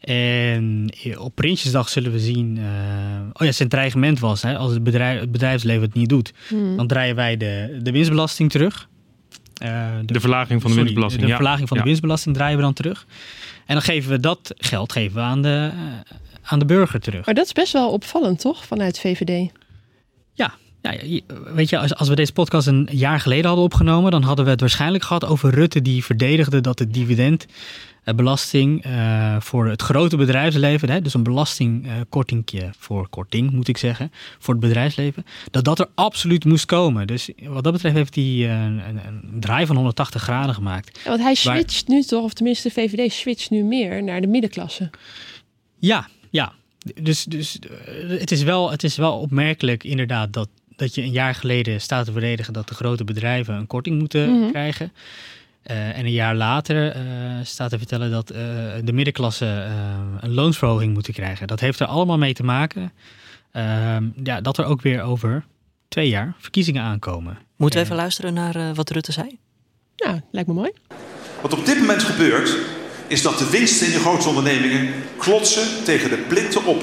En 0.00 0.90
op 1.18 1.34
Prinsjesdag 1.34 1.88
zullen 1.88 2.12
we 2.12 2.18
zien. 2.18 2.56
Uh, 2.56 2.64
oh 3.32 3.46
ja, 3.46 3.52
zijn 3.52 3.68
dreigement 3.68 4.20
was: 4.20 4.42
hè, 4.42 4.56
als 4.56 4.72
het, 4.72 4.82
bedrijf, 4.82 5.20
het 5.20 5.32
bedrijfsleven 5.32 5.82
het 5.82 5.94
niet 5.94 6.08
doet, 6.08 6.32
hmm. 6.48 6.76
dan 6.76 6.86
draaien 6.86 7.14
wij 7.14 7.36
de, 7.36 7.78
de 7.82 7.90
winstbelasting 7.90 8.50
terug. 8.50 8.88
Uh, 9.62 9.88
de, 10.04 10.12
de, 10.12 10.20
verlaging 10.20 10.62
van 10.62 10.70
de 10.70 10.76
winstbelasting. 10.76 11.22
De, 11.22 11.28
de 11.28 11.34
verlaging 11.34 11.68
van 11.68 11.76
de 11.76 11.82
winstbelasting 11.82 12.34
draaien 12.34 12.56
we 12.56 12.62
dan 12.62 12.72
terug. 12.72 13.06
En 13.66 13.74
dan 13.74 13.82
geven 13.82 14.10
we 14.10 14.20
dat 14.20 14.54
geld 14.56 14.92
geven 14.92 15.16
we 15.16 15.22
aan, 15.22 15.42
de, 15.42 15.70
aan 16.42 16.58
de 16.58 16.64
burger 16.64 17.00
terug. 17.00 17.26
Maar 17.26 17.34
dat 17.34 17.44
is 17.44 17.52
best 17.52 17.72
wel 17.72 17.90
opvallend, 17.90 18.40
toch, 18.40 18.64
vanuit 18.64 18.98
VVD? 19.00 19.50
Ja, 20.32 20.54
ja, 20.92 21.20
weet 21.54 21.68
je, 21.68 21.78
als, 21.78 21.94
als 21.94 22.08
we 22.08 22.14
deze 22.14 22.32
podcast 22.32 22.66
een 22.66 22.88
jaar 22.92 23.20
geleden 23.20 23.46
hadden 23.46 23.64
opgenomen, 23.64 24.10
dan 24.10 24.22
hadden 24.22 24.44
we 24.44 24.50
het 24.50 24.60
waarschijnlijk 24.60 25.04
gehad 25.04 25.24
over 25.24 25.50
Rutte 25.50 25.82
die 25.82 26.04
verdedigde 26.04 26.60
dat 26.60 26.78
het 26.78 26.94
dividend 26.94 27.46
eh, 28.06 28.62
uh, 28.62 29.36
voor 29.40 29.68
het 29.68 29.82
grote 29.82 30.16
bedrijfsleven, 30.16 30.90
hè, 30.90 31.00
dus 31.00 31.14
een 31.14 31.22
belastingkortingje 31.22 32.62
uh, 32.62 32.68
voor 32.78 33.08
korting 33.08 33.50
moet 33.50 33.68
ik 33.68 33.76
zeggen, 33.76 34.12
voor 34.38 34.54
het 34.54 34.62
bedrijfsleven, 34.62 35.24
dat 35.50 35.64
dat 35.64 35.78
er 35.78 35.88
absoluut 35.94 36.44
moest 36.44 36.64
komen. 36.64 37.06
Dus 37.06 37.30
wat 37.42 37.64
dat 37.64 37.72
betreft 37.72 37.94
heeft 37.94 38.14
hij 38.14 38.24
een, 38.24 38.88
een, 38.88 39.00
een, 39.06 39.40
draai 39.40 39.66
van 39.66 39.76
180 39.76 40.22
graden 40.22 40.54
gemaakt. 40.54 41.00
Ja, 41.04 41.10
want 41.10 41.22
hij 41.22 41.34
switcht 41.34 41.88
nu 41.88 42.02
toch, 42.02 42.24
of 42.24 42.32
tenminste 42.32 42.68
de 42.68 42.74
VVD 42.74 43.12
switcht 43.12 43.50
nu 43.50 43.62
meer 43.62 44.02
naar 44.02 44.20
de 44.20 44.26
middenklasse. 44.26 44.90
Ja, 45.78 46.08
ja. 46.30 46.52
Dus, 46.94 47.24
dus 47.24 47.58
het, 48.08 48.30
is 48.30 48.42
wel, 48.42 48.70
het 48.70 48.84
is 48.84 48.96
wel 48.96 49.18
opmerkelijk 49.18 49.84
inderdaad 49.84 50.32
dat, 50.32 50.48
dat 50.76 50.94
je 50.94 51.02
een 51.02 51.10
jaar 51.10 51.34
geleden 51.34 51.80
staat 51.80 52.04
te 52.04 52.12
verdedigen 52.12 52.52
dat 52.52 52.68
de 52.68 52.74
grote 52.74 53.04
bedrijven 53.04 53.54
een 53.54 53.66
korting 53.66 53.98
moeten 53.98 54.30
mm 54.30 54.40
-hmm. 54.40 54.50
krijgen. 54.50 54.92
Uh, 55.70 55.98
en 55.98 56.04
een 56.04 56.12
jaar 56.12 56.34
later 56.34 56.96
uh, 56.96 57.02
staat 57.42 57.70
te 57.70 57.78
vertellen 57.78 58.10
dat 58.10 58.32
uh, 58.32 58.38
de 58.84 58.92
middenklasse 58.92 59.66
een 60.20 60.34
loonsverhoging 60.34 60.92
moeten 60.92 61.12
krijgen. 61.12 61.46
Dat 61.46 61.60
heeft 61.60 61.80
er 61.80 61.86
allemaal 61.86 62.18
mee 62.18 62.34
te 62.34 62.42
maken 62.42 62.92
ehm, 63.52 64.04
ja, 64.22 64.40
dat 64.40 64.58
er 64.58 64.64
ook 64.64 64.82
weer 64.82 65.02
over 65.02 65.44
twee 65.88 66.08
jaar 66.08 66.34
verkiezingen 66.38 66.82
aankomen. 66.82 67.38
Moeten 67.56 67.78
we 67.78 67.84
even 67.84 67.96
luisteren 67.96 68.34
naar 68.34 68.74
wat 68.74 68.90
Rutte 68.90 69.12
zei? 69.12 69.38
Ja, 69.94 70.22
lijkt 70.30 70.48
me 70.48 70.54
mooi. 70.54 70.70
Wat 71.42 71.58
op 71.58 71.66
dit 71.66 71.78
moment 71.78 72.02
gebeurt, 72.02 72.56
is 73.06 73.22
dat 73.22 73.38
de 73.38 73.50
winsten 73.50 73.86
in 73.86 73.92
de 73.92 73.98
grote 73.98 74.28
ondernemingen 74.28 74.92
klotsen 75.18 75.84
tegen 75.84 76.10
de 76.10 76.24
plinten 76.28 76.64
op. 76.64 76.82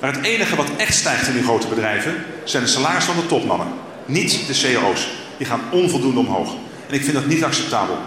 Maar 0.00 0.12
het 0.14 0.24
enige 0.24 0.56
wat 0.56 0.76
echt 0.76 0.94
stijgt 0.94 1.28
in 1.28 1.32
die 1.32 1.42
grote 1.42 1.68
bedrijven 1.68 2.14
zijn 2.44 2.62
de 2.62 2.68
salarissen 2.68 3.14
van 3.14 3.22
de 3.22 3.28
topmannen. 3.28 3.68
Niet 4.06 4.46
de 4.46 4.54
CEO's. 4.54 5.08
Die 5.36 5.46
gaan 5.46 5.60
onvoldoende 5.70 6.20
omhoog. 6.20 6.54
En 6.88 6.94
ik 6.94 7.00
vind 7.00 7.14
dat 7.14 7.26
niet 7.26 7.44
acceptabel. 7.44 7.98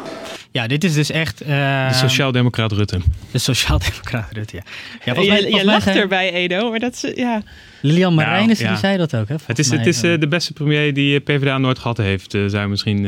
Ja, 0.51 0.67
dit 0.67 0.83
is 0.83 0.93
dus 0.93 1.11
echt... 1.11 1.41
Uh, 1.41 1.87
de 1.87 1.93
sociaaldemocraat 1.93 2.71
Rutte. 2.71 2.99
De 3.31 3.37
sociaaldemocraat 3.37 4.31
Rutte, 4.31 4.55
ja. 4.55 4.63
ja 5.05 5.13
mij, 5.13 5.41
je 5.41 5.55
je 5.55 5.65
lacht 5.65 5.87
erbij, 5.87 6.33
Edo, 6.33 6.69
maar 6.69 6.79
dat 6.79 6.93
is... 6.93 7.11
Ja. 7.15 7.41
Lilian 7.81 8.13
Marijnissen, 8.13 8.65
nou, 8.65 8.77
ja. 8.77 8.81
die 8.81 8.89
zei 8.89 8.97
dat 8.97 9.15
ook, 9.21 9.27
hè? 9.27 9.35
Het 9.45 9.59
is, 9.59 9.69
het 9.69 9.85
is 9.85 10.03
uh, 10.03 10.19
de 10.19 10.27
beste 10.27 10.53
premier 10.53 10.93
die 10.93 11.19
PvdA 11.19 11.57
nooit 11.57 11.79
gehad 11.79 11.97
heeft, 11.97 12.33
uh, 12.33 12.47
zou 12.47 12.61
je 12.61 12.67
misschien 12.67 13.05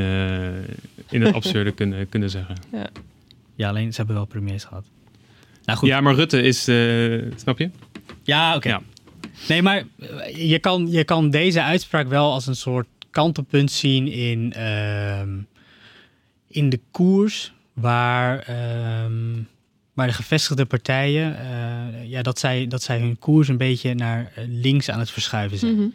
in 1.10 1.22
het 1.22 1.34
absurde 1.40 1.72
kunnen, 1.72 2.10
kunnen 2.10 2.30
zeggen. 2.30 2.56
Ja. 2.72 2.90
ja, 3.56 3.70
alleen 3.70 3.92
ze 3.92 3.98
hebben 3.98 4.16
wel 4.16 4.26
premiers 4.26 4.64
gehad. 4.64 4.84
Nou, 5.66 5.80
goed. 5.80 5.90
Ja, 5.90 6.02
maar 6.02 6.16
Rutte 6.16 6.42
is... 6.42 6.62
snap 7.36 7.60
je? 7.60 7.70
Ja, 8.24 8.56
oké. 8.56 8.68
Okay. 8.68 8.72
Ja. 8.72 8.82
Nee, 9.48 9.62
maar 9.62 9.84
je 10.36 10.60
kan, 10.60 10.92
je 10.92 11.04
kan 11.04 11.30
deze 11.30 11.62
uitspraak 11.62 12.08
wel 12.08 12.32
als 12.32 12.48
een 12.48 12.56
soort 12.56 12.88
kantelpunt 13.12 13.72
zien 13.72 14.08
in, 14.08 14.54
uh, 14.58 15.22
in 16.48 16.70
de 16.70 16.80
koers 16.92 17.54
waar, 17.74 18.48
uh, 18.50 19.06
waar 19.94 20.08
de 20.08 20.14
gevestigde 20.14 20.66
partijen, 20.66 21.36
uh, 21.42 22.10
ja, 22.10 22.22
dat 22.22 22.40
zij, 22.40 22.68
dat 22.68 22.84
zij 22.84 23.00
hun 23.00 23.20
koers 23.20 23.48
een 23.48 23.58
beetje 23.58 23.94
naar 23.94 24.32
links 24.48 24.90
aan 24.90 25.00
het 25.00 25.12
verschuiven 25.12 25.58
zijn. 25.58 25.72
Mm 25.74 25.78
-hmm, 25.78 25.94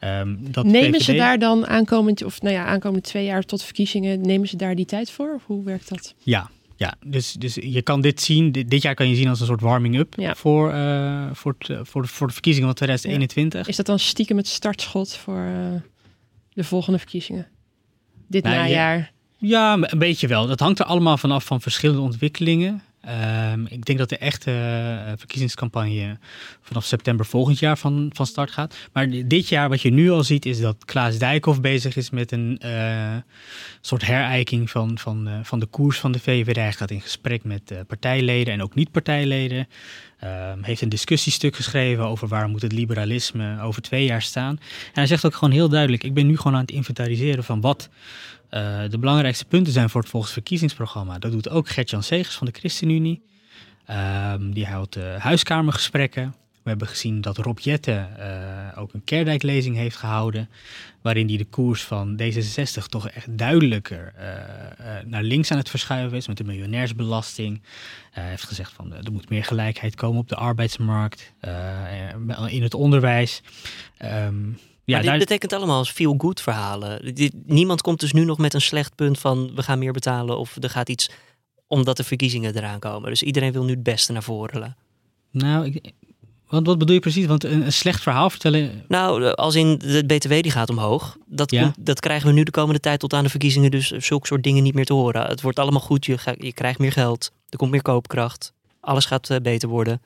ja. 0.00 0.20
um, 0.20 0.52
dat 0.52 0.64
nemen 0.64 1.00
ze 1.00 1.14
daar 1.14 1.38
dan 1.38 1.66
aankomend, 1.66 2.22
of 2.22 2.42
nou 2.42 2.54
ja, 2.54 2.64
aankomende 2.64 3.06
twee 3.06 3.24
jaar 3.24 3.42
tot 3.42 3.62
verkiezingen, 3.62 4.20
nemen 4.20 4.48
ze 4.48 4.56
daar 4.56 4.74
die 4.74 4.86
tijd 4.86 5.10
voor? 5.10 5.34
Of 5.34 5.42
hoe 5.46 5.64
werkt 5.64 5.88
dat? 5.88 6.14
Ja, 6.18 6.50
ja, 6.76 6.94
dus, 7.06 7.32
dus 7.32 7.54
je 7.54 7.82
kan 7.82 8.00
dit 8.00 8.20
zien, 8.20 8.52
dit, 8.52 8.70
dit 8.70 8.82
jaar 8.82 8.94
kan 8.94 9.08
je 9.08 9.14
zien 9.14 9.28
als 9.28 9.40
een 9.40 9.46
soort 9.46 9.60
warming-up 9.60 10.14
ja. 10.16 10.34
voor, 10.34 10.72
uh, 10.72 11.26
voor, 11.32 11.54
het, 11.58 11.88
voor, 11.88 12.02
de, 12.02 12.08
voor 12.08 12.26
de 12.26 12.32
verkiezingen 12.32 12.68
van 12.68 12.76
2021. 12.76 13.60
Ja. 13.60 13.68
Is 13.68 13.76
dat 13.76 13.86
dan 13.86 13.98
stiekem 13.98 14.36
het 14.36 14.46
startschot 14.46 15.16
voor... 15.16 15.38
Uh 15.38 15.80
de 16.54 16.64
volgende 16.64 16.98
verkiezingen? 16.98 17.48
Dit 18.28 18.42
nou, 18.42 18.56
najaar? 18.56 19.12
Ja, 19.36 19.72
een 19.80 19.98
beetje 19.98 20.26
wel. 20.26 20.46
Dat 20.46 20.60
hangt 20.60 20.78
er 20.78 20.84
allemaal 20.84 21.16
vanaf 21.16 21.44
van 21.44 21.60
verschillende 21.60 22.02
ontwikkelingen. 22.02 22.82
Um, 23.08 23.66
ik 23.66 23.84
denk 23.84 23.98
dat 23.98 24.08
de 24.08 24.18
echte 24.18 24.50
uh, 24.50 25.12
verkiezingscampagne 25.16 26.18
vanaf 26.60 26.84
september 26.84 27.26
volgend 27.26 27.58
jaar 27.58 27.78
van, 27.78 28.10
van 28.12 28.26
start 28.26 28.50
gaat. 28.50 28.74
Maar 28.92 29.08
dit 29.10 29.48
jaar, 29.48 29.68
wat 29.68 29.82
je 29.82 29.90
nu 29.90 30.10
al 30.10 30.22
ziet, 30.22 30.46
is 30.46 30.60
dat 30.60 30.84
Klaas 30.84 31.18
Dijkhoff 31.18 31.60
bezig 31.60 31.96
is 31.96 32.10
met 32.10 32.32
een 32.32 32.60
uh, 32.64 33.16
soort 33.80 34.06
herijking 34.06 34.70
van, 34.70 34.98
van, 34.98 35.28
uh, 35.28 35.34
van 35.42 35.58
de 35.58 35.66
koers 35.66 35.98
van 35.98 36.12
de 36.12 36.18
VVD. 36.18 36.56
Hij 36.56 36.72
gaat 36.72 36.90
in 36.90 37.00
gesprek 37.00 37.44
met 37.44 37.74
partijleden 37.86 38.52
en 38.52 38.62
ook 38.62 38.74
niet-partijleden. 38.74 39.68
Um, 40.24 40.62
heeft 40.62 40.80
een 40.80 40.88
discussiestuk 40.88 41.56
geschreven 41.56 42.04
over 42.04 42.28
waar 42.28 42.48
moet 42.48 42.62
het 42.62 42.72
liberalisme 42.72 43.60
over 43.60 43.82
twee 43.82 44.04
jaar 44.04 44.22
staan. 44.22 44.58
En 44.86 44.92
hij 44.92 45.06
zegt 45.06 45.24
ook 45.26 45.34
gewoon 45.34 45.54
heel 45.54 45.68
duidelijk, 45.68 46.04
ik 46.04 46.14
ben 46.14 46.26
nu 46.26 46.36
gewoon 46.36 46.54
aan 46.54 46.60
het 46.60 46.70
inventariseren 46.70 47.44
van 47.44 47.60
wat 47.60 47.88
uh, 48.54 48.90
de 48.90 48.98
belangrijkste 48.98 49.44
punten 49.44 49.72
zijn 49.72 49.90
voor 49.90 50.00
het 50.00 50.10
volksverkiezingsprogramma. 50.10 51.18
Dat 51.18 51.32
doet 51.32 51.48
ook 51.48 51.68
Gert-Jan 51.68 52.02
Segers 52.02 52.34
van 52.34 52.46
de 52.46 52.52
ChristenUnie. 52.58 53.22
Um, 53.90 54.54
die 54.54 54.66
houdt 54.66 54.96
uh, 54.96 55.16
huiskamergesprekken. 55.16 56.34
We 56.62 56.70
hebben 56.70 56.88
gezien 56.88 57.20
dat 57.20 57.36
Rob 57.36 57.58
Jette 57.58 58.06
uh, 58.18 58.82
ook 58.82 58.94
een 58.94 59.04
Kerdijk-lezing 59.04 59.76
heeft 59.76 59.96
gehouden. 59.96 60.48
Waarin 61.02 61.28
hij 61.28 61.36
de 61.36 61.44
koers 61.44 61.82
van 61.82 62.20
D66 62.22 62.86
toch 62.88 63.08
echt 63.08 63.38
duidelijker 63.38 64.12
naar 65.04 65.22
links 65.22 65.50
aan 65.50 65.58
het 65.58 65.70
verschuiven 65.70 66.16
is. 66.16 66.28
Met 66.28 66.36
de 66.36 66.44
miljonairsbelasting. 66.44 67.62
Hij 68.10 68.28
heeft 68.28 68.44
gezegd 68.44 68.72
van 68.72 68.92
er 68.92 69.12
moet 69.12 69.28
meer 69.28 69.44
gelijkheid 69.44 69.94
komen 69.94 70.20
op 70.20 70.28
de 70.28 70.36
arbeidsmarkt. 70.36 71.32
in 72.48 72.62
het 72.62 72.74
onderwijs. 72.74 73.42
Um, 74.02 74.58
ja, 74.84 75.00
dit 75.00 75.18
betekent 75.18 75.52
allemaal 75.52 75.84
feel-good 75.84 76.40
verhalen. 76.40 77.14
niemand 77.46 77.82
komt 77.82 78.00
dus 78.00 78.12
nu 78.12 78.24
nog 78.24 78.38
met 78.38 78.54
een 78.54 78.60
slecht 78.60 78.94
punt 78.94 79.18
van 79.18 79.54
we 79.54 79.62
gaan 79.62 79.78
meer 79.78 79.92
betalen 79.92 80.38
of 80.38 80.56
er 80.60 80.70
gaat 80.70 80.88
iets 80.88 81.10
omdat 81.66 81.96
de 81.96 82.04
verkiezingen 82.04 82.56
eraan 82.56 82.78
komen. 82.78 83.10
Dus 83.10 83.22
iedereen 83.22 83.52
wil 83.52 83.64
nu 83.64 83.70
het 83.70 83.82
beste 83.82 84.12
naar 84.12 84.22
voren. 84.22 84.76
Nou, 85.30 85.66
ik, 85.66 85.92
wat, 86.48 86.66
wat 86.66 86.78
bedoel 86.78 86.94
je 86.94 87.00
precies? 87.00 87.26
Want 87.26 87.44
een, 87.44 87.64
een, 87.64 87.72
slecht 87.72 88.02
verhaal 88.02 88.30
vertellen. 88.30 88.84
Nou, 88.88 89.32
als 89.34 89.54
in 89.54 89.78
de 89.78 90.04
BTW 90.06 90.30
die 90.30 90.50
gaat 90.50 90.70
omhoog. 90.70 91.16
Dat, 91.26 91.50
ja. 91.50 91.62
komt, 91.62 91.86
dat 91.86 92.00
krijgen 92.00 92.28
we 92.28 92.34
nu 92.34 92.42
de 92.42 92.50
komende 92.50 92.80
tijd 92.80 93.00
tot 93.00 93.12
aan 93.12 93.24
de 93.24 93.30
verkiezingen. 93.30 93.70
Dus 93.70 93.90
zulke 93.90 94.26
soort 94.26 94.42
dingen 94.42 94.62
niet 94.62 94.74
meer 94.74 94.84
te 94.84 94.92
horen. 94.92 95.26
Het 95.26 95.40
wordt 95.40 95.58
allemaal 95.58 95.80
goed. 95.80 96.06
Je, 96.06 96.18
ga, 96.18 96.34
je 96.38 96.52
krijgt 96.52 96.78
meer 96.78 96.92
geld. 96.92 97.32
Er 97.48 97.58
komt 97.58 97.70
meer 97.70 97.82
koopkracht. 97.82 98.52
Alles 98.80 99.04
gaat 99.04 99.30
uh, 99.30 99.36
beter 99.38 99.68
worden. 99.68 100.02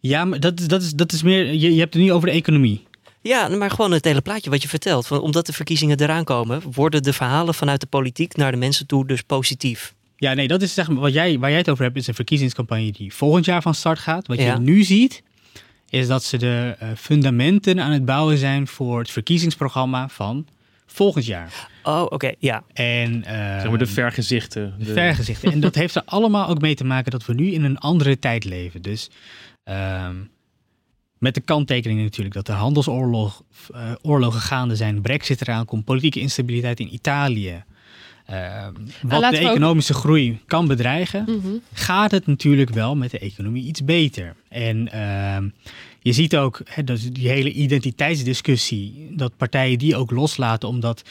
Ja, 0.00 0.24
maar 0.24 0.40
dat, 0.40 0.68
dat, 0.68 0.82
is, 0.82 0.92
dat 0.92 1.12
is 1.12 1.22
meer. 1.22 1.52
Je, 1.52 1.74
je 1.74 1.80
hebt 1.80 1.94
het 1.94 2.02
nu 2.02 2.12
over 2.12 2.28
de 2.28 2.34
economie. 2.34 2.86
Ja, 3.28 3.48
maar 3.48 3.70
gewoon 3.70 3.92
het 3.92 4.04
hele 4.04 4.20
plaatje 4.20 4.50
wat 4.50 4.62
je 4.62 4.68
vertelt. 4.68 5.06
Van, 5.06 5.20
omdat 5.20 5.46
de 5.46 5.52
verkiezingen 5.52 6.00
eraan 6.00 6.24
komen, 6.24 6.62
worden 6.72 7.02
de 7.02 7.12
verhalen 7.12 7.54
vanuit 7.54 7.80
de 7.80 7.86
politiek 7.86 8.36
naar 8.36 8.52
de 8.52 8.56
mensen 8.58 8.86
toe 8.86 9.06
dus 9.06 9.22
positief. 9.22 9.94
Ja, 10.16 10.34
nee, 10.34 10.48
dat 10.48 10.62
is 10.62 10.74
zeg 10.74 10.88
maar 10.88 11.00
wat 11.00 11.12
jij, 11.12 11.38
waar 11.38 11.50
jij 11.50 11.58
het 11.58 11.70
over 11.70 11.84
hebt, 11.84 11.96
is 11.96 12.06
een 12.06 12.14
verkiezingscampagne 12.14 12.92
die 12.92 13.14
volgend 13.14 13.44
jaar 13.44 13.62
van 13.62 13.74
start 13.74 13.98
gaat. 13.98 14.26
Wat 14.26 14.38
je 14.38 14.56
nu 14.58 14.82
ziet, 14.82 15.22
is 15.88 16.06
dat 16.06 16.24
ze 16.24 16.36
de 16.36 16.76
uh, 16.82 16.88
fundamenten 16.96 17.80
aan 17.80 17.90
het 17.90 18.04
bouwen 18.04 18.38
zijn 18.38 18.66
voor 18.66 18.98
het 18.98 19.10
verkiezingsprogramma 19.10 20.08
van 20.08 20.46
volgend 20.86 21.26
jaar. 21.26 21.68
Oh, 21.82 22.02
oké, 22.08 22.32
ja. 22.38 22.62
En 22.72 23.14
uh, 23.14 23.60
zeg 23.60 23.68
maar 23.68 23.78
de 23.78 23.86
vergezichten. 23.86 24.74
De 24.78 24.92
vergezichten. 24.92 25.52
en 25.52 25.60
dat 25.60 25.74
heeft 25.74 25.94
er 25.94 26.02
allemaal 26.04 26.48
ook 26.48 26.60
mee 26.60 26.74
te 26.74 26.84
maken 26.84 27.10
dat 27.10 27.26
we 27.26 27.34
nu 27.34 27.52
in 27.52 27.64
een 27.64 27.78
andere 27.78 28.18
tijd 28.18 28.44
leven. 28.44 28.82
Dus 28.82 29.10
um, 29.64 30.30
met 31.24 31.34
de 31.34 31.40
kanttekening 31.40 32.02
natuurlijk 32.02 32.34
dat 32.34 32.48
er 32.48 32.54
handelsoorlogen 32.54 33.44
uh, 34.04 34.30
gaande 34.30 34.76
zijn, 34.76 35.00
brexit 35.00 35.40
eraan 35.40 35.64
komt, 35.64 35.84
politieke 35.84 36.20
instabiliteit 36.20 36.80
in 36.80 36.94
Italië. 36.94 37.64
wat 39.02 39.30
de 39.30 39.38
economische 39.38 39.94
groei 39.94 40.40
kan 40.46 40.66
bedreigen, 40.66 41.24
mhm. 41.26 41.54
gaat 41.72 42.10
het 42.10 42.26
natuurlijk 42.26 42.70
wel 42.70 42.96
met 42.96 43.10
de 43.10 43.18
economie 43.18 43.64
iets 43.64 43.84
beter. 43.84 44.36
En 44.48 44.92
ehm, 44.92 45.48
je 46.00 46.12
ziet 46.12 46.36
ook 46.36 46.60
hè, 46.64 46.84
dat 46.84 47.08
die 47.12 47.28
hele 47.28 47.52
identiteitsdiscussie, 47.52 49.12
dat 49.16 49.36
partijen 49.36 49.78
die 49.78 49.96
ook 49.96 50.10
loslaten, 50.10 50.68
omdat 50.68 51.02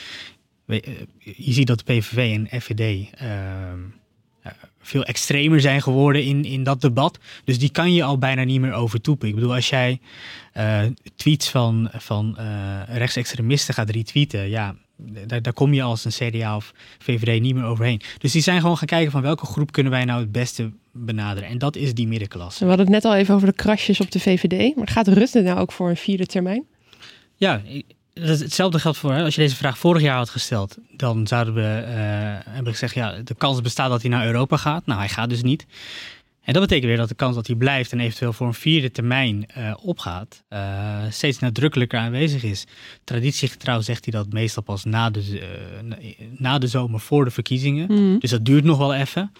je 1.21 1.53
ziet 1.53 1.67
dat 1.67 1.77
de 1.77 1.93
PVV 1.93 2.17
en 2.35 2.61
FVD 2.61 3.09
ehm, 3.13 3.79
veel 4.83 5.03
extremer 5.03 5.61
zijn 5.61 5.81
geworden 5.81 6.23
in, 6.23 6.45
in 6.45 6.63
dat 6.63 6.81
debat. 6.81 7.19
Dus 7.43 7.59
die 7.59 7.69
kan 7.69 7.93
je 7.93 8.03
al 8.03 8.17
bijna 8.17 8.43
niet 8.43 8.61
meer 8.61 8.73
overtoepen. 8.73 9.27
Ik 9.27 9.35
bedoel, 9.35 9.53
als 9.53 9.69
jij 9.69 9.99
uh, 10.57 10.81
tweets 11.15 11.49
van, 11.49 11.89
van 11.93 12.37
uh, 12.39 12.81
rechtsextremisten 12.87 13.73
gaat 13.73 13.89
retweeten, 13.89 14.49
ja, 14.49 14.75
daar, 15.27 15.41
daar 15.41 15.53
kom 15.53 15.73
je 15.73 15.81
als 15.81 16.05
een 16.05 16.31
CDA 16.31 16.55
of 16.55 16.73
VVD 16.99 17.41
niet 17.41 17.55
meer 17.55 17.65
overheen. 17.65 18.01
Dus 18.17 18.31
die 18.31 18.41
zijn 18.41 18.61
gewoon 18.61 18.77
gaan 18.77 18.87
kijken 18.87 19.11
van 19.11 19.21
welke 19.21 19.45
groep 19.45 19.71
kunnen 19.71 19.91
wij 19.91 20.05
nou 20.05 20.19
het 20.19 20.31
beste 20.31 20.71
benaderen. 20.91 21.49
En 21.49 21.57
dat 21.57 21.75
is 21.75 21.93
die 21.93 22.07
middenklasse. 22.07 22.59
We 22.59 22.67
hadden 22.69 22.85
het 22.85 22.95
net 22.95 23.05
al 23.05 23.15
even 23.15 23.35
over 23.35 23.47
de 23.47 23.53
krasjes 23.53 23.99
op 23.99 24.11
de 24.11 24.19
VVD. 24.19 24.75
Maar 24.75 24.87
gaat 24.87 25.07
Rutte 25.07 25.41
nou 25.41 25.59
ook 25.59 25.71
voor 25.71 25.89
een 25.89 25.97
vierde 25.97 26.25
termijn? 26.25 26.63
Ja, 27.35 27.61
hetzelfde 28.13 28.79
geldt 28.79 28.97
voor, 28.97 29.13
als 29.13 29.35
je 29.35 29.41
deze 29.41 29.55
vraag 29.55 29.77
vorig 29.77 30.01
jaar 30.01 30.17
had 30.17 30.29
gesteld, 30.29 30.77
dan 30.91 31.27
zouden 31.27 31.53
we 31.53 31.81
uh, 31.81 31.87
hebben 32.53 32.71
gezegd, 32.71 32.93
ja, 32.93 33.21
de 33.23 33.35
kans 33.35 33.61
bestaat 33.61 33.89
dat 33.89 34.01
hij 34.01 34.11
naar 34.11 34.25
Europa 34.25 34.57
gaat. 34.57 34.85
Nou, 34.85 34.99
hij 34.99 35.09
gaat 35.09 35.29
dus 35.29 35.41
niet. 35.41 35.65
En 36.43 36.53
dat 36.53 36.61
betekent 36.61 36.87
weer 36.87 36.97
dat 36.97 37.09
de 37.09 37.15
kans 37.15 37.35
dat 37.35 37.47
hij 37.47 37.55
blijft 37.55 37.91
en 37.91 37.99
eventueel 37.99 38.33
voor 38.33 38.47
een 38.47 38.53
vierde 38.53 38.91
termijn 38.91 39.45
uh, 39.57 39.73
opgaat, 39.81 40.43
uh, 40.49 40.59
steeds 41.09 41.39
nadrukkelijker 41.39 41.99
aanwezig 41.99 42.43
is. 42.43 42.65
Traditiegetrouw 43.03 43.81
zegt 43.81 44.05
hij 44.05 44.13
dat 44.13 44.33
meestal 44.33 44.63
pas 44.63 44.83
na 44.83 45.09
de, 45.09 45.41
na 46.37 46.57
de 46.57 46.67
zomer 46.67 46.99
voor 46.99 47.25
de 47.25 47.31
verkiezingen. 47.31 47.85
Mhm. 47.91 48.19
Dus 48.19 48.29
dat 48.29 48.45
duurt 48.45 48.63
nog 48.63 48.77
wel 48.77 48.93
even. 48.93 49.31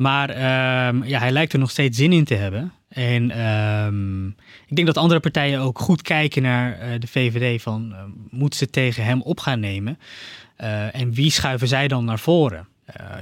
Maar 0.00 0.30
ehm, 0.30 1.04
ja, 1.04 1.18
hij 1.18 1.30
lijkt 1.30 1.52
er 1.52 1.58
nog 1.58 1.70
steeds 1.70 1.98
zin 1.98 2.12
in 2.12 2.24
te 2.24 2.34
hebben. 2.34 2.72
En 2.88 3.46
um, 3.46 4.26
ik 4.66 4.76
denk 4.76 4.86
dat 4.86 4.96
andere 4.96 5.20
partijen 5.20 5.60
ook 5.60 5.78
goed 5.78 6.02
kijken 6.02 6.42
naar 6.42 6.78
uh, 6.78 6.94
de 6.98 7.06
VVD 7.06 7.62
van 7.62 7.90
uh, 7.92 8.02
moeten 8.30 8.58
ze 8.58 8.70
tegen 8.70 9.04
hem 9.04 9.22
op 9.22 9.40
gaan 9.40 9.60
nemen? 9.60 9.98
Uh, 10.60 10.94
en 10.94 11.12
wie 11.12 11.30
schuiven 11.30 11.68
zij 11.68 11.88
dan 11.88 12.04
naar 12.04 12.18
voren? 12.18 12.68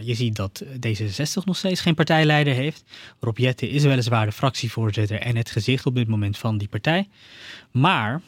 je 0.01 0.15
ziet 0.15 0.37
dat 0.37 0.65
D66 0.65 1.45
nog 1.45 1.57
steeds 1.57 1.81
geen 1.81 1.95
partijleider 1.95 2.55
heeft. 2.55 2.85
Rob 3.21 3.39
Jette 3.39 3.71
is 3.71 3.83
weliswaar 3.83 4.27
de 4.27 4.33
fractievoorzitter 4.33 5.21
en 5.21 5.37
het 5.37 5.51
gezicht 5.51 5.87
op 5.87 5.95
dit 5.95 6.09
moment 6.09 6.39
van 6.39 6.59
die 6.59 6.69
partij. 6.69 7.09
Maar 7.71 8.21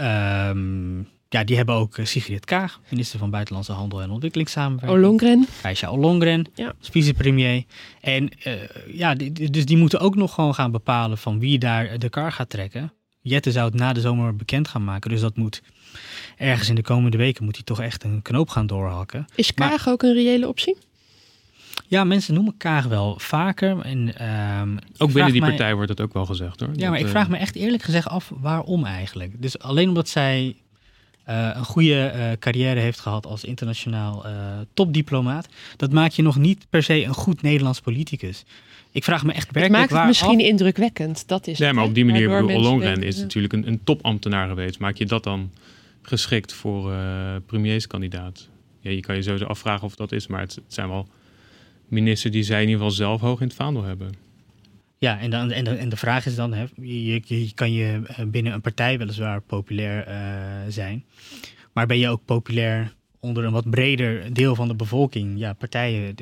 um, 0.00 1.08
ja, 1.32 1.44
die 1.44 1.56
hebben 1.56 1.74
ook 1.74 1.96
Sigrid 2.02 2.44
Kaag, 2.44 2.80
minister 2.88 3.18
van 3.18 3.30
Buitenlandse 3.30 3.72
Handel 3.72 4.02
en 4.02 4.10
Ontwikkelingssamenwerking. 4.10 5.04
Olongren. 5.04 5.46
Reisja 5.62 5.88
Olongren, 5.88 6.46
ja. 6.54 6.72
vicepremier. 6.80 7.64
En 8.00 8.30
uh, 8.46 8.52
ja, 8.92 9.14
dus 9.50 9.66
die 9.66 9.76
moeten 9.76 10.00
ook 10.00 10.14
nog 10.14 10.34
gewoon 10.34 10.54
gaan 10.54 10.70
bepalen 10.70 11.18
van 11.18 11.38
wie 11.38 11.58
daar 11.58 11.98
de 11.98 12.08
kar 12.08 12.32
gaat 12.32 12.50
trekken. 12.50 12.92
Jette 13.20 13.52
zou 13.52 13.66
het 13.66 13.74
na 13.74 13.92
de 13.92 14.00
zomer 14.00 14.36
bekend 14.36 14.68
gaan 14.68 14.84
maken, 14.84 15.10
dus 15.10 15.20
dat 15.20 15.36
moet 15.36 15.62
ergens 16.36 16.68
in 16.68 16.74
de 16.74 16.82
komende 16.82 17.16
weken 17.16 17.44
moet 17.44 17.54
hij 17.54 17.64
toch 17.64 17.80
echt 17.80 18.04
een 18.04 18.22
knoop 18.22 18.48
gaan 18.48 18.66
doorhakken. 18.66 19.26
Is 19.34 19.54
Kaag 19.54 19.88
ook 19.88 20.02
een 20.02 20.14
reële 20.14 20.48
optie? 20.48 20.76
Ja, 21.88 22.04
mensen 22.04 22.34
noemen 22.34 22.56
Kaag 22.56 22.86
wel 22.86 23.18
vaker. 23.18 23.80
En, 23.80 24.28
um, 24.60 24.78
ook 24.98 25.12
binnen 25.12 25.32
die 25.32 25.40
partij 25.40 25.74
wordt 25.74 25.90
het 25.90 26.00
ook 26.00 26.12
wel 26.12 26.26
gezegd 26.26 26.60
hoor. 26.60 26.70
Ja, 26.74 26.90
maar 26.90 26.98
ik 26.98 27.06
vraag 27.08 27.28
me 27.28 27.36
echt 27.36 27.54
eerlijk 27.54 27.82
gezegd 27.82 28.08
af 28.08 28.32
waarom 28.40 28.84
eigenlijk. 28.84 29.42
Dus 29.42 29.58
alleen 29.58 29.88
omdat 29.88 30.08
zij 30.08 30.56
uh, 31.30 31.50
een 31.54 31.64
goede 31.64 32.12
uh, 32.14 32.30
carrière 32.38 32.80
heeft 32.80 33.00
gehad 33.00 33.26
als 33.26 33.44
internationaal 33.44 34.26
uh, 34.26 34.32
topdiplomaat, 34.74 35.48
dat 35.76 35.92
maakt 35.92 36.14
je 36.14 36.22
nog 36.22 36.36
niet 36.36 36.66
per 36.70 36.82
se 36.82 37.04
een 37.04 37.14
goed 37.14 37.42
Nederlands 37.42 37.80
politicus. 37.80 38.44
Ik 38.92 39.04
vraag 39.04 39.24
me 39.24 39.32
echt 39.32 39.50
werkelijk 39.50 39.82
Het 39.82 39.90
maakt 39.90 40.02
het 40.02 40.08
misschien 40.08 40.46
indrukwekkend, 40.48 41.28
dat 41.28 41.46
is 41.46 41.58
Ja, 41.58 41.72
maar 41.72 41.84
op 41.84 41.94
die 41.94 42.04
manier, 42.04 42.28
bedoel, 42.28 42.56
Ollongren 42.56 43.02
is 43.02 43.18
natuurlijk 43.18 43.52
een, 43.52 43.66
een, 43.66 43.80
topambtenaar 43.84 44.48
geweest. 44.48 44.78
Maak 44.78 44.96
je 44.96 45.06
dat 45.06 45.24
dan 45.24 45.50
geschikt 46.02 46.52
voor 46.52 46.92
premierskandidaat? 47.46 48.48
Ja, 48.80 48.90
je 48.90 49.00
kan 49.00 49.16
je 49.16 49.22
sowieso 49.22 49.44
afvragen 49.44 49.86
of 49.86 49.94
dat 49.94 50.12
is, 50.12 50.26
maar 50.26 50.40
het, 50.40 50.54
het 50.54 50.64
zijn 50.74 50.88
wel 50.88 51.08
ministers 51.88 52.32
die 52.32 52.42
zij 52.42 52.62
in 52.62 52.68
ieder 52.68 52.82
geval 52.82 52.96
zelf 52.96 53.20
hoog 53.20 53.40
in 53.40 53.46
het 53.46 53.56
vaandel 53.56 53.82
hebben. 53.82 54.29
Ja, 55.00 55.18
en, 55.18 55.30
dan, 55.30 55.50
en, 55.50 55.64
de, 55.64 55.70
en 55.70 55.88
de 55.88 55.96
vraag 55.96 56.26
is 56.26 56.34
dan, 56.34 56.52
hè, 56.52 56.64
je, 56.74 57.22
je 57.26 57.54
kan 57.54 57.72
je 57.72 58.00
eh, 58.06 58.24
binnen 58.26 58.52
een 58.52 58.60
partij 58.60 58.98
weliswaar 58.98 59.40
populair 59.40 60.08
uh, 60.08 60.14
zijn, 60.68 61.04
maar 61.72 61.86
ben 61.86 61.98
je 61.98 62.08
ook 62.08 62.24
populair 62.24 62.94
onder 63.20 63.44
een 63.44 63.52
wat 63.52 63.70
breder 63.70 64.34
deel 64.34 64.54
van 64.54 64.68
de 64.68 64.74
bevolking? 64.74 65.38
Ja, 65.38 65.52
partijen. 65.52 66.16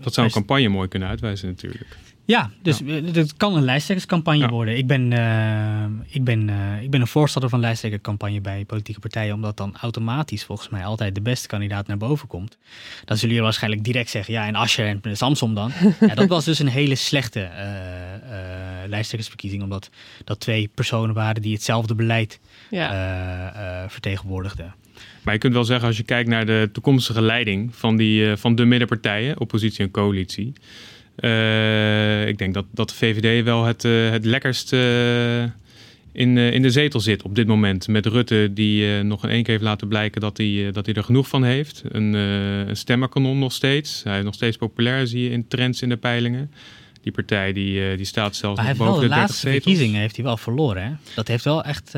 dat 0.00 0.14
zou 0.14 0.26
een 0.26 0.32
campagne 0.32 0.68
mooi 0.68 0.88
kunnen 0.88 1.08
uitwijzen 1.08 1.48
natuurlijk. 1.48 1.96
Ja, 2.26 2.50
dus 2.62 2.80
ja. 2.84 3.02
het 3.12 3.36
kan 3.36 3.56
een 3.56 3.64
lijsttrekkerscampagne 3.64 4.48
worden. 4.48 4.76
Ik 4.76 4.86
ben, 4.86 5.10
uh, 5.10 6.14
ik, 6.14 6.24
ben, 6.24 6.48
uh, 6.48 6.82
ik 6.82 6.90
ben 6.90 7.00
een 7.00 7.06
voorstander 7.06 7.50
van 7.50 7.60
lijsttrekkerscampagne 7.60 8.40
bij 8.40 8.64
politieke 8.64 9.00
partijen, 9.00 9.34
omdat 9.34 9.56
dan 9.56 9.76
automatisch 9.80 10.44
volgens 10.44 10.68
mij 10.68 10.84
altijd 10.84 11.14
de 11.14 11.20
beste 11.20 11.48
kandidaat 11.48 11.86
naar 11.86 11.96
boven 11.96 12.28
komt. 12.28 12.58
Dan 13.04 13.16
zullen 13.16 13.28
jullie 13.28 13.42
waarschijnlijk 13.42 13.84
direct 13.84 14.10
zeggen, 14.10 14.34
ja, 14.34 14.46
en 14.46 14.54
Ascher 14.54 14.98
en 15.02 15.16
Samsom 15.16 15.54
dan. 15.54 15.72
ja, 16.00 16.14
dat 16.14 16.28
was 16.28 16.44
dus 16.44 16.58
een 16.58 16.68
hele 16.68 16.94
slechte 16.94 17.40
uh, 17.40 18.88
lijsttrekkersverkiezing, 18.88 19.62
omdat 19.62 19.90
dat 20.24 20.40
twee 20.40 20.70
personen 20.74 21.14
waren 21.14 21.42
die 21.42 21.54
hetzelfde 21.54 21.94
beleid 21.94 22.40
ja. 22.70 23.88
vertegenwoordigden. 23.88 24.74
Maar 25.22 25.34
je 25.34 25.40
kunt 25.40 25.54
wel 25.54 25.64
zeggen, 25.64 25.86
als 25.86 25.96
je 25.96 26.02
kijkt 26.02 26.28
naar 26.28 26.46
de 26.46 26.68
toekomstige 26.72 27.22
leiding 27.22 27.74
van, 27.74 27.96
die, 27.96 28.36
van 28.36 28.54
de 28.54 28.64
middenpartijen, 28.64 29.40
oppositie 29.40 29.84
en 29.84 29.90
coalitie. 29.90 30.52
Uh, 31.20 32.28
ik 32.28 32.38
denk 32.38 32.54
dat, 32.54 32.64
dat 32.70 32.88
de 32.88 32.94
VVD 32.94 33.44
wel 33.44 33.64
het, 33.64 33.84
uh, 33.84 34.10
het 34.10 34.24
lekkerst 34.24 34.72
uh, 34.72 35.42
in, 36.12 36.38
in 36.38 36.62
de 36.62 36.70
zetel 36.70 37.00
zit 37.00 37.22
op 37.22 37.34
dit 37.34 37.46
moment. 37.46 37.88
Met 37.88 38.06
Rutte, 38.06 38.50
die 38.52 39.02
nog 39.02 39.24
in 39.24 39.30
één 39.30 39.42
keer 39.42 39.52
heeft 39.52 39.64
laten 39.64 39.88
blijken 39.88 40.20
dat 40.20 40.36
hij, 40.36 40.70
dat 40.72 40.86
hij 40.86 40.94
er 40.94 41.04
genoeg 41.04 41.28
van 41.28 41.44
heeft. 41.44 41.82
Een, 41.88 42.12
een 42.12 42.76
stemmerkanon 42.76 43.38
nog 43.38 43.52
steeds. 43.52 44.02
Hij 44.02 44.18
is 44.18 44.24
nog 44.24 44.34
steeds 44.34 44.56
populair, 44.56 45.06
zie 45.06 45.22
je 45.22 45.30
in 45.30 45.48
trends 45.48 45.82
in 45.82 45.88
de 45.88 45.96
peilingen. 45.96 46.50
Die 47.02 47.12
partij 47.12 47.52
die, 47.52 47.96
die 47.96 48.06
staat 48.06 48.36
zelfs 48.36 48.62
nog 48.62 48.76
boven 48.76 48.94
de, 48.94 49.08
de 49.08 49.14
laatste 49.14 49.50
verkiezingen 49.50 50.00
heeft 50.00 50.16
hij 50.16 50.24
wel 50.24 50.36
verloren. 50.36 50.82
Hè? 50.82 50.90
Dat 51.14 51.28
heeft 51.28 51.44
wel 51.44 51.64
echt... 51.64 51.92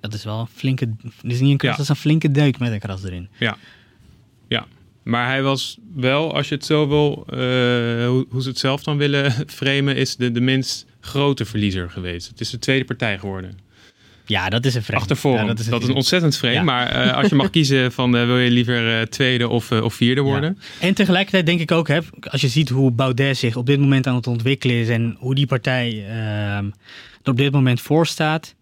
dat 0.00 0.14
is 0.14 0.24
wel 0.24 0.40
een 0.40 0.46
flinke... 0.54 0.86
Dat 1.22 1.32
is 1.32 1.40
niet 1.40 1.50
een 1.50 1.56
kras, 1.56 1.70
ja. 1.70 1.76
dat 1.76 1.84
is 1.84 1.88
een 1.88 1.96
flinke 1.96 2.30
deuk 2.30 2.58
met 2.58 2.72
een 2.72 2.78
kras 2.78 3.04
erin. 3.04 3.28
Ja, 3.38 3.56
ja. 4.48 4.66
Maar 5.04 5.26
hij 5.26 5.42
was 5.42 5.78
wel, 5.94 6.34
als 6.34 6.48
je 6.48 6.54
het 6.54 6.64
zo 6.64 6.88
wil, 6.88 7.26
uh, 7.30 7.38
hoe, 8.06 8.26
hoe, 8.30 8.42
ze 8.42 8.48
het 8.48 8.58
zelf 8.58 8.82
dan 8.82 8.96
willen 8.96 9.32
framen, 9.46 9.96
is 9.96 10.16
de, 10.16 10.32
de 10.32 10.40
minst 10.40 10.86
grote 11.00 11.44
verliezer 11.44 11.90
geweest. 11.90 12.28
Het 12.28 12.40
is 12.40 12.50
de 12.50 12.58
tweede 12.58 12.84
partij 12.84 13.18
geworden. 13.18 13.58
Ja, 14.26 14.48
dat 14.48 14.64
is 14.64 14.74
een 14.74 14.82
vreemd. 14.82 15.00
Achtervorm. 15.00 15.36
Ja, 15.36 15.44
dat, 15.44 15.58
is, 15.58 15.66
dat 15.66 15.82
is 15.82 15.88
ontzettend 15.88 16.36
vreemd. 16.36 16.54
Ja. 16.54 16.62
Maar 16.62 17.06
uh, 17.06 17.14
als 17.14 17.28
je 17.28 17.34
mag 17.34 17.50
kiezen 17.60 17.92
van 17.92 18.16
uh, 18.16 18.26
wil 18.26 18.38
je 18.38 18.50
liever 18.50 19.10
tweede 19.10 19.48
of, 19.48 19.72
of 19.72 19.94
vierde 19.94 20.20
worden. 20.20 20.58
Ja. 20.60 20.86
En 20.86 20.94
tegelijkertijd 20.94 21.46
denk 21.46 21.60
ik 21.60 21.72
ook, 21.72 21.88
hè, 21.88 21.98
als 22.20 22.40
je 22.40 22.48
ziet 22.48 22.68
hoe 22.68 22.90
Baudet 22.90 23.36
zich 23.36 23.56
op 23.56 23.66
dit 23.66 23.80
moment 23.80 24.06
aan 24.06 24.14
het 24.14 24.26
ontwikkelen 24.26 24.76
is 24.76 24.88
en 24.88 25.16
hoe 25.18 25.34
die 25.34 25.46
partij 25.46 26.04
ehm, 26.08 26.70
er 27.22 27.30
op 27.30 27.36
dit 27.36 27.52
moment 27.52 27.80
voor 27.80 28.06
staat, 28.06 28.54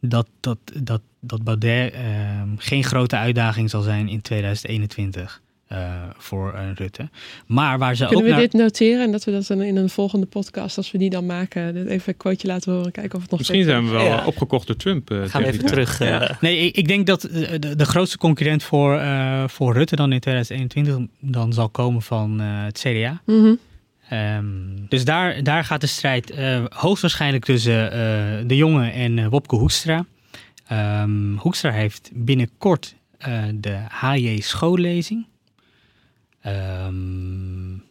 dat, 0.00 0.28
dat, 0.40 0.58
dat, 0.74 1.00
dat 1.20 1.44
Baudet 1.44 1.92
ehm, 1.92 2.48
geen 2.56 2.84
grote 2.84 3.16
uitdaging 3.16 3.70
zal 3.70 3.82
zijn 3.82 4.08
in 4.08 4.20
2021. 4.20 5.40
Uh, 5.72 5.78
voor 6.16 6.54
uh, 6.54 6.60
Rutte. 6.74 7.08
Maar 7.46 7.78
waar 7.78 7.94
ze 7.94 8.06
Kunnen 8.06 8.24
ook 8.26 8.34
we 8.34 8.40
dit 8.40 8.52
noteren 8.52 9.04
en 9.04 9.12
dat 9.12 9.24
we 9.24 9.30
dat 9.30 9.46
dan 9.46 9.62
in 9.62 9.76
een 9.76 9.88
volgende 9.88 10.26
podcast, 10.26 10.76
als 10.76 10.90
we 10.90 10.98
die 10.98 11.10
dan 11.10 11.26
maken, 11.26 11.86
even 11.86 12.08
een 12.08 12.16
quoteje 12.16 12.52
laten 12.52 12.72
horen, 12.72 12.92
kijken 12.92 13.14
of 13.14 13.20
het 13.20 13.30
nog 13.30 13.38
Misschien 13.38 13.64
zijn 13.64 13.84
we 13.84 13.90
wel 13.90 14.04
ja. 14.04 14.26
opgekocht 14.26 14.66
door 14.66 14.76
Trump. 14.76 15.10
Uh, 15.10 15.24
Gaan 15.26 15.42
we 15.42 15.48
even 15.48 15.66
terug. 15.66 15.98
Ja. 15.98 16.36
Nee, 16.40 16.58
ik, 16.58 16.76
ik, 16.76 16.88
denk 16.88 17.06
dat 17.06 17.20
de, 17.20 17.76
de 17.76 17.84
grootste 17.84 18.18
concurrent 18.18 18.62
voor, 18.62 19.02
voor 19.46 19.72
Rutte 19.72 19.96
dan 19.96 20.12
in 20.12 20.20
2021 20.20 21.06
dan 21.20 21.52
zal 21.52 21.68
komen 21.68 22.02
van 22.02 22.40
het 22.40 22.78
CDA. 22.78 23.20
Mm 23.26 23.42
-hmm. 23.42 23.58
um, 24.18 24.86
dus 24.88 25.04
daar, 25.04 25.42
daar 25.42 25.64
gaat 25.64 25.80
de 25.80 25.86
strijd 25.86 26.34
hoogstwaarschijnlijk 26.68 27.44
tussen 27.44 27.90
de 28.48 28.56
jongen 28.56 28.92
en 28.92 29.28
Wopke 29.28 29.56
Hoekstra. 29.56 30.04
Um, 30.72 31.36
Hoekstra 31.38 31.70
heeft 31.70 32.10
binnenkort 32.14 32.94
de 33.54 33.78
HJ 33.88 34.40
schoollezing. 34.40 35.28
Um, 36.46 37.84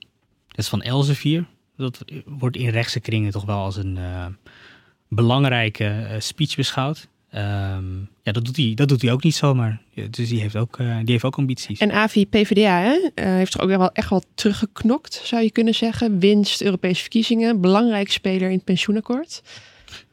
dat 0.48 0.58
is 0.58 0.68
van 0.68 0.82
Elsevier. 0.82 1.46
Dat 1.78 2.06
wordt 2.26 2.58
in 2.58 2.70
rechtse 2.70 3.00
kringen 3.00 3.32
toch 3.32 3.46
wel 3.46 3.58
als 3.58 3.76
een 3.76 3.96
uh, 3.98 4.26
belangrijke 5.08 6.08
uh, 6.12 6.20
speech 6.20 6.56
beschouwd. 6.56 7.08
Um, 7.36 8.10
ja, 8.24 8.32
dat 8.32 8.46
doet, 8.46 8.56
hij, 8.56 8.72
dat 8.76 8.90
doet 8.90 9.02
hij 9.02 9.12
ook 9.12 9.24
niet 9.24 9.36
zomaar. 9.36 9.82
Dus 10.10 10.30
die 10.30 10.40
heeft 10.40 10.56
ook, 10.56 10.78
uh, 10.80 10.98
die 10.98 11.12
heeft 11.12 11.24
ook 11.24 11.38
ambities. 11.38 11.80
En 11.80 11.92
AVI 11.92 12.28
PvdA 12.28 12.80
hè? 12.80 13.24
heeft 13.24 13.52
toch 13.52 13.62
ook 13.62 13.70
wel 13.70 13.92
echt 13.92 14.10
wel 14.10 14.24
teruggeknokt, 14.34 15.22
zou 15.24 15.44
je 15.44 15.52
kunnen 15.52 15.76
zeggen. 15.76 16.20
Winst 16.20 16.62
Europese 16.62 17.02
verkiezingen, 17.02 17.62
belangrijk 17.62 18.12
speler 18.12 18.50
in 18.50 18.56
het 18.56 18.64
pensioenakkoord. 18.64 19.42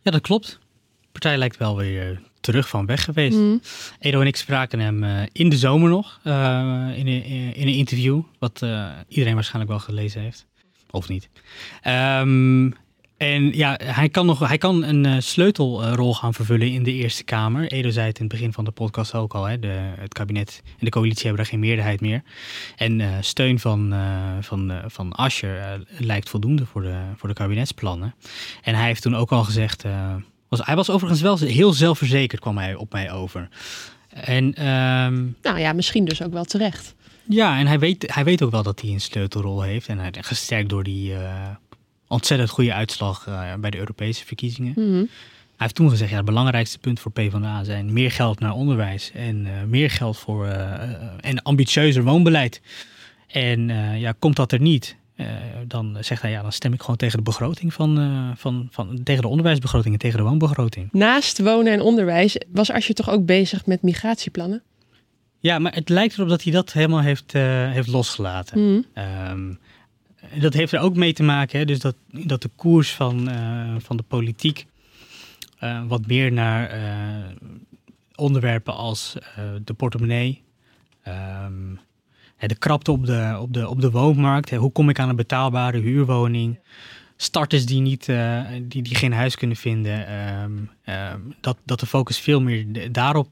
Ja, 0.03 0.11
dat 0.11 0.21
klopt. 0.21 0.59
De 1.01 1.09
partij 1.13 1.39
lijkt 1.39 1.57
wel 1.57 1.77
weer 1.77 2.23
terug 2.47 2.69
van 2.69 2.87
weg 2.87 3.05
geweest. 3.05 3.37
Mm. 3.37 3.61
Edo 3.99 4.21
en 4.21 4.27
ik 4.27 4.37
spraken 4.37 4.79
hem 4.81 5.29
in 5.33 5.49
de 5.49 5.57
zomer 5.57 5.89
nog, 5.89 6.21
in, 6.25 7.07
een, 7.07 7.25
in, 7.25 7.67
een 7.67 7.75
interview, 7.75 8.21
wat 8.39 8.67
iedereen 9.09 9.35
waarschijnlijk 9.35 9.71
wel 9.71 9.81
gelezen 9.81 10.21
heeft. 10.21 10.47
Of 10.91 11.09
niet. 11.09 11.29
Um, 11.87 12.75
en 13.17 13.57
ja, 13.57 13.79
hij 13.83 14.09
kan, 14.09 14.27
nog, 14.27 14.49
hij 14.49 14.59
kan 14.59 14.85
een 14.85 15.23
sleutelrol 15.23 16.15
gaan 16.15 16.35
vervullen 16.35 16.73
in 16.73 16.83
de 16.83 16.93
Eerste 16.93 17.25
Kamer. 17.25 17.71
Edo 17.73 17.91
zei 17.91 18.07
het 18.07 18.19
in 18.19 18.25
het 18.25 18.33
begin 18.33 18.53
van 18.53 18.65
de 18.65 18.71
podcast 18.71 19.15
ook 19.15 19.35
al. 19.35 19.45
Hè, 19.45 19.59
de, 19.59 19.93
het 19.99 20.13
kabinet 20.13 20.63
en 20.65 20.85
de 20.85 20.91
coalitie 20.91 21.27
hebben 21.27 21.43
daar 21.43 21.53
geen 21.53 21.61
meerderheid 21.61 22.01
meer. 22.01 22.23
En 22.77 22.99
uh, 22.99 23.09
steun 23.21 23.59
van, 23.59 23.95
uh, 23.95 24.01
van, 24.41 24.73
van 24.87 25.13
Ascher 25.13 25.85
lijkt 25.99 26.29
voldoende 26.29 26.67
voor 26.67 26.83
de, 26.83 26.99
voor 27.17 27.29
de 27.29 27.35
kabinetsplannen. 27.35 28.15
En 28.63 28.75
hij 28.75 28.87
heeft 28.87 29.03
toen 29.03 29.17
ook 29.17 29.33
al 29.33 29.45
gezegd... 29.45 29.85
was, 30.49 30.61
hij 30.65 30.77
was 30.77 30.91
overigens 30.91 31.21
wel 31.21 31.39
heel 31.39 31.73
zelfverzekerd, 31.73 32.41
kwam 32.41 32.59
hij 32.59 32.75
op 32.75 32.93
mij 32.93 33.13
over. 33.13 33.49
En, 34.09 34.45
um, 34.45 35.37
nou 35.43 35.59
ja, 35.59 35.73
misschien 35.73 36.05
dus 36.05 36.23
ook 36.23 36.33
wel 36.33 36.45
terecht. 36.45 36.95
Ja, 37.29 37.59
en 37.59 37.67
hij 37.67 37.79
weet, 37.79 38.15
hij 38.15 38.25
weet 38.25 38.43
ook 38.43 38.51
wel 38.51 38.63
dat 38.63 38.81
hij 38.81 38.91
een 38.91 39.01
sleutelrol 39.01 39.63
heeft. 39.63 39.89
En 39.89 39.99
hij, 39.99 40.13
gesterkt 40.21 40.69
door 40.69 40.83
die 40.85 41.15
ontzettend 42.09 42.51
goede 42.51 42.73
uitslag 42.73 43.27
uh, 43.29 43.55
bij 43.55 43.71
de 43.71 43.79
Europese 43.79 44.25
verkiezingen. 44.25 44.73
Mm 44.77 44.85
-hmm. 44.85 45.09
Hij 45.57 45.67
heeft 45.67 45.75
toen 45.75 45.91
gezegd, 45.91 46.11
ja, 46.11 46.17
het 46.17 46.25
belangrijkste 46.25 46.79
punt 46.79 47.01
voor 47.01 47.13
PvdA 47.13 47.65
zijn 47.65 47.93
meer 47.93 48.11
geld 48.11 48.41
naar 48.41 48.53
onderwijs 48.53 49.11
en 49.15 49.47
uh, 49.47 49.63
meer 49.67 49.91
geld 49.91 50.19
voor 50.19 50.47
en 51.21 51.43
ambitieuzer 51.43 52.03
woonbeleid. 52.03 52.61
En 53.27 53.69
ja, 53.99 54.15
komt 54.19 54.37
dat 54.37 54.53
er 54.53 54.61
niet, 54.61 54.97
dan 55.67 55.97
zegt 56.01 56.23
hij, 56.23 56.31
ja, 56.31 56.43
dan 56.43 56.53
stem 56.53 56.73
ik 56.73 56.81
gewoon 56.81 56.97
tegen 56.97 57.17
de 57.17 57.25
begroting 57.25 57.75
van, 57.75 57.97
van, 58.37 58.69
van 58.71 59.03
tegen 59.03 59.23
de 59.23 59.29
onderwijsbegroting 59.29 59.95
en 59.95 60.01
tegen 60.01 60.19
de 60.19 60.25
woonbegroting. 60.25 60.89
Naast 60.93 61.43
wonen 61.43 61.73
en 61.73 61.81
onderwijs 61.81 62.41
was 62.53 62.71
Asje 62.71 62.93
toch 62.93 63.11
ook 63.11 63.27
bezig 63.27 63.67
met 63.67 63.83
migratieplannen? 63.83 64.63
Ja, 65.41 65.59
maar 65.59 65.75
het 65.75 65.89
lijkt 65.89 66.15
erop 66.15 66.29
dat 66.29 66.43
hij 66.43 66.53
dat 66.53 66.73
helemaal 66.73 67.01
heeft, 67.01 67.33
heeft 67.33 67.89
losgelaten. 67.89 68.61
Mm 68.61 68.85
-hmm 68.95 69.59
dat 70.41 70.55
heeft 70.55 70.73
er 70.73 70.81
ook 70.81 70.97
mee 70.97 71.13
te 71.13 71.23
maken, 71.23 71.59
hè, 71.59 71.65
dus 71.65 71.79
dat, 71.79 71.95
dat 72.11 72.43
de 72.43 72.51
koers 72.57 72.95
van, 72.95 73.31
van 73.79 73.97
de 73.97 74.03
politiek 74.03 74.67
wat 75.87 76.07
meer 76.07 76.33
naar 76.33 76.81
onderwerpen 78.15 78.75
als 78.75 79.17
de 79.65 79.75
portemonnee, 79.75 80.43
um, 81.09 81.79
de 82.39 82.55
krapte 82.55 82.91
op 82.91 83.07
de, 83.07 83.37
op 83.41 83.53
de, 83.53 83.69
op 83.69 83.81
de 83.81 83.91
woonmarkt, 83.91 84.51
hoe 84.51 84.73
kom 84.73 84.89
ik 84.89 84.99
aan 84.99 85.09
een 85.09 85.17
betaalbare 85.17 85.79
huurwoning, 85.79 86.59
starters 87.17 87.67
die, 87.67 87.81
niet, 87.81 88.07
die, 88.63 88.83
die 88.83 88.95
geen 88.95 89.13
huis 89.13 89.37
kunnen 89.37 89.57
vinden, 89.57 90.15
um, 90.43 90.71
um, 90.85 91.35
dat, 91.41 91.57
dat 91.65 91.81
de 91.81 91.87
focus 91.87 92.19
veel 92.19 92.41
meer 92.41 92.93
daarop 92.93 93.31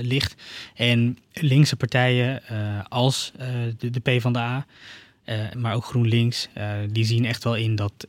ligt. 0.00 0.42
En 0.74 1.18
linkse 1.32 1.76
partijen 1.76 2.42
als 2.88 3.32
de, 3.78 3.90
de 3.90 4.00
PvdA 4.00 4.66
maar 5.56 5.74
ook 5.74 5.84
GroenLinks, 5.84 6.48
die 6.90 7.04
zien 7.04 7.24
echt 7.24 7.44
wel 7.44 7.56
in 7.56 7.74
dat, 7.74 8.06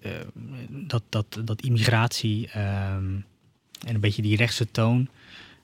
dat, 0.69 1.03
dat, 1.09 1.41
dat 1.45 1.61
immigratie 1.61 2.49
um, 2.57 3.25
en 3.85 3.95
een 3.95 3.99
beetje 3.99 4.21
die 4.21 4.37
rechtse 4.37 4.71
toon, 4.71 5.09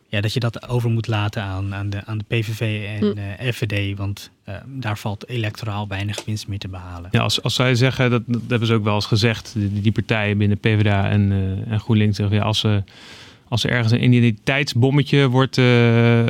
ja, 0.10 0.22
dat 0.22 0.34
je 0.34 0.40
dat 0.40 0.70
over 0.70 0.90
moet 0.90 1.08
laten 1.08 1.44
aan, 1.44 1.76
aan, 1.76 1.90
de, 1.90 2.06
aan 2.06 2.18
de 2.18 2.24
PVV 2.28 2.86
en 2.86 3.18
hm. 3.18 3.52
FVD, 3.52 3.98
want 3.98 4.32
daar 4.66 4.98
valt 4.98 5.30
electoraal 5.30 5.88
weinig 5.88 6.26
winst 6.26 6.48
meer 6.48 6.60
te 6.60 6.68
behalen. 6.68 7.10
Ja, 7.12 7.22
als, 7.22 7.44
als 7.44 7.56
zij 7.56 7.76
zeggen, 7.76 8.10
dat, 8.10 8.24
dat 8.28 8.42
hebben 8.48 8.68
ze 8.68 8.74
ook 8.74 8.84
wel 8.84 8.96
eens 8.96 9.06
gezegd, 9.06 9.54
die, 9.54 9.82
die 9.82 9.92
partijen 9.92 10.38
binnen 10.38 10.58
PvdA 10.58 11.10
en, 11.10 11.32
en 11.68 11.80
GroenLinks 11.80 12.18
zeggen, 12.18 12.36
ja, 12.36 12.44
als 12.44 12.60
ze 12.60 12.84
als 13.50 13.64
er 13.64 13.70
ergens 13.70 13.92
een 13.92 14.04
identiteitsbommetje 14.04 15.28
wordt, 15.28 15.58
uh, 15.58 16.24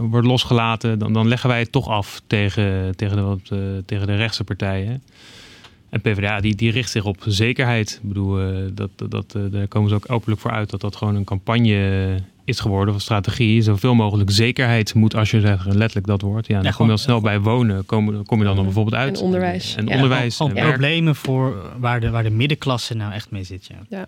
wordt 0.00 0.26
losgelaten, 0.26 0.98
dan, 0.98 1.12
dan 1.12 1.28
leggen 1.28 1.48
wij 1.48 1.58
het 1.58 1.72
toch 1.72 1.88
af 1.88 2.22
tegen, 2.26 2.96
tegen, 2.96 3.16
de, 3.16 3.22
wat, 3.22 3.40
uh, 3.52 3.58
tegen 3.86 4.06
de 4.06 4.14
rechtse 4.14 4.44
partijen. 4.44 5.02
En 5.88 6.00
PvdA 6.00 6.40
die, 6.40 6.54
die 6.54 6.70
richt 6.70 6.90
zich 6.90 7.04
op 7.04 7.16
zekerheid. 7.26 8.00
Ik 8.02 8.08
bedoel, 8.08 8.42
uh, 8.42 8.68
dat, 8.72 8.90
dat, 9.10 9.36
daar 9.50 9.68
komen 9.68 9.88
ze 9.88 9.94
ook 9.94 10.10
openlijk 10.10 10.40
voor 10.40 10.50
uit 10.50 10.70
dat 10.70 10.80
dat 10.80 10.96
gewoon 10.96 11.14
een 11.14 11.24
campagne 11.24 12.16
is 12.50 12.60
geworden, 12.60 12.94
of 12.94 13.00
strategie. 13.00 13.62
Zoveel 13.62 13.94
mogelijk 13.94 14.30
zekerheid 14.30 14.94
moet, 14.94 15.14
als 15.14 15.30
je 15.30 15.40
zegt 15.40 15.64
letterlijk 15.66 16.06
dat 16.06 16.20
woord. 16.20 16.46
Ja, 16.46 16.54
dan 16.54 16.64
ja, 16.64 16.70
kom 16.70 16.90
je 16.90 16.96
snel 16.96 17.20
bij 17.20 17.40
wonen, 17.40 17.86
kom, 17.86 18.24
kom 18.24 18.38
je 18.38 18.44
dan, 18.44 18.54
dan 18.54 18.64
bijvoorbeeld 18.64 18.96
uit. 18.96 19.18
En 19.18 19.24
onderwijs. 19.24 19.74
En 19.76 19.88
onderwijs. 19.88 20.40
Al, 20.40 20.48
problemen 20.48 21.14
voor 21.14 21.72
waar 21.78 22.00
de, 22.00 22.10
waar 22.10 22.22
de 22.22 22.30
middenklasse 22.30 22.94
nou 22.94 23.12
echt 23.12 23.30
mee 23.30 23.44
zit. 23.44 23.66
Ja. 23.66 23.76
ja. 23.88 24.06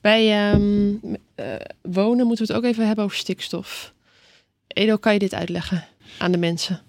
Bij 0.00 0.52
um, 0.52 1.00
uh, 1.36 1.46
wonen 1.82 2.26
moeten 2.26 2.46
we 2.46 2.52
het 2.52 2.62
ook 2.62 2.70
even 2.70 2.86
hebben 2.86 3.04
over 3.04 3.16
stikstof. 3.16 3.92
Edo, 4.66 4.96
kan 4.96 5.12
je 5.12 5.18
dit 5.18 5.34
uitleggen 5.34 5.84
aan 6.18 6.32
de 6.32 6.38
mensen? 6.38 6.80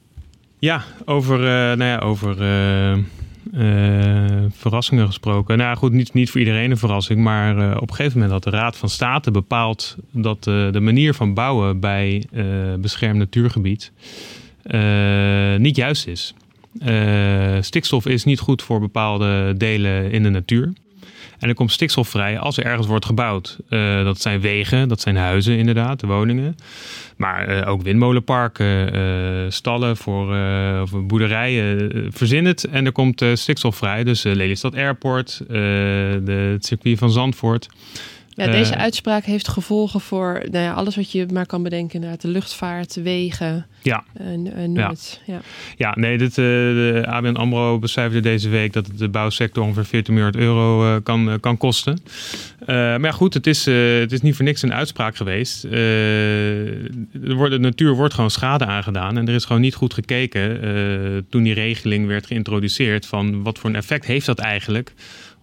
Ja, 0.60 0.84
over, 1.06 1.40
uh, 1.40 1.46
nou 1.46 1.84
ja, 1.84 1.98
over 1.98 2.42
uh, 2.42 3.04
verrassingen 4.52 5.06
gesproken. 5.06 5.58
Nou 5.58 5.78
goed, 5.78 5.92
niet, 5.92 6.14
niet 6.14 6.30
voor 6.30 6.40
iedereen 6.40 6.72
een 6.72 6.78
verrassing. 6.78 7.20
Maar 7.20 7.58
uh, 7.58 7.76
op 7.76 7.90
een 7.90 7.96
gegeven 7.96 8.20
moment 8.20 8.32
had 8.32 8.44
de 8.54 8.58
Raad 8.60 8.78
van 8.78 8.90
State 8.90 9.32
bepaald 9.32 9.96
dat 10.12 10.48
uh, 10.48 10.72
de 10.72 10.80
manier 10.80 11.14
van 11.14 11.34
bouwen 11.34 11.80
bij 11.80 12.24
beschermd 12.80 13.18
natuurgebied 13.18 13.92
niet 15.58 15.76
juist 15.76 16.08
is. 16.08 16.34
stikstof 17.60 18.06
is 18.06 18.24
niet 18.24 18.40
goed 18.40 18.62
voor 18.62 18.80
bepaalde 18.80 19.54
delen 19.58 20.12
in 20.12 20.24
de 20.24 20.30
natuur. 20.30 20.74
En 21.40 21.50
er 21.50 21.56
komt 21.56 21.72
stikstof 21.72 22.10
vrij 22.10 22.40
als 22.40 22.58
er 22.58 22.66
ergens 22.66 22.88
wordt 22.88 23.06
gebouwd. 23.06 23.58
Uh, 23.70 24.04
dat 24.04 24.22
zijn 24.22 24.42
wegen, 24.42 24.88
dat 24.88 25.02
zijn 25.02 25.16
huizen 25.16 25.58
inderdaad, 25.58 26.00
de 26.00 26.08
woningen. 26.08 26.56
Maar 27.18 27.50
uh, 27.50 27.70
ook 27.70 27.82
windmolenparken, 27.82 28.96
uh, 28.96 29.52
stallen 29.52 29.98
voor 29.98 30.36
of 30.82 30.92
boerderijen. 31.08 31.90
verzin 32.14 32.46
het 32.46 32.64
en 32.64 32.86
er 32.86 32.92
komt 32.92 33.26
stikstof 33.34 33.76
vrij. 33.76 34.04
Dus 34.04 34.24
Lelystad 34.24 34.76
Airport, 34.76 35.44
de, 35.48 36.50
het 36.54 36.66
circuit 36.66 36.98
van 36.98 37.12
Zandvoort. 37.12 37.70
Ja, 38.36 38.52
deze 38.52 38.74
uh, 38.74 38.80
uitspraak 38.80 39.24
heeft 39.24 39.48
gevolgen 39.48 40.02
voor 40.02 40.42
nou 40.52 40.64
ja, 40.64 40.74
alles 40.74 40.96
wat 40.96 41.12
je 41.12 41.26
maar 41.34 41.46
kan 41.46 41.64
bedenken. 41.64 42.02
Naar 42.02 42.18
de 42.18 42.28
luchtvaart, 42.28 42.96
wegen. 42.96 43.66
Ja. 43.82 44.04
Uh, 44.22 44.76
ja. 44.76 44.90
Het, 44.90 45.22
ja. 45.26 45.42
ja, 45.78 45.94
nee, 45.96 46.18
dit, 46.18 46.30
uh, 46.30 46.36
de 46.36 47.04
ABN 47.08 47.36
AMRO 47.36 47.80
becijferde 47.80 48.30
deze 48.30 48.50
week 48.50 48.74
dat 48.74 48.88
het 48.88 48.98
de 48.98 49.10
bouwsector 49.10 49.64
ongeveer 49.64 49.86
14 49.86 50.14
miljard 50.14 50.36
euro 50.36 51.00
kan, 51.02 51.38
kan 51.40 51.58
kosten. 51.58 52.00
maar 52.66 53.02
ja, 53.02 53.12
goed, 53.12 53.34
het 53.34 53.48
is, 53.48 53.66
het 53.66 54.12
is 54.12 54.22
niet 54.22 54.36
voor 54.36 54.46
niks 54.46 54.62
een 54.62 54.74
uitspraak 54.74 55.16
geweest. 55.16 55.64
er 55.64 57.34
wordt, 57.36 57.52
de 57.52 57.60
natuur 57.60 57.94
wordt 57.94 58.14
gewoon 58.14 58.32
schade 58.32 58.66
aangedaan. 58.66 59.18
En 59.18 59.28
er 59.28 59.34
is 59.34 59.46
gewoon 59.46 59.62
niet 59.62 59.76
goed 59.76 59.94
gekeken 59.94 61.26
toen 61.30 61.44
die 61.44 61.54
regeling 61.54 62.08
werd 62.08 62.26
geïntroduceerd 62.26 63.06
van 63.06 63.44
wat 63.44 63.60
voor 63.60 63.70
een 63.70 63.76
effect 63.76 64.06
heeft 64.06 64.26
dat 64.26 64.40
eigenlijk 64.40 64.94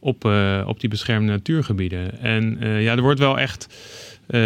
op, 0.02 0.24
uh, 0.24 0.62
op 0.66 0.80
die 0.80 0.88
beschermde 0.88 1.32
natuurgebieden. 1.32 2.20
En 2.20 2.58
uh, 2.60 2.82
ja, 2.82 2.96
er 2.96 3.02
wordt 3.02 3.18
wel 3.18 3.38
echt 3.38 3.66
uh, 4.28 4.40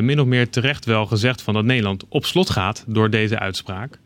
min 0.00 0.20
of 0.20 0.26
meer 0.26 0.50
terecht 0.50 0.84
wel 0.84 1.06
gezegd 1.06 1.42
van 1.42 1.54
dat 1.54 1.64
Nederland 1.64 2.04
op 2.08 2.24
slot 2.24 2.50
gaat 2.50 2.84
door 2.86 3.10
deze 3.10 3.38
uitspraak. 3.38 3.98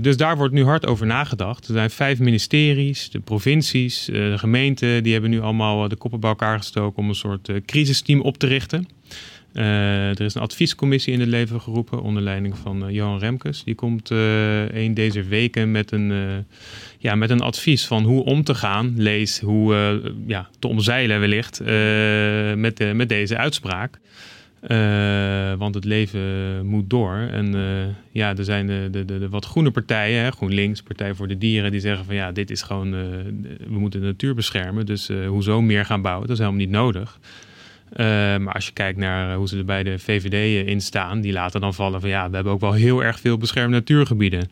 dus 0.00 0.16
daar 0.16 0.36
wordt 0.36 0.54
nu 0.54 0.64
hard 0.64 0.86
over 0.86 1.06
nagedacht. 1.06 1.66
Er 1.66 1.72
zijn 1.72 1.90
vijf 1.90 2.18
ministeries, 2.18 3.10
de 3.10 3.20
provincies, 3.20 4.04
de 4.04 4.34
gemeenten, 4.36 5.02
die 5.02 5.12
hebben 5.12 5.30
nu 5.30 5.40
allemaal 5.40 5.88
de 5.88 5.96
koppen 5.96 6.20
bij 6.20 6.30
elkaar 6.30 6.58
gestoken 6.58 7.02
om 7.02 7.08
een 7.08 7.14
soort 7.14 7.50
crisisteam 7.66 8.20
op 8.20 8.38
te 8.38 8.46
richten. 8.46 8.95
Uh, 9.56 10.08
er 10.08 10.20
is 10.20 10.34
een 10.34 10.42
adviescommissie 10.42 11.12
in 11.12 11.20
het 11.20 11.28
leven 11.28 11.60
geroepen 11.60 12.02
onder 12.02 12.22
leiding 12.22 12.58
van 12.58 12.84
uh, 12.84 12.94
Johan 12.94 13.18
Remkes. 13.18 13.64
Die 13.64 13.74
komt 13.74 14.10
uh, 14.10 14.68
een 14.68 14.94
deze 14.94 15.22
weken 15.22 15.70
met 15.70 15.92
een, 15.92 16.12
ja, 16.98 17.14
met 17.14 17.30
een 17.30 17.40
advies 17.40 17.86
van 17.86 18.04
hoe 18.04 18.24
om 18.24 18.42
te 18.42 18.54
gaan. 18.54 18.94
Lees 18.96 19.40
hoe 19.40 20.00
ja, 20.26 20.48
te 20.58 20.68
omzeilen 20.68 21.20
wellicht 21.20 21.60
met, 22.56 22.94
met 22.94 23.08
deze 23.08 23.36
uitspraak. 23.36 23.98
want 25.58 25.74
het 25.74 25.84
leven 25.84 26.66
moet 26.66 26.90
door. 26.90 27.14
En 27.14 27.54
ja, 28.12 28.36
er 28.36 28.44
zijn 28.44 28.66
de, 28.66 28.88
de, 28.90 29.04
de, 29.04 29.28
wat 29.28 29.44
groene 29.44 29.70
partijen, 29.70 30.22
hè, 30.22 30.30
GroenLinks, 30.30 30.82
Partij 30.82 31.14
voor 31.14 31.28
de 31.28 31.38
Dieren, 31.38 31.70
die 31.70 31.80
zeggen 31.80 32.04
van 32.04 32.14
ja, 32.14 32.32
dit 32.32 32.50
is 32.50 32.62
gewoon, 32.62 32.90
we 32.90 33.78
moeten 33.78 34.00
de 34.00 34.06
natuur 34.06 34.34
beschermen. 34.34 34.86
Dus 34.86 35.10
hoezo 35.26 35.62
meer 35.62 35.84
gaan 35.84 36.02
bouwen? 36.02 36.26
Dat 36.26 36.36
is 36.36 36.42
helemaal 36.42 36.64
niet 36.66 36.74
nodig. 36.74 37.18
Uh, 37.92 38.06
maar 38.36 38.54
als 38.54 38.66
je 38.66 38.72
kijkt 38.72 38.98
naar 38.98 39.36
hoe 39.36 39.48
ze 39.48 39.58
er 39.58 39.64
bij 39.64 39.82
de 39.82 39.98
VVD 39.98 40.66
in 40.66 40.80
staan, 40.80 41.20
die 41.20 41.32
laten 41.32 41.60
dan 41.60 41.74
vallen 41.74 42.00
van 42.00 42.10
ja, 42.10 42.28
we 42.28 42.34
hebben 42.34 42.52
ook 42.52 42.60
wel 42.60 42.72
heel 42.72 43.04
erg 43.04 43.20
veel 43.20 43.38
beschermde 43.38 43.76
natuurgebieden. 43.76 44.48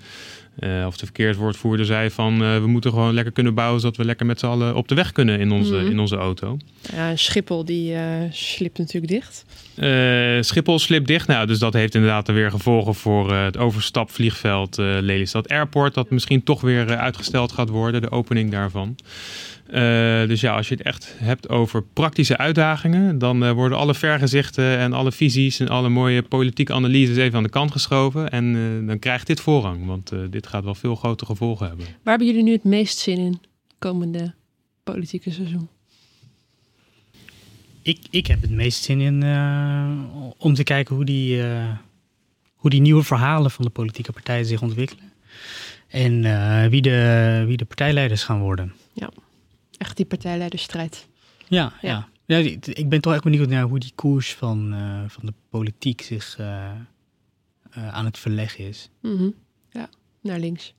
Uh, 0.58 0.86
of 0.86 0.96
de 0.96 1.04
verkeerswoordvoerder 1.04 1.86
zei 1.86 2.10
van 2.10 2.42
uh, 2.42 2.58
we 2.58 2.66
moeten 2.66 2.90
gewoon 2.90 3.14
lekker 3.14 3.32
kunnen 3.32 3.54
bouwen 3.54 3.80
zodat 3.80 3.96
we 3.96 4.04
lekker 4.04 4.26
met 4.26 4.38
z'n 4.38 4.46
allen 4.46 4.74
op 4.76 4.88
de 4.88 4.94
weg 4.94 5.12
kunnen 5.12 5.40
in 5.40 5.52
onze, 5.52 5.74
mm. 5.74 5.90
in 5.90 5.98
onze 5.98 6.16
auto. 6.16 6.56
Ja, 6.92 7.16
Schiphol 7.16 7.64
die 7.64 7.92
uh, 7.92 8.00
slipt 8.30 8.78
natuurlijk 8.78 9.12
dicht. 9.12 9.44
Schiphol 10.40 10.78
slipt 10.78 11.06
dicht. 11.06 11.26
Nou, 11.26 11.46
dus 11.46 11.58
dat 11.58 11.72
heeft 11.72 11.94
inderdaad 11.94 12.28
weer 12.28 12.50
gevolgen 12.50 12.94
voor 12.94 13.34
het 13.34 13.56
overstapvliegveld 13.56 14.76
Lelystad 14.76 15.48
Airport. 15.48 15.94
Dat 15.94 16.10
misschien 16.10 16.42
toch 16.42 16.60
weer 16.60 16.96
uitgesteld 16.96 17.52
gaat 17.52 17.68
worden, 17.68 18.02
de 18.02 18.10
opening 18.10 18.50
daarvan. 18.50 18.96
Uh, 19.66 20.28
dus 20.28 20.40
ja, 20.40 20.56
als 20.56 20.68
je 20.68 20.74
het 20.74 20.82
echt 20.86 21.14
hebt 21.18 21.48
over 21.48 21.82
praktische 21.82 22.36
uitdagingen, 22.36 23.18
dan 23.18 23.44
uh, 23.44 23.50
worden 23.50 23.78
alle 23.78 23.94
vergezichten 23.94 24.78
en 24.78 24.92
alle 24.92 25.12
visies 25.12 25.60
en 25.60 25.68
alle 25.68 25.88
mooie 25.88 26.22
politieke 26.22 26.72
analyses 26.72 27.16
even 27.16 27.36
aan 27.36 27.42
de 27.42 27.48
kant 27.48 27.72
geschoven. 27.72 28.30
En 28.30 28.44
uh, 28.44 28.86
dan 28.86 28.98
krijgt 28.98 29.26
dit 29.26 29.40
voorrang, 29.40 29.86
want 29.86 30.12
dit 30.30 30.46
gaat 30.46 30.64
wel 30.64 30.74
veel 30.74 30.94
grotere 30.94 31.30
gevolgen 31.30 31.66
hebben. 31.66 31.86
Waar 31.86 32.16
hebben 32.16 32.26
jullie 32.26 32.42
nu 32.42 32.52
het 32.52 32.64
meest 32.64 32.98
zin 32.98 33.18
in 33.18 33.40
komende 33.78 34.34
politieke 34.82 35.30
seizoen? 35.30 35.68
Ik, 37.84 37.98
ik 38.10 38.26
heb 38.26 38.42
het 38.42 38.50
meest 38.50 38.82
zin 38.82 39.00
in 39.00 39.22
om 40.38 40.54
te 40.54 40.62
kijken 40.62 40.94
hoe 40.94 41.04
die, 41.04 41.42
hoe 42.54 42.70
die 42.70 42.80
nieuwe 42.80 43.02
verhalen 43.02 43.50
van 43.50 43.64
de 43.64 43.70
politieke 43.70 44.12
partijen 44.12 44.46
zich 44.46 44.62
ontwikkelen. 44.62 45.12
En 45.88 46.20
wie, 46.70 46.82
de, 46.82 47.44
wie 47.46 47.56
de 47.56 47.64
partijleiders 47.64 48.24
gaan 48.24 48.40
worden. 48.40 48.72
Ja. 48.92 49.10
Echt 49.78 49.96
die 49.96 50.06
partijleidersstrijd. 50.06 51.08
Ja, 51.48 51.72
ja. 51.80 52.08
ja. 52.26 52.36
ik 52.62 52.88
ben 52.88 53.00
toch 53.00 53.12
echt 53.12 53.24
benieuwd 53.24 53.48
naar 53.48 53.62
hoe 53.62 53.78
die 53.78 53.92
koers 53.94 54.34
van, 54.34 54.74
van 55.08 55.26
de 55.26 55.32
politiek 55.50 56.02
zich 56.02 56.38
aan 57.70 58.04
het 58.04 58.18
verleggen 58.18 58.68
is. 58.68 58.90
Mm 59.00 59.16
-hmm. 59.16 59.34
Ja, 59.70 59.88
naar 60.20 60.38
links. 60.38 60.74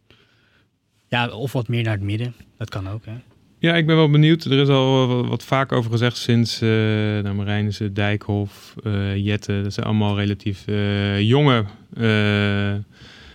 Ja, 1.07 1.29
of 1.29 1.51
wat 1.51 1.67
meer 1.67 1.83
naar 1.83 1.93
het 1.93 2.03
midden. 2.03 2.35
Dat 2.57 2.69
kan 2.69 2.89
ook, 2.89 3.05
hè. 3.05 3.15
Ja, 3.59 3.75
ik 3.75 3.85
ben 3.85 3.95
wel 3.95 4.09
benieuwd. 4.09 4.43
Er 4.43 4.59
is 4.59 4.67
al 4.67 5.27
wat 5.27 5.43
vaak 5.43 5.71
over 5.71 5.91
gezegd 5.91 6.17
sinds 6.17 6.61
uh, 6.61 6.69
nou, 7.19 7.91
Dijkhoff, 7.93 8.75
uh, 8.83 9.15
Jette. 9.15 9.61
Dat 9.63 9.73
zijn 9.73 9.85
allemaal 9.85 10.17
relatief 10.17 10.63
uh, 10.67 11.21
jonge 11.21 11.65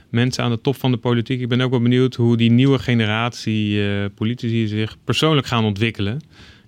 mensen 0.08 0.44
aan 0.44 0.50
de 0.50 0.60
top 0.60 0.76
van 0.76 0.90
de 0.90 0.96
politiek. 0.96 1.40
Ik 1.40 1.48
ben 1.48 1.60
ook 1.60 1.70
wel 1.70 1.80
benieuwd 1.80 2.14
hoe 2.14 2.36
die 2.36 2.50
nieuwe 2.50 2.78
generatie 2.78 3.80
politici 4.08 4.66
zich 4.66 4.96
persoonlijk 5.04 5.46
gaan 5.46 5.64
ontwikkelen. 5.64 6.20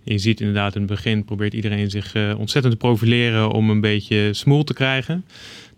je 0.03 0.19
ziet 0.19 0.41
inderdaad 0.41 0.75
in 0.75 0.81
het 0.81 0.91
begin 0.91 1.25
probeert 1.25 1.55
iedereen 1.55 1.91
zich 1.91 2.15
ontzettend 2.37 2.73
te 2.73 2.87
profileren 2.87 3.51
om 3.51 3.71
een 3.71 3.81
beetje 3.81 4.33
smoel 4.33 4.65
te 4.65 4.75
krijgen. 4.75 5.25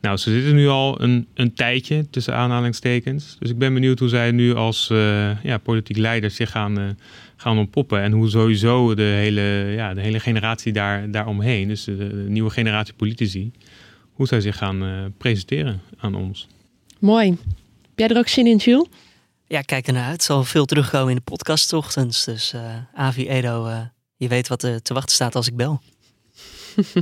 Nou, 0.00 0.16
ze 0.16 0.30
zitten 0.30 0.54
nu 0.54 0.68
al 0.68 1.02
een, 1.02 1.26
een 1.34 1.54
tijdje 1.54 2.10
tussen 2.10 2.34
aanhalingstekens. 2.34 3.36
Dus 3.38 3.50
ik 3.50 3.58
ben 3.58 3.74
benieuwd 3.74 3.98
hoe 3.98 4.08
zij 4.08 4.30
nu 4.30 4.54
als 4.54 4.86
ja, 5.42 5.58
politiek 5.62 5.96
leiders 5.96 6.34
zich 6.34 6.50
gaan, 6.50 6.96
gaan 7.36 7.58
ontpoppen. 7.58 8.02
En 8.02 8.12
hoe 8.12 8.28
sowieso 8.28 8.94
de 8.94 9.02
hele, 9.02 9.72
ja, 9.76 9.94
de 9.94 10.00
hele 10.00 10.20
generatie 10.20 10.72
daar, 10.72 11.10
daaromheen, 11.10 11.68
dus 11.68 11.84
de, 11.84 11.96
de 11.96 12.24
nieuwe 12.28 12.50
generatie 12.50 12.94
politici, 12.94 13.52
hoe 14.12 14.26
zij 14.26 14.40
zich 14.40 14.56
gaan 14.56 15.12
presenteren 15.18 15.80
aan 15.98 16.14
ons. 16.14 16.48
Mooi. 16.98 17.28
Heb 17.28 17.98
jij 17.98 18.08
er 18.08 18.16
ook 18.16 18.28
zin 18.28 18.46
in, 18.46 18.56
Jules? 18.56 18.88
Ja, 19.46 19.60
kijk 19.60 19.86
ernaar 19.86 20.04
uit. 20.04 20.12
Het 20.12 20.22
zal 20.22 20.44
veel 20.44 20.64
terugkomen 20.64 21.08
in 21.08 21.16
de 21.16 21.22
podcast 21.22 21.72
ochtends. 21.72 22.24
Dus 22.24 22.52
uh, 22.54 22.60
Avi 22.94 23.28
Edo, 23.28 23.66
uh, 23.66 23.80
je 24.16 24.28
weet 24.28 24.48
wat 24.48 24.62
er 24.62 24.82
te 24.82 24.94
wachten 24.94 25.14
staat 25.14 25.34
als 25.34 25.46
ik 25.46 25.56
bel. 25.56 25.80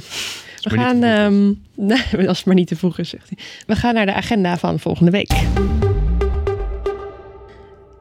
We 0.63 0.71
gaan, 0.71 1.03
um, 1.03 1.63
nee, 1.77 2.29
als 2.29 2.37
het 2.37 2.47
maar 2.47 2.55
niet 2.55 2.67
te 2.67 2.77
vroeg 2.77 2.99
is, 2.99 3.09
zegt 3.09 3.29
hij. 3.29 3.39
We 3.67 3.77
gaan 3.77 3.95
naar 3.95 4.07
de 4.07 4.15
agenda 4.15 4.59
van 4.59 4.81
volgende 4.81 5.11
week. 5.11 5.33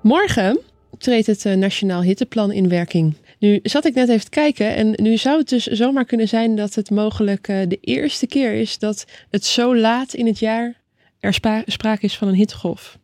Morgen 0.01 0.59
treedt 1.01 1.27
het 1.27 1.45
uh, 1.45 1.53
Nationaal 1.53 2.01
Hitteplan 2.01 2.51
in 2.51 2.69
werking. 2.69 3.15
Nu 3.39 3.59
zat 3.63 3.85
ik 3.85 3.93
net 3.93 4.09
even 4.09 4.23
te 4.23 4.29
kijken 4.29 4.75
en 4.75 4.93
nu 4.95 5.17
zou 5.17 5.37
het 5.37 5.49
dus 5.49 5.65
zomaar 5.65 6.05
kunnen 6.05 6.27
zijn 6.27 6.55
dat 6.55 6.75
het 6.75 6.89
mogelijk 6.89 7.45
de 7.47 7.77
eerste 7.81 8.27
keer 8.27 8.53
is 8.53 8.79
dat 8.79 9.05
het 9.29 9.45
zo 9.45 9.75
laat 9.75 10.13
in 10.13 10.25
het 10.25 10.39
jaar 10.39 10.81
er 11.19 11.33
sprake 11.65 12.05
is 12.05 12.17
van 12.17 12.27
een 12.27 12.33
hittegolf. 12.33 12.97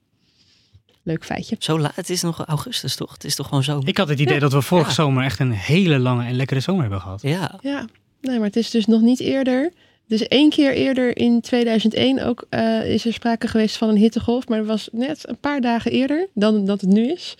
Leuk 1.03 1.25
feitje. 1.25 1.55
Zo 1.59 1.79
laat, 1.79 1.95
het 1.95 2.09
is 2.09 2.21
nog 2.21 2.45
augustus 2.45 2.95
toch? 2.95 3.13
Het 3.13 3.23
is 3.23 3.35
toch 3.35 3.47
gewoon 3.47 3.63
zo. 3.63 3.81
Ik 3.85 3.97
had 3.97 4.07
het 4.07 4.19
idee 4.19 4.39
dat 4.39 4.53
we 4.53 4.61
vorige 4.61 4.91
zomer 4.91 5.23
echt 5.23 5.39
een 5.39 5.51
hele 5.51 5.99
lange 5.99 6.25
en 6.25 6.35
lekkere 6.35 6.59
zomer 6.59 6.81
hebben 6.81 7.01
gehad. 7.01 7.21
Ja. 7.21 7.59
Ja, 7.61 7.85
nee, 8.21 8.37
maar 8.37 8.47
het 8.47 8.55
is 8.55 8.69
dus 8.69 8.85
nog 8.85 9.01
niet 9.01 9.19
eerder. 9.19 9.73
Dus 10.07 10.27
één 10.27 10.49
keer 10.49 10.73
eerder 10.73 11.17
in 11.17 11.41
2001 11.41 12.23
ook 12.23 12.45
uh, 12.49 12.93
is 12.93 13.05
er 13.05 13.13
sprake 13.13 13.47
geweest 13.47 13.77
van 13.77 13.89
een 13.89 13.97
hittegolf. 13.97 14.47
Maar 14.47 14.57
dat 14.57 14.67
was 14.67 14.89
net 14.91 15.29
een 15.29 15.39
paar 15.39 15.61
dagen 15.61 15.91
eerder 15.91 16.27
dan 16.33 16.65
dat 16.65 16.81
het 16.81 16.89
nu 16.89 17.11
is. 17.11 17.37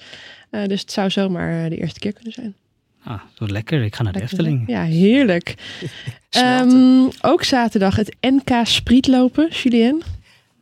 Uh, 0.52 0.66
dus 0.66 0.82
het 0.82 0.92
zou 0.92 1.10
zomaar 1.10 1.64
eh, 1.64 1.70
de 1.70 1.78
eerste 1.78 2.00
keer 2.00 2.14
kunnen 2.14 2.34
zijn. 2.34 2.56
Ah, 3.04 3.22
dat 3.38 3.52
lekker. 3.52 3.84
Ik 3.84 3.96
ga 3.96 4.04
naar 4.04 4.14
de 4.14 4.22
Efteling. 4.22 4.64
Ja, 4.68 4.84
heerlijk. 4.84 5.56
um, 6.38 7.10
ook 7.22 7.44
zaterdag 7.44 7.96
het 7.96 8.16
NK 8.22 8.50
Sprietlopen, 8.64 9.50
Julien. 9.50 10.04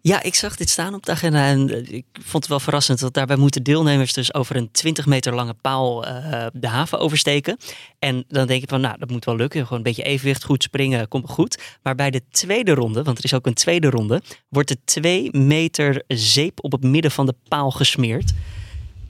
Ja, 0.06 0.24
ik 0.24 0.36
zag 0.36 0.56
dit 0.56 0.70
staan 0.70 0.94
op 0.94 1.06
de 1.06 1.12
agenda 1.12 1.48
en 1.48 1.70
eh, 1.70 1.92
ik 1.92 2.06
vond 2.14 2.44
het 2.44 2.48
wel 2.48 2.60
verrassend. 2.60 3.00
Dat 3.00 3.14
daarbij 3.14 3.36
moeten 3.36 3.64
deelnemers 3.64 4.14
dus 4.14 4.34
over 4.34 4.56
een 4.56 4.72
20 4.72 5.06
meter 5.06 5.36
lange 5.36 5.54
paal 5.54 6.08
uh, 6.08 6.46
de 6.54 6.68
haven 6.68 7.00
oversteken. 7.00 7.58
En 8.00 8.26
dan 8.28 8.48
denk 8.48 8.62
je 8.62 8.68
van, 8.68 8.82
nou, 8.82 8.98
dat 9.00 9.10
moet 9.10 9.26
wel 9.26 9.36
lukken. 9.36 9.62
Gewoon 9.62 9.78
een 9.78 9.84
beetje 9.84 10.04
evenwicht, 10.04 10.44
goed 10.44 10.64
springen, 10.64 11.08
komt 11.08 11.30
goed. 11.30 11.78
Maar 11.84 11.96
bij 11.96 12.12
de 12.12 12.22
tweede 12.32 12.74
ronde, 12.74 13.04
want 13.04 13.18
er 13.18 13.24
is 13.24 13.34
ook 13.34 13.46
een 13.46 13.54
tweede 13.54 13.90
ronde, 13.90 14.22
wordt 14.50 14.70
er 14.70 14.78
2 14.86 15.38
meter 15.38 16.04
zeep 16.08 16.64
op 16.64 16.72
het 16.72 16.84
midden 16.84 17.12
van 17.12 17.26
de 17.26 17.36
paal 17.48 17.72
gesmeerd. 17.72 18.34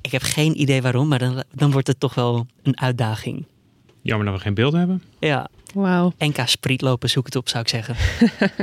Ik 0.06 0.12
heb 0.12 0.22
geen 0.22 0.62
idee 0.62 0.82
waarom, 0.82 1.08
maar 1.08 1.20
dan, 1.20 1.43
dan 1.53 1.72
wordt 1.72 1.88
het 1.88 1.99
toch 1.99 2.14
wel 2.14 2.45
een 2.64 2.80
uitdaging. 2.80 3.45
Jammer 4.01 4.26
dat 4.26 4.36
we 4.36 4.41
geen 4.41 4.53
beeld 4.53 4.74
hebben. 4.74 5.03
Ja. 5.20 5.47
Wauw. 5.74 6.14
NK 6.18 6.38
sprietlopen, 6.45 7.10
zoek 7.10 7.26
het 7.26 7.36
op, 7.36 7.49
zou 7.49 7.64
ik 7.64 7.70
zeggen. 7.70 7.95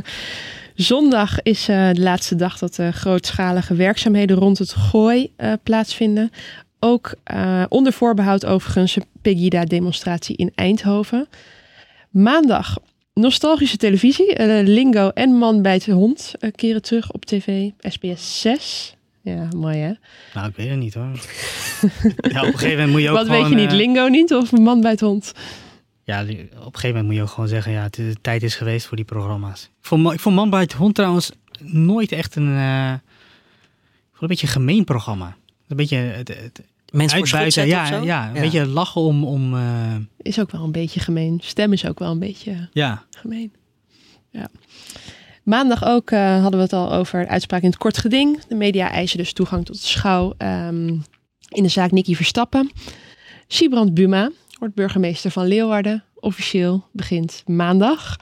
Zondag 0.74 1.42
is 1.42 1.68
uh, 1.68 1.90
de 1.92 2.00
laatste 2.00 2.34
dag 2.34 2.58
dat 2.58 2.74
de 2.74 2.92
grootschalige 2.92 3.74
werkzaamheden 3.74 4.36
rond 4.36 4.58
het 4.58 4.72
gooi 4.72 5.32
uh, 5.36 5.52
plaatsvinden. 5.62 6.30
Ook 6.78 7.14
uh, 7.34 7.64
onder 7.68 7.92
voorbehoud 7.92 8.46
overigens 8.46 8.96
een 8.96 9.04
Pegida-demonstratie 9.22 10.36
in 10.36 10.52
Eindhoven. 10.54 11.28
Maandag 12.10 12.76
nostalgische 13.14 13.76
televisie. 13.76 14.46
Lingo 14.62 15.08
en 15.08 15.30
Man 15.30 15.62
bij 15.62 15.78
de 15.78 15.92
hond 15.92 16.34
keren 16.54 16.82
terug 16.82 17.12
op 17.12 17.24
tv. 17.24 17.70
SBS 17.80 18.40
6. 18.40 18.96
Ja, 19.22 19.48
mooi 19.56 19.78
hè? 19.78 19.92
Nou, 20.34 20.48
ik 20.48 20.56
weet 20.56 20.68
het 20.68 20.78
niet 20.78 20.94
hoor. 20.94 21.04
ja, 22.32 22.40
op 22.40 22.46
een 22.46 22.58
gegeven 22.58 22.70
moment 22.70 22.90
moet 22.90 23.00
je 23.00 23.10
ook 23.10 23.16
Wat 23.16 23.26
gewoon, 23.26 23.40
weet 23.40 23.50
je 23.50 23.56
niet, 23.56 23.72
Lingo 23.72 24.06
niet 24.06 24.34
of 24.34 24.52
Man 24.52 24.80
bij 24.80 24.90
het 24.90 25.00
hond? 25.00 25.32
ja, 26.04 26.20
op 26.20 26.28
een 26.28 26.48
gegeven 26.62 26.88
moment 26.88 27.04
moet 27.04 27.14
je 27.14 27.22
ook 27.22 27.28
gewoon 27.28 27.48
zeggen, 27.48 27.72
ja, 27.72 27.88
de 27.90 28.14
tijd 28.20 28.42
is 28.42 28.54
geweest 28.54 28.86
voor 28.86 28.96
die 28.96 29.06
programma's. 29.06 29.62
Ik 29.62 29.86
vond, 29.86 30.12
ik 30.12 30.20
vond 30.20 30.34
Man 30.34 30.50
bij 30.50 30.60
het 30.60 30.72
Hond 30.72 30.94
trouwens 30.94 31.32
nooit 31.60 32.12
echt 32.12 32.36
een, 32.36 32.48
uh, 32.48 32.90
een 34.20 34.28
beetje 34.28 34.46
een 34.46 34.52
gemeen 34.52 34.84
programma. 34.84 35.36
Een 35.68 35.76
beetje 35.76 35.96
het, 35.96 36.28
het 36.28 36.62
Mensen 36.92 37.18
uitbuiten, 37.18 37.66
ja, 37.66 37.88
ja, 37.88 38.02
ja, 38.02 38.26
een 38.26 38.40
beetje 38.40 38.66
lachen 38.66 39.00
om... 39.00 39.24
om 39.24 39.54
uh... 39.54 39.94
Is 40.16 40.40
ook 40.40 40.50
wel 40.50 40.64
een 40.64 40.72
beetje 40.72 41.00
gemeen. 41.00 41.40
Stem 41.42 41.72
is 41.72 41.86
ook 41.86 41.98
wel 41.98 42.10
een 42.10 42.18
beetje 42.18 42.68
ja. 42.72 43.04
gemeen. 43.10 43.52
Ja. 44.30 44.48
Maandag 45.42 45.84
ook 45.84 46.10
uh, 46.10 46.40
hadden 46.40 46.58
we 46.58 46.64
het 46.64 46.72
al 46.72 46.92
over 46.92 47.26
uitspraak 47.26 47.62
in 47.62 47.68
het 47.68 47.78
kort 47.78 47.98
geding. 47.98 48.40
De 48.48 48.54
media 48.54 48.90
eisen 48.90 49.18
dus 49.18 49.32
toegang 49.32 49.64
tot 49.64 49.80
de 49.80 49.86
schouw 49.86 50.34
um, 50.38 51.04
in 51.48 51.62
de 51.62 51.68
zaak 51.68 51.90
Nicky 51.90 52.14
Verstappen. 52.14 52.70
Sibrand 53.46 53.94
Buma, 53.94 54.30
wordt 54.58 54.74
burgemeester 54.74 55.30
van 55.30 55.46
Leeuwarden. 55.46 56.04
Officieel 56.14 56.84
begint 56.92 57.42
maandag. 57.46 58.16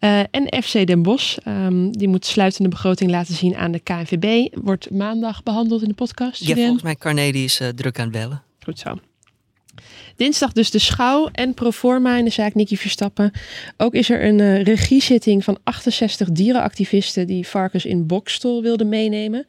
Uh, 0.00 0.18
en 0.18 0.62
FC 0.62 0.86
Den 0.86 1.02
Bosch, 1.02 1.36
um, 1.46 1.92
die 1.92 2.08
moet 2.08 2.26
sluitende 2.26 2.68
begroting 2.68 3.10
laten 3.10 3.34
zien 3.34 3.56
aan 3.56 3.72
de 3.72 3.78
KNVB. 3.78 4.54
Wordt 4.62 4.90
maandag 4.90 5.42
behandeld 5.42 5.82
in 5.82 5.88
de 5.88 5.94
podcast. 5.94 6.46
Ja, 6.46 6.54
volgens 6.54 6.82
mij 6.82 6.96
Carné 6.96 7.30
die 7.30 7.44
is 7.44 7.60
uh, 7.60 7.68
druk 7.68 7.98
aan 7.98 8.04
het 8.04 8.12
bellen. 8.12 8.42
Goed 8.64 8.78
zo. 8.78 8.98
Dinsdag 10.16 10.52
dus 10.52 10.70
de 10.70 10.78
schouw 10.78 11.28
en 11.32 11.54
proforma 11.54 12.16
in 12.16 12.24
de 12.24 12.30
zaak 12.30 12.54
Nicky 12.54 12.76
Verstappen. 12.76 13.32
Ook 13.76 13.94
is 13.94 14.10
er 14.10 14.24
een 14.24 14.38
uh, 14.38 14.62
regiezitting 14.62 15.44
van 15.44 15.58
68 15.62 16.30
dierenactivisten 16.30 17.26
die 17.26 17.46
varkens 17.46 17.84
in 17.84 18.06
bokstol 18.06 18.62
wilden 18.62 18.88
meenemen. 18.88 19.46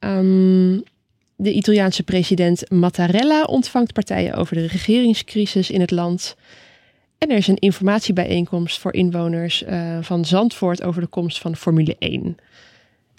Um, 0.00 0.82
de 1.36 1.52
Italiaanse 1.52 2.02
president 2.02 2.70
Mattarella 2.70 3.42
ontvangt 3.42 3.92
partijen 3.92 4.34
over 4.34 4.56
de 4.56 4.66
regeringscrisis 4.66 5.70
in 5.70 5.80
het 5.80 5.90
land. 5.90 6.36
En 7.18 7.30
er 7.30 7.36
is 7.36 7.48
een 7.48 7.58
informatiebijeenkomst 7.58 8.78
voor 8.78 8.94
inwoners 8.94 9.62
uh, 9.62 9.98
van 10.00 10.24
Zandvoort 10.24 10.82
over 10.82 11.00
de 11.00 11.06
komst 11.06 11.38
van 11.38 11.56
Formule 11.56 11.96
1. 11.98 12.36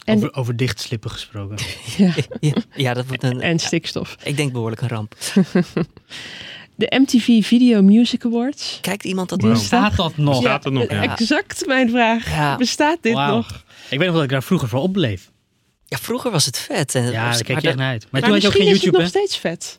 En, 0.05 0.15
over, 0.15 0.33
over 0.33 0.55
dichtslippen 0.55 1.11
gesproken. 1.11 1.57
ja. 1.97 2.13
ja, 2.39 2.53
ja, 2.75 2.93
dat 2.93 3.07
wordt 3.07 3.23
een. 3.23 3.41
En 3.41 3.59
stikstof. 3.59 4.15
Ik 4.23 4.37
denk 4.37 4.51
behoorlijk 4.51 4.81
een 4.81 4.87
ramp. 4.87 5.15
de 6.79 6.99
MTV 6.99 7.45
Video 7.45 7.81
Music 7.81 8.25
Awards. 8.25 8.77
Kijkt 8.81 9.03
iemand 9.05 9.29
dat 9.29 9.41
wow. 9.41 9.51
Bestaat 9.51 9.95
dat 9.95 10.17
nog? 10.17 10.35
Bestaat 10.39 10.63
dat 10.63 10.73
nog? 10.73 10.89
Ja. 10.89 11.01
Exact 11.01 11.65
mijn 11.65 11.89
vraag. 11.89 12.57
Bestaat 12.57 12.97
dit 13.01 13.13
wow. 13.13 13.27
nog? 13.29 13.63
Ik 13.89 13.97
weet 13.97 14.07
nog 14.07 14.15
dat 14.15 14.23
ik 14.23 14.29
daar 14.29 14.43
vroeger 14.43 14.67
voor 14.67 14.79
opbleef. 14.81 15.31
Ja, 15.85 15.97
vroeger 15.97 16.31
was 16.31 16.45
het 16.45 16.57
vet. 16.59 16.95
En 16.95 17.03
Ja, 17.03 17.11
daar 17.11 17.37
keek 17.37 17.47
maar 17.47 17.61
je 17.61 17.67
echt 17.67 17.77
naar 17.77 17.89
uit. 17.91 18.01
Maar, 18.01 18.09
Maar 18.11 18.21
toen 18.21 18.31
had 18.31 18.41
je 18.41 18.47
ook 18.47 18.53
misschien 18.53 18.65
geen 18.65 18.75
is 18.75 18.83
het 18.83 18.83
YouTube, 18.83 18.97
nog 19.03 19.07
steeds 19.09 19.37
vet. 19.37 19.77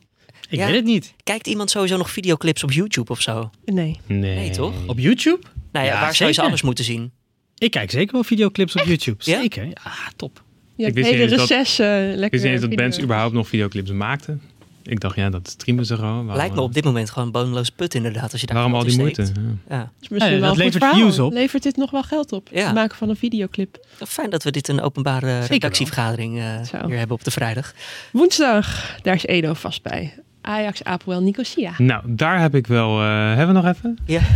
Ik 0.49 0.59
Ja. 0.59 0.65
weet 0.65 0.75
het 0.75 0.85
niet. 0.85 1.13
Kijkt 1.23 1.47
iemand 1.47 1.69
sowieso 1.69 1.97
nog 1.97 2.11
videoclips 2.11 2.63
op 2.63 2.71
YouTube 2.71 3.11
of 3.11 3.21
zo? 3.21 3.49
Nee. 3.65 3.99
Nee. 4.05 4.35
Nee, 4.35 4.49
toch? 4.49 4.73
Op 4.87 4.99
YouTube? 4.99 5.39
Nou 5.71 5.85
ja, 5.85 5.93
Ja, 5.93 5.99
waar 6.01 6.15
zou 6.15 6.29
je 6.29 6.35
ze 6.35 6.41
anders 6.41 6.61
moeten 6.61 6.83
zien? 6.85 7.11
Ik 7.57 7.71
kijk 7.71 7.91
zeker 7.91 8.13
wel 8.13 8.23
videoclips 8.23 8.75
op 8.75 8.85
YouTube. 8.85 9.23
Zeker. 9.23 9.65
Ja, 9.65 9.91
top. 10.15 10.43
Ja, 10.75 10.87
Ik 10.87 10.93
wist 10.93 11.09
hele 11.09 11.21
niet 11.21 11.31
eens 11.31 11.39
dat- 11.39 11.49
reces, 11.49 11.79
eh, 11.79 12.01
Ik 12.01 12.07
lekker 12.07 12.29
wist 12.29 12.43
niet 12.43 12.51
eens 12.51 12.61
dat 12.61 12.75
bands 12.75 12.99
überhaupt 12.99 13.33
nog 13.33 13.47
videoclips 13.47 13.91
maakten. 13.91 14.41
Ik 14.83 14.99
dacht, 14.99 15.15
ja, 15.15 15.29
dat 15.29 15.49
streamen 15.49 15.85
ze 15.85 15.95
gewoon. 15.95 16.11
Waarom, 16.13 16.35
Lijkt 16.35 16.55
me 16.55 16.61
op 16.61 16.73
dit 16.73 16.83
moment 16.83 17.09
gewoon 17.09 17.25
een 17.25 17.31
bodemloos 17.33 17.69
put 17.69 17.93
inderdaad. 17.93 18.31
Als 18.31 18.41
je 18.41 18.47
daar 18.47 18.55
waarom 18.55 18.75
al 18.75 18.83
die 18.83 18.97
moeite? 18.97 19.21
Ja. 19.69 19.91
Is 20.01 20.09
misschien 20.09 20.33
Ja, 20.33 20.39
wel 20.39 20.55
levert 20.55 20.83
verhaal. 20.83 20.93
views 20.99 21.19
op. 21.19 21.33
Levert 21.33 21.63
dit 21.63 21.75
nog 21.77 21.91
wel 21.91 22.03
geld 22.03 22.31
op? 22.31 22.49
Ja. 22.51 22.65
Het 22.65 22.73
maken 22.73 22.97
van 22.97 23.09
een 23.09 23.15
videoclip. 23.15 23.85
Fijn 24.07 24.29
dat 24.29 24.43
we 24.43 24.51
dit 24.51 24.67
een 24.67 24.81
openbare 24.81 25.39
redactievergadering 25.45 26.37
eh, 26.39 26.45
hier 26.85 26.97
hebben 26.97 27.15
op 27.17 27.23
de 27.23 27.31
vrijdag. 27.31 27.73
Woensdag, 28.11 28.95
daar 29.01 29.15
is 29.15 29.25
Edo 29.25 29.53
vast 29.53 29.83
bij. 29.83 30.13
Ajax, 30.41 30.83
Apoel, 30.83 31.21
Nicosia. 31.21 31.71
Nou, 31.77 32.03
daar 32.07 32.39
heb 32.41 32.55
ik 32.55 32.67
wel... 32.67 32.99
eh, 33.01 33.07
hebben 33.35 33.47
we 33.55 33.61
nog 33.61 33.65
even? 33.65 33.97
Ja. 34.05 34.21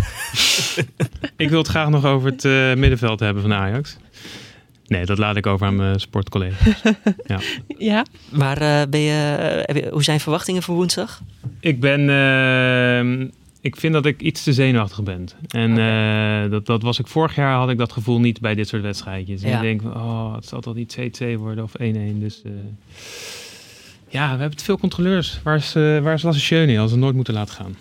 Ik 1.37 1.49
wil 1.49 1.57
het 1.57 1.67
graag 1.67 1.89
nog 1.89 2.05
over 2.05 2.29
het 2.31 2.45
eh, 2.45 2.51
middenveld 2.73 3.19
hebben 3.19 3.41
van 3.41 3.53
Ajax. 3.53 3.97
Nee, 4.88 5.05
dat 5.05 5.17
laat 5.17 5.36
ik 5.36 5.45
over 5.47 5.67
aan 5.67 5.75
mijn 5.75 5.99
sportcollega's. 5.99 6.81
ja. 7.25 7.39
Ja, 7.77 8.05
Maar 8.29 8.57
eh, 8.61 8.81
ben 8.89 8.99
je, 8.99 9.36
eh, 9.39 9.75
heb 9.75 9.75
je- 9.83 9.89
hoe 9.91 10.03
zijn 10.03 10.19
verwachtingen 10.19 10.63
voor 10.63 10.75
woensdag? 10.75 11.21
Ik 11.59 11.79
ben... 11.79 12.09
eh, 12.09 13.27
ik 13.61 13.75
vind 13.75 13.93
dat 13.93 14.05
ik 14.05 14.21
iets 14.21 14.43
te 14.43 14.53
zenuwachtig 14.53 15.03
ben. 15.03 15.27
En 15.47 15.77
eh, 15.77 16.51
dat, 16.51 16.65
dat 16.65 16.81
was 16.81 16.99
ik 16.99 17.07
vorig 17.07 17.36
jaar, 17.36 17.55
had 17.57 17.69
ik 17.69 17.77
dat 17.77 17.91
gevoel 17.91 18.19
niet 18.19 18.39
bij 18.41 18.55
dit 18.55 18.67
soort 18.67 18.81
wedstrijdjes. 18.81 19.41
En 19.43 19.49
Ja. 19.49 19.55
ik 19.55 19.61
denk, 19.61 19.95
oh, 19.95 20.36
het 20.36 20.45
zal 20.45 20.61
toch 20.61 20.75
niet 20.75 20.97
2-2 21.23 21.38
worden 21.38 21.63
of 21.63 21.71
1-1. 21.81 21.83
Dus 22.19 22.41
eh, 22.45 22.51
ja, 24.09 24.33
we 24.33 24.39
hebben 24.39 24.57
te 24.57 24.63
veel 24.63 24.77
controleurs. 24.77 25.39
Waar 25.43 25.55
is, 25.55 25.75
eh 25.75 25.99
waar 25.99 26.13
is 26.13 26.21
Lasse 26.21 26.39
Schöne 26.41 26.79
als 26.79 26.91
ze 26.91 26.97
nooit 26.97 27.15
moeten 27.15 27.33
laten 27.33 27.55
gaan? 27.55 27.75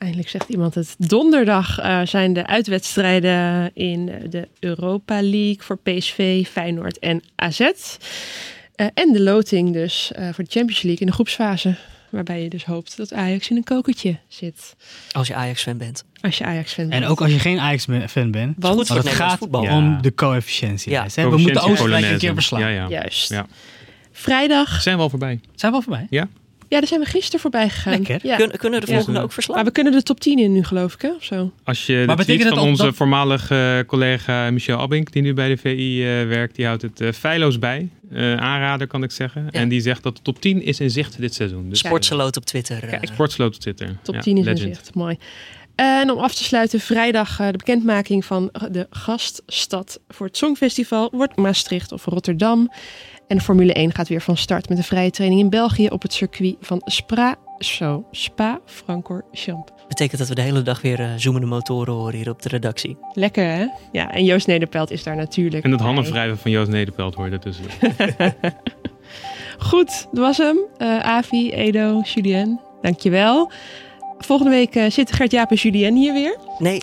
Eindelijk 0.00 0.28
zegt 0.28 0.48
iemand 0.48 0.74
het. 0.74 0.94
Donderdag 0.98 1.78
eh, 1.78 2.00
zijn 2.04 2.32
de 2.32 2.46
uitwedstrijden 2.46 3.70
in 3.74 4.12
de 4.30 4.48
Europa 4.58 5.22
League 5.22 5.58
voor 5.58 5.78
PSV, 5.78 6.46
Feyenoord 6.46 6.98
en 6.98 7.22
AZ. 7.36 7.60
Eh, 7.60 8.86
en 8.94 9.12
de 9.12 9.20
loting 9.20 9.72
dus 9.72 10.12
eh, 10.12 10.28
voor 10.32 10.44
de 10.44 10.50
Champions 10.50 10.82
League 10.82 11.00
in 11.00 11.06
de 11.06 11.12
groepsfase. 11.12 11.74
Waarbij 12.10 12.42
je 12.42 12.48
dus 12.48 12.64
hoopt 12.64 12.96
dat 12.96 13.12
Ajax 13.12 13.50
in 13.50 13.56
een 13.56 13.64
kokertje 13.64 14.18
zit. 14.28 14.76
Als 15.12 15.26
je 15.28 15.34
Ajax-fan 15.34 15.76
bent. 15.78 16.04
Als 16.20 16.38
je 16.38 16.44
Ajax-fan 16.44 16.88
bent. 16.88 17.02
En 17.02 17.08
ook 17.08 17.20
als 17.20 17.32
je 17.32 17.38
geen 17.38 17.58
Ajax-fan 17.58 18.30
bent. 18.30 18.54
Want- 18.58 18.76
Goed 18.76 18.86
voor 18.86 18.96
Want 18.96 19.08
het 19.08 19.16
gaat 19.16 19.38
voetbal. 19.38 19.62
Ja. 19.62 19.76
om 19.76 20.02
de 20.02 20.14
coëfficiëntie. 20.14 20.92
Ja. 20.92 21.06
hè. 21.14 21.28
We 21.30 21.36
moeten 21.36 21.62
Oostenrijk 21.62 22.04
een 22.04 22.18
keer 22.18 22.34
verslaan. 22.34 22.60
Ja, 22.60 22.68
ja. 22.68 22.88
Juist. 22.88 23.28
Ja. 23.28 23.46
Vrijdag. 24.12 24.82
Zijn 24.82 24.96
we 24.96 25.02
al 25.02 25.10
voorbij? 25.10 25.40
Zijn 25.54 25.72
we 25.72 25.78
al 25.78 25.84
voorbij? 25.84 26.06
Ja? 26.10 26.28
Ja, 26.70 26.78
daar 26.78 26.88
zijn 26.88 27.00
we 27.00 27.06
gisteren 27.06 27.40
voorbij 27.40 27.68
gegaan. 27.68 27.92
Lekker. 27.92 28.18
Ja. 28.22 28.36
Kun- 28.36 28.50
kunnen 28.56 28.80
de 28.80 28.86
Ja. 28.86 28.92
volgende 28.94 29.18
Ja. 29.18 29.24
ook 29.24 29.32
verslaan? 29.32 29.56
Maar 29.56 29.64
we 29.64 29.70
kunnen 29.70 29.92
de 29.92 30.02
top 30.02 30.20
10 30.20 30.38
in 30.38 30.52
nu, 30.52 30.64
geloof 30.64 30.94
ik, 30.94 31.02
hè? 31.02 31.10
Of 31.10 31.24
zo. 31.24 31.52
Als 31.64 31.86
je 31.86 32.02
Maar 32.06 32.16
de 32.16 32.24
betekent 32.24 32.48
van 32.48 32.58
onze 32.68 32.82
dat- 32.82 32.94
voormalige 32.94 33.76
eh, 33.78 33.86
collega 33.86 34.50
Michel 34.50 34.78
Abink, 34.78 35.12
die 35.12 35.22
nu 35.22 35.34
bij 35.34 35.48
de 35.48 35.56
VI 35.56 36.00
eh, 36.02 36.26
werkt, 36.28 36.56
die 36.56 36.66
houdt 36.66 36.82
het 36.82 37.00
eh, 37.00 37.12
feilloos 37.12 37.58
bij. 37.58 37.88
Eh, 38.12 38.34
aanrader 38.36 38.86
kan 38.86 39.02
ik 39.02 39.10
zeggen. 39.10 39.48
Ja. 39.50 39.60
En 39.60 39.68
die 39.68 39.80
zegt 39.80 40.02
dat 40.02 40.16
de 40.16 40.22
top 40.22 40.40
10 40.40 40.62
is 40.62 40.80
in 40.80 40.90
zicht 40.90 41.20
dit 41.20 41.34
seizoen. 41.34 41.68
Dus 41.68 41.78
Sportseloot 41.78 42.36
op 42.36 42.44
Twitter. 42.44 42.82
eh. 42.82 42.88
Kijk. 42.90 43.06
Sportsloot 43.06 43.54
op 43.54 43.60
Twitter. 43.60 43.96
Top 44.02 44.14
Ja, 44.14 44.20
10 44.20 44.36
is 44.38 44.46
in 44.46 44.56
zicht. 44.56 44.94
Mooi. 44.94 45.18
En 45.74 46.10
om 46.10 46.18
af 46.18 46.34
te 46.34 46.44
sluiten, 46.44 46.80
vrijdag 46.80 47.40
eh, 47.40 47.46
de 47.46 47.56
bekendmaking 47.56 48.24
van 48.24 48.50
de 48.70 48.86
gaststad 48.90 50.00
voor 50.08 50.26
het 50.26 50.36
Songfestival 50.36 51.08
wordt 51.12 51.36
Maastricht 51.36 51.92
of 51.92 52.04
Rotterdam. 52.04 52.70
En 53.30 53.36
de 53.36 53.42
Formule 53.42 53.72
1 53.72 53.94
gaat 53.94 54.08
weer 54.08 54.20
van 54.20 54.36
start 54.36 54.68
met 54.68 54.78
een 54.78 54.84
vrije 54.84 55.10
training 55.10 55.40
in 55.40 55.50
België 55.50 55.86
op 55.88 56.02
het 56.02 56.12
circuit 56.12 56.56
van 56.60 56.82
Spra, 56.84 57.36
zo, 57.58 58.04
Spa-Francorchamps. 58.10 59.72
Betekent 59.88 60.18
dat 60.18 60.28
we 60.28 60.34
de 60.34 60.40
hele 60.40 60.62
dag 60.62 60.82
weer 60.82 61.00
eh, 61.00 61.06
zoemende 61.16 61.46
motoren 61.46 61.94
horen 61.94 62.14
hier 62.14 62.30
op 62.30 62.42
de 62.42 62.48
redactie. 62.48 62.96
Lekker 63.12 63.44
hè? 63.44 63.66
Ja, 63.92 64.10
en 64.12 64.24
Joost 64.24 64.46
Nederpelt 64.46 64.90
is 64.90 65.02
daar 65.02 65.16
natuurlijk. 65.16 65.64
En 65.64 65.70
het 65.70 65.78
bij. 65.78 65.88
handenwrijven 65.92 66.38
van 66.38 66.50
Joost 66.50 66.70
Nederpelt 66.70 67.14
hoor 67.14 67.26
je 67.26 67.32
ertussen. 67.32 67.64
Goed, 69.58 70.06
dat 70.12 70.24
was 70.24 70.38
hem. 70.38 70.58
Eh, 70.76 70.98
Avi, 70.98 71.50
Edo, 71.52 72.00
Julien, 72.14 72.60
dankjewel. 72.82 73.50
Volgende 74.18 74.50
week 74.52 74.74
eh, 74.74 74.90
zitten 74.90 75.14
Gert-Jaap 75.16 75.50
en 75.50 75.56
Julien 75.56 75.96
hier 75.96 76.12
weer. 76.12 76.36
Nee, 76.58 76.80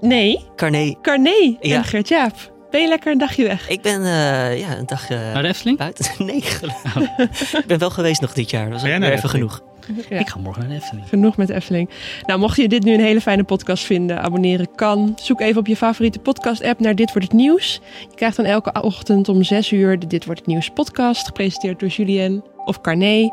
Nee, 0.00 0.44
Carné. 0.56 0.94
Carné 1.02 1.56
Ja. 1.60 1.76
en 1.76 1.84
Gert-Jaap. 1.84 2.56
Ben 2.70 2.80
je 2.80 2.88
lekker 2.88 3.12
een 3.12 3.18
dagje 3.18 3.46
weg? 3.46 3.68
Ik 3.68 3.82
ben 3.82 4.02
eh, 4.04 4.58
ja, 4.58 4.76
een 4.78 4.86
dag 4.86 5.08
Naar 5.08 5.42
de 5.42 5.48
Efteling? 5.48 5.78
buiten. 5.78 6.04
Nee, 6.26 6.40
gelukkig. 6.42 7.54
ik 7.54 7.66
ben 7.66 7.78
wel 7.78 7.90
geweest 7.90 8.20
nog 8.20 8.32
dit 8.32 8.50
jaar. 8.50 8.70
Dat 8.70 8.82
was 8.82 8.90
even 8.90 9.28
genoeg. 9.28 9.60
Ja. 10.08 10.18
Ik 10.18 10.28
ga 10.28 10.38
morgen 10.38 10.62
naar 10.62 10.70
de 10.70 10.76
Efteling. 10.76 11.08
Genoeg 11.08 11.36
met 11.36 11.48
Efteling. 11.50 11.90
Nou, 12.26 12.40
mocht 12.40 12.56
je 12.56 12.68
dit 12.68 12.84
nu 12.84 12.92
een 12.94 13.00
hele 13.00 13.20
fijne 13.20 13.42
podcast 13.44 13.84
vinden, 13.84 14.22
abonneren 14.22 14.74
kan. 14.74 15.18
Zoek 15.22 15.40
even 15.40 15.60
op 15.60 15.66
je 15.66 15.76
favoriete 15.76 16.18
podcast-app 16.18 16.80
naar 16.80 16.94
Dit 16.94 17.12
Wordt 17.12 17.22
Het 17.28 17.32
Nieuws. 17.32 17.80
Je 18.08 18.14
krijgt 18.14 18.36
dan 18.36 18.44
elke 18.44 18.82
ochtend 18.82 19.28
om 19.28 19.42
6 19.42 19.72
uur 19.72 19.98
de 19.98 20.06
Dit 20.06 20.24
Wordt 20.24 20.40
Het 20.40 20.48
Nieuws 20.48 20.70
podcast, 20.70 21.26
gepresenteerd 21.26 21.80
door 21.80 21.88
Julien 21.88 22.42
of 22.64 22.80
Carné. 22.80 23.28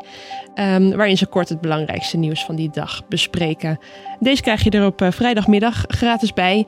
ehm, 0.54 0.96
waarin 0.96 1.16
ze 1.18 1.26
kort 1.26 1.48
het 1.48 1.60
belangrijkste 1.60 2.16
nieuws 2.16 2.44
van 2.44 2.56
die 2.56 2.70
dag 2.70 3.02
bespreken. 3.08 3.78
Deze 4.20 4.42
krijg 4.42 4.64
je 4.64 4.70
er 4.70 4.86
op 4.86 5.02
eh, 5.02 5.10
vrijdagmiddag 5.10 5.84
gratis 5.86 6.32
bij. 6.32 6.66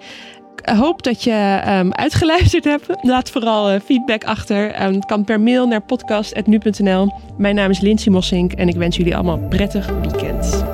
Ik 0.59 0.69
hoop 0.69 1.03
dat 1.03 1.23
je 1.23 1.61
ehm, 1.65 1.91
uitgeluisterd 1.91 2.65
hebt. 2.65 2.87
Laat 3.03 3.31
vooral 3.31 3.69
eh, 3.69 3.81
feedback 3.85 4.25
achter. 4.25 4.71
Ehm, 4.71 4.93
het 4.93 5.05
kan 5.05 5.25
per 5.25 5.41
mail 5.41 5.67
naar 5.67 5.81
podcast.nu.nl. 5.81 7.13
Mijn 7.37 7.55
naam 7.55 7.71
is 7.71 7.81
Lindsay 7.81 8.13
Mossink 8.13 8.53
en 8.53 8.69
ik 8.69 8.77
wens 8.77 8.97
jullie 8.97 9.15
allemaal 9.15 9.37
een 9.37 9.49
prettig 9.49 9.87
weekend. 9.87 10.65